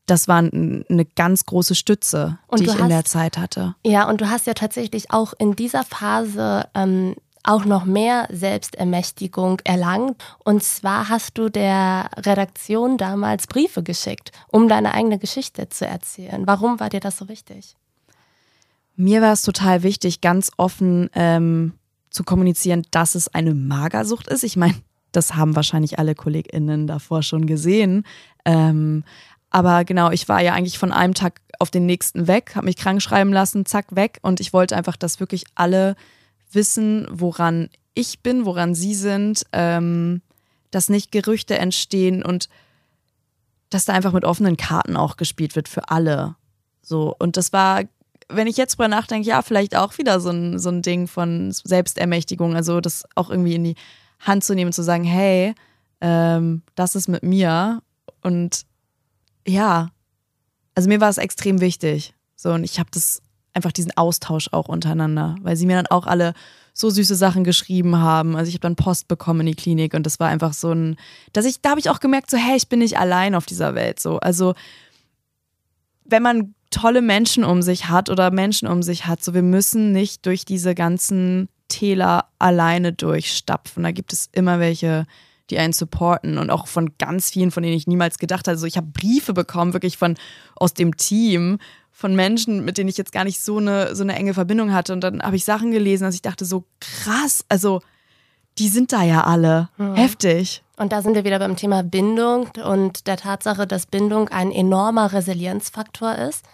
das 0.06 0.26
war 0.28 0.38
eine 0.38 1.04
ganz 1.16 1.46
große 1.46 1.74
Stütze, 1.74 2.38
Und 2.48 2.60
die 2.60 2.64
ich 2.66 2.78
in 2.78 2.88
der 2.88 2.98
hast- 2.98 3.08
Zeit 3.08 3.38
hatte. 3.38 3.74
Ja, 3.84 4.08
und 4.08 4.20
du 4.20 4.28
hast 4.30 4.46
ja 4.46 4.54
tatsächlich 4.54 5.10
auch 5.10 5.32
in 5.38 5.54
dieser 5.56 5.84
Phase 5.84 6.68
ähm, 6.74 7.14
auch 7.44 7.64
noch 7.64 7.84
mehr 7.84 8.28
Selbstermächtigung 8.30 9.60
erlangt. 9.64 10.22
Und 10.44 10.62
zwar 10.62 11.08
hast 11.08 11.38
du 11.38 11.48
der 11.48 12.08
Redaktion 12.16 12.98
damals 12.98 13.46
Briefe 13.46 13.82
geschickt, 13.82 14.30
um 14.48 14.68
deine 14.68 14.94
eigene 14.94 15.18
Geschichte 15.18 15.68
zu 15.68 15.86
erzählen. 15.86 16.46
Warum 16.46 16.78
war 16.80 16.88
dir 16.88 17.00
das 17.00 17.18
so 17.18 17.28
wichtig? 17.28 17.76
Mir 18.96 19.22
war 19.22 19.32
es 19.32 19.42
total 19.42 19.82
wichtig, 19.82 20.20
ganz 20.20 20.52
offen 20.56 21.08
ähm, 21.14 21.72
zu 22.10 22.24
kommunizieren, 22.24 22.82
dass 22.90 23.14
es 23.14 23.28
eine 23.34 23.54
Magersucht 23.54 24.28
ist. 24.28 24.44
Ich 24.44 24.56
meine, 24.56 24.74
das 25.12 25.34
haben 25.34 25.56
wahrscheinlich 25.56 25.98
alle 25.98 26.14
KollegInnen 26.14 26.86
davor 26.86 27.22
schon 27.22 27.46
gesehen. 27.46 28.04
Ähm, 28.44 29.04
aber 29.52 29.84
genau, 29.84 30.10
ich 30.10 30.28
war 30.30 30.40
ja 30.40 30.54
eigentlich 30.54 30.78
von 30.78 30.92
einem 30.92 31.12
Tag 31.12 31.40
auf 31.58 31.70
den 31.70 31.84
nächsten 31.84 32.26
weg, 32.26 32.52
habe 32.56 32.64
mich 32.64 32.76
krank 32.76 33.02
schreiben 33.02 33.32
lassen, 33.32 33.66
zack, 33.66 33.94
weg. 33.94 34.18
Und 34.22 34.40
ich 34.40 34.54
wollte 34.54 34.74
einfach, 34.76 34.96
dass 34.96 35.20
wirklich 35.20 35.44
alle 35.54 35.94
wissen, 36.50 37.06
woran 37.10 37.68
ich 37.92 38.20
bin, 38.20 38.46
woran 38.46 38.74
sie 38.74 38.94
sind, 38.94 39.44
ähm, 39.52 40.22
dass 40.70 40.88
nicht 40.88 41.12
Gerüchte 41.12 41.58
entstehen 41.58 42.24
und 42.24 42.48
dass 43.68 43.84
da 43.84 43.92
einfach 43.92 44.12
mit 44.12 44.24
offenen 44.24 44.56
Karten 44.56 44.96
auch 44.96 45.18
gespielt 45.18 45.54
wird 45.54 45.68
für 45.68 45.90
alle. 45.90 46.34
So, 46.80 47.14
und 47.18 47.36
das 47.36 47.52
war, 47.52 47.82
wenn 48.30 48.46
ich 48.46 48.56
jetzt 48.56 48.76
drüber 48.76 48.88
nachdenke, 48.88 49.28
ja, 49.28 49.42
vielleicht 49.42 49.76
auch 49.76 49.98
wieder 49.98 50.18
so 50.18 50.30
ein, 50.30 50.58
so 50.58 50.70
ein 50.70 50.80
Ding 50.80 51.06
von 51.08 51.52
Selbstermächtigung, 51.52 52.56
also 52.56 52.80
das 52.80 53.04
auch 53.14 53.28
irgendwie 53.28 53.54
in 53.54 53.64
die 53.64 53.76
Hand 54.18 54.44
zu 54.44 54.54
nehmen 54.54 54.72
zu 54.72 54.82
sagen, 54.82 55.04
hey, 55.04 55.54
ähm, 56.00 56.62
das 56.74 56.94
ist 56.94 57.08
mit 57.08 57.22
mir. 57.22 57.82
Und 58.22 58.64
ja, 59.46 59.90
also 60.74 60.88
mir 60.88 61.00
war 61.00 61.10
es 61.10 61.18
extrem 61.18 61.60
wichtig. 61.60 62.14
So, 62.36 62.52
und 62.52 62.64
ich 62.64 62.78
habe 62.78 62.90
das 62.92 63.22
einfach 63.54 63.72
diesen 63.72 63.96
Austausch 63.96 64.48
auch 64.52 64.68
untereinander, 64.68 65.36
weil 65.42 65.56
sie 65.56 65.66
mir 65.66 65.76
dann 65.76 65.86
auch 65.86 66.06
alle 66.06 66.34
so 66.74 66.88
süße 66.88 67.14
Sachen 67.14 67.44
geschrieben 67.44 67.98
haben. 67.98 68.34
Also 68.34 68.48
ich 68.48 68.54
habe 68.54 68.62
dann 68.62 68.76
Post 68.76 69.08
bekommen 69.08 69.40
in 69.40 69.46
die 69.48 69.54
Klinik 69.54 69.94
und 69.94 70.06
das 70.06 70.18
war 70.18 70.28
einfach 70.28 70.54
so 70.54 70.72
ein, 70.72 70.96
dass 71.32 71.44
ich, 71.44 71.60
da 71.60 71.70
habe 71.70 71.80
ich 71.80 71.90
auch 71.90 72.00
gemerkt, 72.00 72.30
so, 72.30 72.38
hey, 72.38 72.56
ich 72.56 72.68
bin 72.68 72.78
nicht 72.78 72.98
allein 72.98 73.34
auf 73.34 73.44
dieser 73.44 73.74
Welt. 73.74 74.00
So, 74.00 74.18
also 74.20 74.54
wenn 76.04 76.22
man 76.22 76.54
tolle 76.70 77.02
Menschen 77.02 77.44
um 77.44 77.62
sich 77.62 77.88
hat 77.88 78.08
oder 78.08 78.30
Menschen 78.30 78.66
um 78.68 78.82
sich 78.82 79.06
hat, 79.06 79.22
so 79.22 79.34
wir 79.34 79.42
müssen 79.42 79.92
nicht 79.92 80.24
durch 80.24 80.44
diese 80.44 80.74
ganzen 80.74 81.48
Täler 81.68 82.26
alleine 82.38 82.92
durchstapfen. 82.92 83.82
Da 83.82 83.92
gibt 83.92 84.12
es 84.12 84.28
immer 84.32 84.58
welche, 84.58 85.06
die 85.52 85.58
einen 85.58 85.72
supporten 85.72 86.38
und 86.38 86.50
auch 86.50 86.66
von 86.66 86.92
ganz 86.98 87.30
vielen, 87.30 87.50
von 87.50 87.62
denen 87.62 87.76
ich 87.76 87.86
niemals 87.86 88.18
gedacht 88.18 88.40
hatte. 88.40 88.52
Also 88.52 88.66
ich 88.66 88.76
habe 88.76 88.88
Briefe 88.88 89.32
bekommen, 89.34 89.74
wirklich 89.74 89.98
von 89.98 90.16
aus 90.56 90.74
dem 90.74 90.96
Team, 90.96 91.58
von 91.92 92.16
Menschen, 92.16 92.64
mit 92.64 92.78
denen 92.78 92.88
ich 92.88 92.96
jetzt 92.96 93.12
gar 93.12 93.24
nicht 93.24 93.40
so 93.40 93.58
eine, 93.58 93.94
so 93.94 94.02
eine 94.02 94.16
enge 94.16 94.34
Verbindung 94.34 94.72
hatte. 94.72 94.92
Und 94.92 95.02
dann 95.02 95.22
habe 95.22 95.36
ich 95.36 95.44
Sachen 95.44 95.70
gelesen, 95.70 96.04
dass 96.04 96.14
ich 96.14 96.22
dachte, 96.22 96.44
so 96.44 96.64
krass, 96.80 97.44
also 97.48 97.80
die 98.58 98.68
sind 98.68 98.92
da 98.92 99.02
ja 99.02 99.24
alle. 99.24 99.68
Heftig. 99.94 100.62
Und 100.76 100.92
da 100.92 101.02
sind 101.02 101.14
wir 101.14 101.24
wieder 101.24 101.38
beim 101.38 101.56
Thema 101.56 101.82
Bindung 101.82 102.48
und 102.64 103.06
der 103.06 103.16
Tatsache, 103.16 103.66
dass 103.66 103.86
Bindung 103.86 104.28
ein 104.28 104.50
enormer 104.50 105.12
Resilienzfaktor 105.12 106.16
ist. 106.16 106.44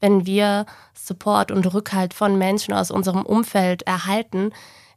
Wenn 0.00 0.26
wir 0.26 0.66
Support 0.94 1.50
und 1.50 1.72
Rückhalt 1.72 2.12
von 2.12 2.36
Menschen 2.36 2.74
aus 2.74 2.90
unserem 2.90 3.22
Umfeld 3.22 3.82
erhalten, 3.82 4.50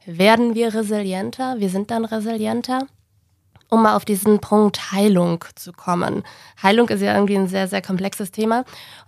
werden 0.06 0.56
wir 0.56 0.74
resilienter, 0.74 1.60
wir 1.60 1.70
sind 1.70 1.92
dann 1.92 2.06
resilienter. 2.06 2.88
Um 3.70 3.84
mal 3.84 3.96
auf 3.96 4.04
diesen 4.04 4.40
Punkt 4.40 4.92
Heilung 4.92 5.46
zu 5.56 5.72
kommen. 5.74 6.24
Heilung 6.62 6.90
ist 6.90 7.02
ja 7.02 7.14
irgendwie 7.14 7.38
ein 7.38 7.48
sehr, 7.48 7.68
sehr 7.68 7.82
komplexes 7.82 8.32
Thema. 8.32 8.66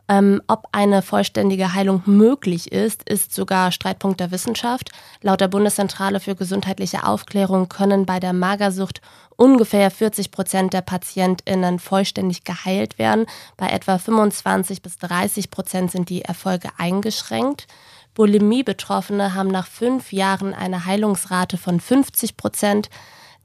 Ähm, 0.08 0.42
ob 0.48 0.68
eine 0.72 1.02
vollständige 1.02 1.74
Heilung 1.74 2.04
möglich 2.06 2.72
ist, 2.72 3.08
ist 3.10 3.34
sogar 3.34 3.72
Streitpunkt 3.72 4.20
der 4.20 4.32
Wissenschaft. 4.32 4.92
Laut 5.22 5.42
der 5.42 5.48
Bundeszentrale 5.48 6.20
für 6.20 6.36
gesundheitliche 6.36 7.06
Aufklärung 7.06 7.70
können 7.70 8.06
bei 8.06 8.20
der 8.20 8.34
Magersucht 8.34 9.02
ungefähr 9.38 9.90
40 9.90 10.30
Prozent 10.30 10.74
der 10.74 10.82
PatientInnen 10.82 11.80
vollständig 11.80 12.44
geheilt 12.44 13.00
werden. 13.00 13.26
Bei 13.58 13.70
etwa 13.70 13.98
25 13.98 14.82
bis 14.82 14.98
30 14.98 15.50
Prozent 15.50 15.92
sind 15.92 16.10
die 16.10 16.22
Erfolge 16.22 16.70
eingeschränkt. 16.78 17.68
Bulimie-Betroffene 18.14 19.34
haben 19.34 19.50
nach 19.50 19.68
fünf 19.68 20.12
Jahren 20.12 20.54
eine 20.54 20.86
Heilungsrate 20.86 21.58
von 21.58 21.80
50 21.80 22.38
Prozent. 22.38 22.90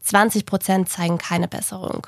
20 0.07 0.47
Prozent 0.47 0.89
zeigen 0.89 1.19
keine 1.19 1.49
Besserung. 1.49 2.07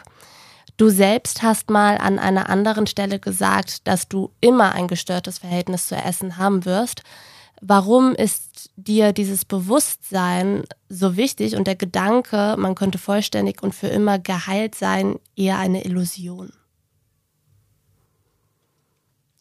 Du 0.76 0.90
selbst 0.90 1.42
hast 1.42 1.70
mal 1.70 1.98
an 1.98 2.20
einer 2.20 2.48
anderen 2.48 2.86
Stelle 2.86 3.18
gesagt, 3.18 3.88
dass 3.88 4.08
du 4.08 4.30
immer 4.40 4.72
ein 4.72 4.86
gestörtes 4.86 5.38
Verhältnis 5.38 5.88
zu 5.88 5.96
Essen 5.96 6.36
haben 6.36 6.64
wirst. 6.64 7.02
Warum 7.60 8.14
ist 8.14 8.70
dir 8.76 9.12
dieses 9.12 9.44
Bewusstsein 9.44 10.62
so 10.88 11.16
wichtig 11.16 11.56
und 11.56 11.66
der 11.66 11.74
Gedanke, 11.74 12.54
man 12.56 12.76
könnte 12.76 12.98
vollständig 12.98 13.64
und 13.64 13.74
für 13.74 13.88
immer 13.88 14.20
geheilt 14.20 14.76
sein, 14.76 15.18
eher 15.34 15.58
eine 15.58 15.84
Illusion? 15.84 16.52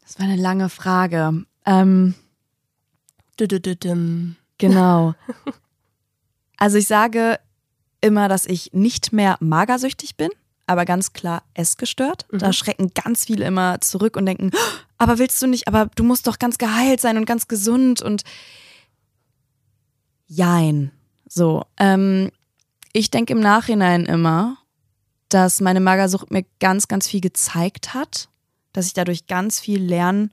Das 0.01 0.17
war 0.17 0.25
eine 0.25 0.41
lange 0.41 0.69
Frage. 0.69 1.45
Ähm, 1.67 2.15
Düdüdüdüm. 3.39 4.35
genau. 4.57 5.13
Also 6.59 6.79
ich 6.79 6.87
sage 6.87 7.37
immer, 8.01 8.27
dass 8.29 8.45
ich 8.45 8.71
nicht 8.73 9.13
mehr 9.13 9.37
magersüchtig 9.39 10.15
bin, 10.17 10.29
aber 10.65 10.85
ganz 10.85 11.13
klar 11.13 11.43
essgestört. 11.53 12.25
Da 12.31 12.53
schrecken 12.53 12.91
ganz 12.93 13.25
viele 13.25 13.45
immer 13.45 13.79
zurück 13.81 14.17
und 14.17 14.25
denken, 14.25 14.51
"Oh, 14.53 14.57
aber 14.97 15.17
willst 15.19 15.41
du 15.41 15.47
nicht, 15.47 15.67
aber 15.67 15.89
du 15.95 16.03
musst 16.03 16.27
doch 16.27 16.39
ganz 16.39 16.57
geheilt 16.57 16.99
sein 17.01 17.17
und 17.17 17.25
ganz 17.25 17.47
gesund 17.47 18.01
und 18.01 18.23
jein. 20.27 20.91
So, 21.27 21.63
ähm, 21.77 22.31
Ich 22.93 23.11
denke 23.11 23.33
im 23.33 23.39
Nachhinein 23.41 24.05
immer, 24.05 24.57
dass 25.29 25.61
meine 25.61 25.79
Magersucht 25.81 26.31
mir 26.31 26.45
ganz, 26.59 26.87
ganz 26.87 27.07
viel 27.07 27.21
gezeigt 27.21 27.93
hat, 27.93 28.29
dass 28.73 28.87
ich 28.87 28.93
dadurch 28.93 29.27
ganz 29.27 29.59
viel 29.59 29.83
lernen 29.83 30.31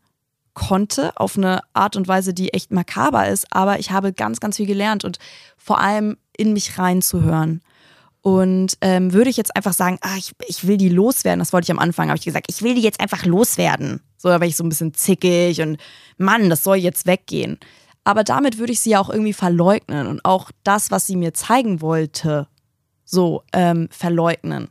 konnte, 0.54 1.12
auf 1.20 1.36
eine 1.36 1.60
Art 1.74 1.94
und 1.96 2.08
Weise, 2.08 2.32
die 2.32 2.54
echt 2.54 2.70
makaber 2.70 3.28
ist, 3.28 3.52
aber 3.52 3.80
ich 3.80 3.90
habe 3.90 4.12
ganz, 4.14 4.40
ganz 4.40 4.56
viel 4.56 4.66
gelernt 4.66 5.04
und 5.04 5.18
vor 5.58 5.78
allem 5.80 6.16
in 6.36 6.52
mich 6.52 6.78
reinzuhören. 6.78 7.62
Und 8.22 8.78
ähm, 8.80 9.12
würde 9.12 9.28
ich 9.28 9.36
jetzt 9.36 9.54
einfach 9.54 9.74
sagen, 9.74 9.98
ah, 10.00 10.16
ich, 10.16 10.32
ich 10.46 10.66
will 10.66 10.78
die 10.78 10.88
loswerden, 10.88 11.40
das 11.40 11.52
wollte 11.52 11.66
ich 11.66 11.70
am 11.70 11.78
Anfang, 11.78 12.08
habe 12.08 12.16
ich 12.16 12.24
gesagt, 12.24 12.46
ich 12.48 12.62
will 12.62 12.74
die 12.74 12.80
jetzt 12.80 13.00
einfach 13.00 13.26
loswerden. 13.26 14.00
So, 14.16 14.30
da 14.30 14.40
war 14.40 14.46
ich 14.46 14.56
so 14.56 14.64
ein 14.64 14.70
bisschen 14.70 14.94
zickig 14.94 15.60
und 15.60 15.76
Mann, 16.16 16.48
das 16.48 16.64
soll 16.64 16.76
jetzt 16.76 17.06
weggehen. 17.06 17.58
Aber 18.02 18.24
damit 18.24 18.56
würde 18.56 18.72
ich 18.72 18.80
sie 18.80 18.90
ja 18.90 19.00
auch 19.00 19.10
irgendwie 19.10 19.34
verleugnen 19.34 20.06
und 20.06 20.24
auch 20.24 20.50
das, 20.62 20.90
was 20.90 21.06
sie 21.06 21.16
mir 21.16 21.34
zeigen 21.34 21.82
wollte, 21.82 22.48
so 23.04 23.42
ähm, 23.52 23.88
verleugnen. 23.90 24.68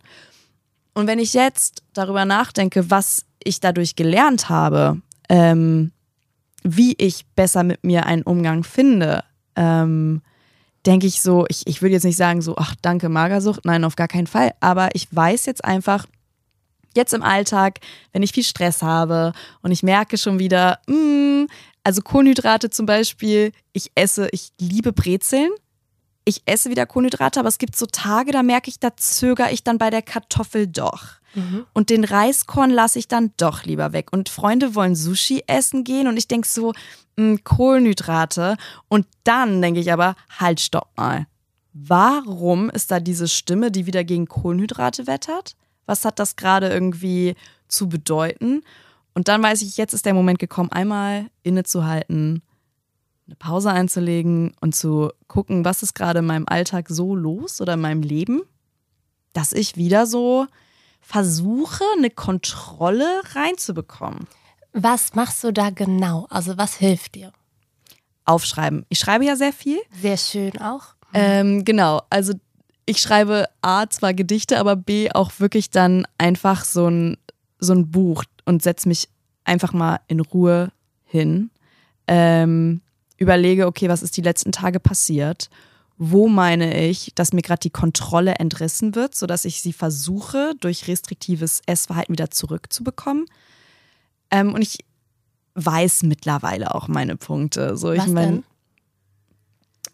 Und 0.95 1.07
wenn 1.07 1.19
ich 1.19 1.33
jetzt 1.33 1.83
darüber 1.93 2.25
nachdenke, 2.25 2.89
was 2.89 3.25
ich 3.43 3.59
dadurch 3.59 3.95
gelernt 3.95 4.49
habe, 4.49 5.01
ähm, 5.29 5.91
wie 6.63 6.93
ich 6.97 7.25
besser 7.35 7.63
mit 7.63 7.83
mir 7.83 8.05
einen 8.05 8.23
Umgang 8.23 8.63
finde, 8.63 9.23
ähm, 9.55 10.21
denke 10.85 11.07
ich 11.07 11.21
so, 11.21 11.45
ich, 11.49 11.65
ich 11.65 11.81
würde 11.81 11.93
jetzt 11.93 12.03
nicht 12.03 12.17
sagen 12.17 12.41
so, 12.41 12.55
ach 12.57 12.75
danke 12.81 13.09
Magersucht, 13.09 13.65
nein, 13.65 13.83
auf 13.83 13.95
gar 13.95 14.07
keinen 14.07 14.27
Fall, 14.27 14.53
aber 14.59 14.89
ich 14.93 15.07
weiß 15.13 15.45
jetzt 15.45 15.63
einfach, 15.63 16.05
jetzt 16.95 17.13
im 17.13 17.23
Alltag, 17.23 17.79
wenn 18.11 18.23
ich 18.23 18.31
viel 18.31 18.43
Stress 18.43 18.81
habe 18.81 19.33
und 19.61 19.71
ich 19.71 19.83
merke 19.83 20.17
schon 20.17 20.39
wieder, 20.39 20.79
mh, 20.87 20.95
mm, 20.95 21.47
also 21.83 22.01
Kohlenhydrate 22.01 22.69
zum 22.69 22.85
Beispiel, 22.85 23.51
ich 23.73 23.91
esse, 23.95 24.29
ich 24.31 24.51
liebe 24.59 24.93
Brezeln, 24.93 25.49
ich 26.25 26.41
esse 26.45 26.69
wieder 26.69 26.85
Kohlenhydrate, 26.85 27.39
aber 27.39 27.49
es 27.49 27.57
gibt 27.57 27.75
so 27.75 27.85
Tage, 27.85 28.31
da 28.31 28.43
merke 28.43 28.69
ich, 28.69 28.79
da 28.79 28.95
zögere 28.95 29.51
ich 29.51 29.63
dann 29.63 29.77
bei 29.77 29.89
der 29.89 30.01
Kartoffel 30.01 30.67
doch. 30.67 31.03
Mhm. 31.35 31.65
Und 31.73 31.89
den 31.89 32.03
Reiskorn 32.03 32.69
lasse 32.69 32.99
ich 32.99 33.07
dann 33.07 33.31
doch 33.37 33.63
lieber 33.63 33.93
weg. 33.93 34.11
Und 34.11 34.29
Freunde 34.29 34.75
wollen 34.75 34.95
Sushi 34.95 35.43
essen 35.47 35.83
gehen 35.83 36.07
und 36.07 36.17
ich 36.17 36.27
denke 36.27 36.47
so, 36.47 36.73
mh, 37.17 37.25
hm, 37.25 37.43
Kohlenhydrate. 37.43 38.57
Und 38.87 39.07
dann 39.23 39.61
denke 39.61 39.79
ich 39.79 39.91
aber, 39.91 40.15
halt, 40.39 40.59
stopp 40.59 40.89
mal. 40.95 41.27
Warum 41.73 42.69
ist 42.69 42.91
da 42.91 42.99
diese 42.99 43.27
Stimme, 43.27 43.71
die 43.71 43.85
wieder 43.85 44.03
gegen 44.03 44.27
Kohlenhydrate 44.27 45.07
wettert? 45.07 45.55
Was 45.85 46.05
hat 46.05 46.19
das 46.19 46.35
gerade 46.35 46.69
irgendwie 46.69 47.35
zu 47.67 47.89
bedeuten? 47.89 48.61
Und 49.15 49.27
dann 49.27 49.41
weiß 49.41 49.61
ich, 49.63 49.77
jetzt 49.77 49.93
ist 49.93 50.05
der 50.05 50.13
Moment 50.13 50.39
gekommen, 50.39 50.71
einmal 50.71 51.27
innezuhalten 51.41 52.41
eine 53.25 53.35
Pause 53.35 53.71
einzulegen 53.71 54.53
und 54.59 54.75
zu 54.75 55.11
gucken, 55.27 55.65
was 55.65 55.83
ist 55.83 55.93
gerade 55.93 56.19
in 56.19 56.25
meinem 56.25 56.47
Alltag 56.47 56.87
so 56.89 57.15
los 57.15 57.61
oder 57.61 57.73
in 57.73 57.81
meinem 57.81 58.01
Leben, 58.01 58.41
dass 59.33 59.53
ich 59.53 59.77
wieder 59.77 60.05
so 60.05 60.47
versuche, 61.01 61.83
eine 61.97 62.09
Kontrolle 62.09 63.21
reinzubekommen. 63.33 64.27
Was 64.73 65.13
machst 65.15 65.43
du 65.43 65.51
da 65.51 65.69
genau? 65.69 66.27
Also 66.29 66.57
was 66.57 66.75
hilft 66.75 67.15
dir? 67.15 67.31
Aufschreiben. 68.25 68.85
Ich 68.89 68.99
schreibe 68.99 69.25
ja 69.25 69.35
sehr 69.35 69.53
viel. 69.53 69.79
Sehr 70.01 70.17
schön 70.17 70.57
auch. 70.59 70.95
Ähm, 71.13 71.63
genau, 71.63 72.01
also 72.09 72.33
ich 72.85 72.99
schreibe 72.99 73.45
A 73.61 73.87
zwar 73.89 74.13
Gedichte, 74.13 74.59
aber 74.59 74.75
B 74.75 75.11
auch 75.11 75.31
wirklich 75.39 75.69
dann 75.69 76.07
einfach 76.17 76.65
so 76.65 76.87
ein, 76.87 77.17
so 77.59 77.73
ein 77.73 77.91
Buch 77.91 78.23
und 78.45 78.63
setze 78.63 78.87
mich 78.87 79.09
einfach 79.45 79.73
mal 79.73 79.99
in 80.07 80.19
Ruhe 80.19 80.71
hin. 81.05 81.51
Ähm, 82.07 82.81
überlege, 83.17 83.67
okay, 83.67 83.89
was 83.89 84.03
ist 84.03 84.17
die 84.17 84.21
letzten 84.21 84.51
Tage 84.51 84.79
passiert? 84.79 85.49
Wo 85.97 86.27
meine 86.27 86.87
ich, 86.87 87.11
dass 87.15 87.33
mir 87.33 87.41
gerade 87.41 87.59
die 87.59 87.69
Kontrolle 87.69 88.35
entrissen 88.35 88.95
wird, 88.95 89.15
sodass 89.15 89.45
ich 89.45 89.61
sie 89.61 89.73
versuche, 89.73 90.53
durch 90.59 90.87
restriktives 90.87 91.61
Essverhalten 91.65 92.13
wieder 92.13 92.31
zurückzubekommen? 92.31 93.25
Ähm, 94.31 94.53
und 94.53 94.61
ich 94.61 94.79
weiß 95.55 96.03
mittlerweile 96.03 96.73
auch 96.73 96.87
meine 96.87 97.15
Punkte. 97.15 97.77
So, 97.77 97.89
was 97.89 98.07
ich 98.07 98.11
mein, 98.11 98.29
denn? 98.29 98.43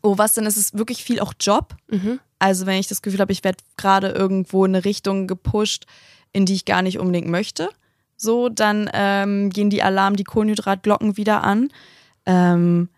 Oh, 0.02 0.18
was 0.18 0.34
denn? 0.34 0.46
Es 0.46 0.58
ist 0.58 0.78
wirklich 0.78 1.04
viel 1.04 1.20
auch 1.20 1.34
Job. 1.40 1.76
Mhm. 1.90 2.20
Also, 2.40 2.66
wenn 2.66 2.80
ich 2.80 2.88
das 2.88 3.02
Gefühl 3.02 3.20
habe, 3.20 3.34
ich 3.34 3.44
werde 3.44 3.58
gerade 3.76 4.10
irgendwo 4.10 4.64
in 4.64 4.74
eine 4.74 4.86
Richtung 4.86 5.28
gepusht, 5.28 5.86
in 6.32 6.46
die 6.46 6.54
ich 6.54 6.66
gar 6.66 6.82
nicht 6.82 7.00
unbedingt 7.00 7.28
möchte, 7.28 7.70
so, 8.16 8.50
dann 8.50 8.90
ähm, 8.94 9.50
gehen 9.50 9.70
die 9.70 9.84
Alarm, 9.84 10.16
die 10.16 10.24
Kohlenhydratglocken 10.24 11.18
wieder 11.18 11.44
an. 11.44 11.70
Ähm, 12.26 12.90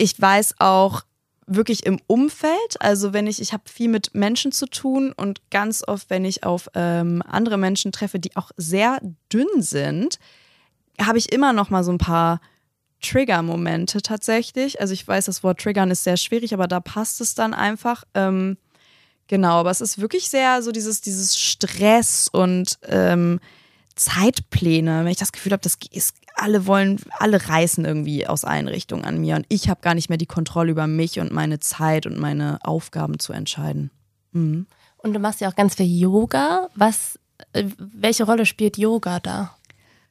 ich 0.00 0.20
weiß 0.20 0.54
auch 0.58 1.02
wirklich 1.46 1.84
im 1.84 1.98
Umfeld, 2.06 2.80
also 2.80 3.12
wenn 3.12 3.26
ich, 3.26 3.40
ich 3.40 3.52
habe 3.52 3.64
viel 3.66 3.88
mit 3.88 4.14
Menschen 4.14 4.52
zu 4.52 4.66
tun 4.66 5.12
und 5.12 5.42
ganz 5.50 5.82
oft, 5.86 6.08
wenn 6.08 6.24
ich 6.24 6.44
auf 6.44 6.70
ähm, 6.74 7.22
andere 7.26 7.58
Menschen 7.58 7.92
treffe, 7.92 8.18
die 8.18 8.34
auch 8.36 8.50
sehr 8.56 9.00
dünn 9.32 9.48
sind, 9.58 10.18
habe 11.00 11.18
ich 11.18 11.32
immer 11.32 11.52
noch 11.52 11.68
mal 11.68 11.84
so 11.84 11.90
ein 11.90 11.98
paar 11.98 12.40
Trigger-Momente 13.02 14.00
tatsächlich. 14.00 14.80
Also 14.80 14.94
ich 14.94 15.06
weiß, 15.06 15.26
das 15.26 15.42
Wort 15.42 15.60
Triggern 15.60 15.90
ist 15.90 16.04
sehr 16.04 16.16
schwierig, 16.16 16.54
aber 16.54 16.68
da 16.68 16.80
passt 16.80 17.20
es 17.20 17.34
dann 17.34 17.52
einfach. 17.52 18.04
Ähm, 18.14 18.56
genau, 19.26 19.60
aber 19.60 19.70
es 19.70 19.80
ist 19.80 20.00
wirklich 20.00 20.30
sehr 20.30 20.62
so 20.62 20.72
dieses, 20.72 21.00
dieses 21.00 21.38
Stress 21.38 22.28
und 22.32 22.78
ähm, 22.86 23.40
Zeitpläne, 24.00 25.04
wenn 25.04 25.12
ich 25.12 25.18
das 25.18 25.32
Gefühl 25.32 25.52
habe, 25.52 25.62
das 25.62 25.76
ist, 25.90 26.16
alle 26.34 26.66
wollen, 26.66 27.00
alle 27.18 27.48
reißen 27.48 27.84
irgendwie 27.84 28.26
aus 28.26 28.44
allen 28.44 28.66
Richtungen 28.66 29.04
an 29.04 29.20
mir 29.20 29.36
und 29.36 29.44
ich 29.50 29.68
habe 29.68 29.82
gar 29.82 29.94
nicht 29.94 30.08
mehr 30.08 30.16
die 30.16 30.24
Kontrolle 30.24 30.70
über 30.70 30.86
mich 30.86 31.20
und 31.20 31.32
meine 31.32 31.60
Zeit 31.60 32.06
und 32.06 32.18
meine 32.18 32.58
Aufgaben 32.62 33.18
zu 33.18 33.34
entscheiden. 33.34 33.90
Mhm. 34.32 34.66
Und 34.96 35.12
du 35.12 35.18
machst 35.18 35.42
ja 35.42 35.50
auch 35.50 35.54
ganz 35.54 35.74
viel 35.74 35.86
Yoga. 35.86 36.68
Was, 36.74 37.18
äh, 37.52 37.64
welche 37.76 38.24
Rolle 38.24 38.46
spielt 38.46 38.78
Yoga 38.78 39.20
da? 39.20 39.54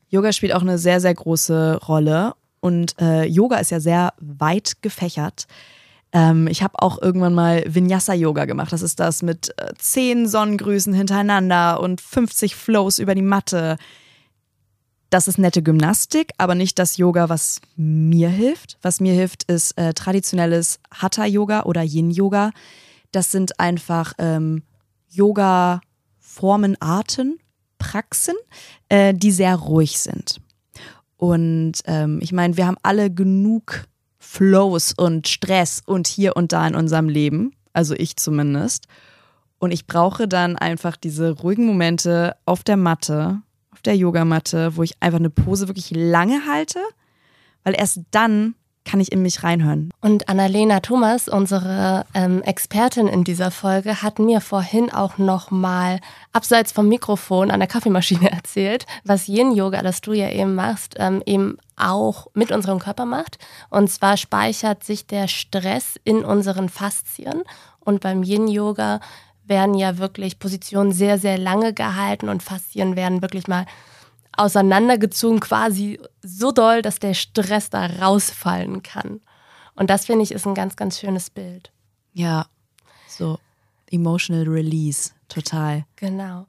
Yoga 0.10 0.34
spielt 0.34 0.54
auch 0.54 0.62
eine 0.62 0.78
sehr, 0.78 1.02
sehr 1.02 1.16
große 1.16 1.80
Rolle 1.88 2.36
und 2.60 2.94
äh, 3.02 3.26
Yoga 3.26 3.58
ist 3.58 3.72
ja 3.72 3.80
sehr 3.80 4.14
weit 4.20 4.84
gefächert. 4.84 5.48
Ähm, 6.12 6.48
ich 6.48 6.64
habe 6.64 6.82
auch 6.82 7.02
irgendwann 7.02 7.34
mal 7.34 7.64
Vinyasa-Yoga 7.68 8.46
gemacht. 8.46 8.74
Das 8.74 8.82
ist 8.82 9.00
das 9.00 9.22
mit 9.22 9.54
äh, 9.58 9.74
zehn 9.78 10.28
Sonnengrüßen 10.28 10.94
hintereinander 10.94 11.80
und 11.80 12.02
50 12.02 12.56
Flows 12.56 13.00
über 13.00 13.16
die 13.16 13.22
Matte. 13.22 13.78
Das 15.10 15.28
ist 15.28 15.40
nette 15.40 15.64
Gymnastik, 15.64 16.32
aber 16.38 16.54
nicht 16.54 16.78
das 16.78 16.98
Yoga, 16.98 17.30
was 17.30 17.62
mir 17.76 18.30
hilft. 18.30 18.78
Was 18.82 19.00
mir 19.00 19.14
hilft, 19.14 19.44
ist 19.44 19.78
äh, 19.78 19.94
traditionelles 19.94 20.80
Hatha-Yoga 20.94 21.64
oder 21.64 21.82
Yin-Yoga. 21.82 22.52
Das 23.12 23.32
sind 23.32 23.60
einfach 23.60 24.14
ähm, 24.20 24.64
Yoga-Formen, 25.10 26.80
Arten, 26.80 27.40
Praxen, 27.80 28.36
äh, 28.90 29.14
die 29.16 29.32
sehr 29.32 29.56
ruhig 29.56 30.00
sind. 30.00 30.42
Und 31.18 31.74
ähm, 31.86 32.20
ich 32.22 32.32
meine, 32.32 32.56
wir 32.56 32.68
haben 32.68 32.78
alle 32.84 33.12
genug 33.12 33.86
Flows 34.32 34.94
und 34.96 35.28
Stress 35.28 35.82
und 35.84 36.06
hier 36.06 36.38
und 36.38 36.54
da 36.54 36.68
in 36.68 36.76
unserem 36.76 37.10
Leben, 37.10 37.52
also 37.74 37.96
ich 37.96 38.16
zumindest. 38.16 38.86
Und 39.58 39.72
ich 39.72 39.88
brauche 39.88 40.28
dann 40.28 40.56
einfach 40.56 40.98
diese 40.98 41.32
ruhigen 41.32 41.66
Momente 41.66 42.36
auf 42.46 42.64
der 42.64 42.78
Matte, 42.78 43.42
auf 43.72 43.82
der 43.82 43.98
Yogamatte, 43.98 44.78
wo 44.78 44.84
ich 44.84 44.94
einfach 45.00 45.18
eine 45.18 45.32
Pose 45.32 45.68
wirklich 45.68 45.90
lange 45.90 46.46
halte, 46.48 46.80
weil 47.64 47.74
erst 47.74 48.02
dann 48.12 48.54
kann 48.90 49.00
ich 49.00 49.12
in 49.12 49.22
mich 49.22 49.44
reinhören. 49.44 49.92
Und 50.02 50.30
Annalena 50.30 50.80
Thomas, 50.80 51.28
unsere 51.28 52.06
ähm, 52.16 52.42
Expertin 52.42 53.08
in 53.08 53.24
dieser 53.24 53.52
Folge, 53.52 54.02
hat 54.02 54.18
mir 54.18 54.42
vorhin 54.42 54.92
auch 54.92 55.20
noch 55.20 55.52
mal 55.52 56.00
abseits 56.34 56.72
vom 56.72 56.90
Mikrofon 56.90 57.52
an 57.52 57.60
der 57.60 57.68
Kaffeemaschine 57.68 58.32
erzählt, 58.32 58.88
was 59.04 59.28
Yin-Yoga, 59.28 59.84
das 59.84 60.02
du 60.02 60.14
ja 60.14 60.30
eben 60.30 60.56
machst, 60.56 60.96
ähm, 60.98 61.22
eben 61.26 61.58
auch 61.78 62.28
mit 62.34 62.52
unserem 62.52 62.80
Körper 62.80 63.06
macht. 63.06 63.38
Und 63.70 63.92
zwar 63.92 64.18
speichert 64.18 64.84
sich 64.84 65.06
der 65.06 65.28
Stress 65.28 66.00
in 66.04 66.26
unseren 66.26 66.68
Faszien. 66.68 67.44
Und 67.80 68.02
beim 68.02 68.24
Yin-Yoga 68.24 69.02
werden 69.46 69.76
ja 69.76 70.00
wirklich 70.00 70.40
Positionen 70.40 70.92
sehr, 70.92 71.20
sehr 71.20 71.38
lange 71.38 71.74
gehalten 71.74 72.30
und 72.30 72.42
Faszien 72.44 72.96
werden 72.96 73.22
wirklich 73.22 73.48
mal 73.48 73.66
auseinandergezogen, 74.40 75.40
quasi 75.40 76.00
so 76.22 76.52
doll, 76.52 76.82
dass 76.82 77.00
der 77.00 77.14
Stress 77.14 77.70
da 77.70 77.86
rausfallen 77.86 78.84
kann. 78.84 79.22
Und 79.76 79.90
das 79.90 80.06
finde 80.06 80.24
ich 80.24 80.32
ist 80.32 80.48
ein 80.48 80.56
ganz, 80.56 80.76
ganz 80.76 81.00
schönes 81.00 81.30
Bild. 81.30 81.72
Ja, 82.14 82.48
so 83.08 83.38
emotional 83.92 84.48
release, 84.48 85.12
total. 85.28 85.86
Genau. 85.98 86.48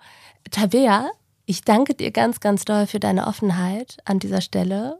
Tabea, 0.50 1.10
ich 1.46 1.62
danke 1.62 1.94
dir 1.94 2.10
ganz, 2.10 2.40
ganz 2.40 2.64
doll 2.64 2.86
für 2.86 3.00
deine 3.00 3.26
Offenheit 3.26 3.98
an 4.04 4.18
dieser 4.18 4.40
Stelle. 4.40 4.98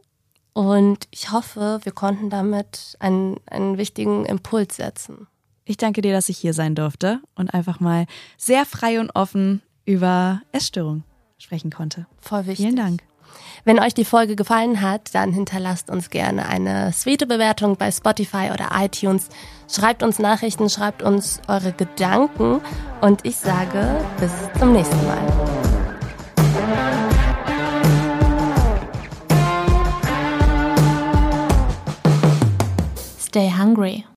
Und 0.53 1.07
ich 1.11 1.31
hoffe, 1.31 1.79
wir 1.83 1.91
konnten 1.93 2.29
damit 2.29 2.97
einen, 2.99 3.39
einen 3.45 3.77
wichtigen 3.77 4.25
Impuls 4.25 4.75
setzen. 4.75 5.27
Ich 5.63 5.77
danke 5.77 6.01
dir, 6.01 6.11
dass 6.11 6.27
ich 6.27 6.37
hier 6.37 6.53
sein 6.53 6.75
durfte 6.75 7.21
und 7.35 7.53
einfach 7.53 7.79
mal 7.79 8.05
sehr 8.37 8.65
frei 8.65 8.99
und 8.99 9.11
offen 9.15 9.61
über 9.85 10.41
Essstörungen 10.51 11.05
sprechen 11.41 11.71
konnte. 11.71 12.05
Voll 12.19 12.45
wichtig. 12.45 12.65
Vielen 12.65 12.75
Dank. 12.75 13.01
Wenn 13.63 13.79
euch 13.79 13.93
die 13.93 14.05
Folge 14.05 14.35
gefallen 14.35 14.81
hat, 14.81 15.13
dann 15.13 15.31
hinterlasst 15.31 15.89
uns 15.89 16.09
gerne 16.09 16.47
eine 16.47 16.91
sweete 16.93 17.27
Bewertung 17.27 17.77
bei 17.77 17.91
Spotify 17.91 18.49
oder 18.53 18.69
iTunes. 18.75 19.29
Schreibt 19.69 20.03
uns 20.03 20.19
Nachrichten, 20.19 20.69
schreibt 20.69 21.03
uns 21.03 21.41
eure 21.47 21.71
Gedanken 21.71 22.61
und 23.01 23.25
ich 23.25 23.37
sage 23.37 24.03
bis 24.19 24.31
zum 24.59 24.73
nächsten 24.73 25.07
Mal. 25.07 25.61
Stay 33.19 33.49
hungry. 33.49 34.03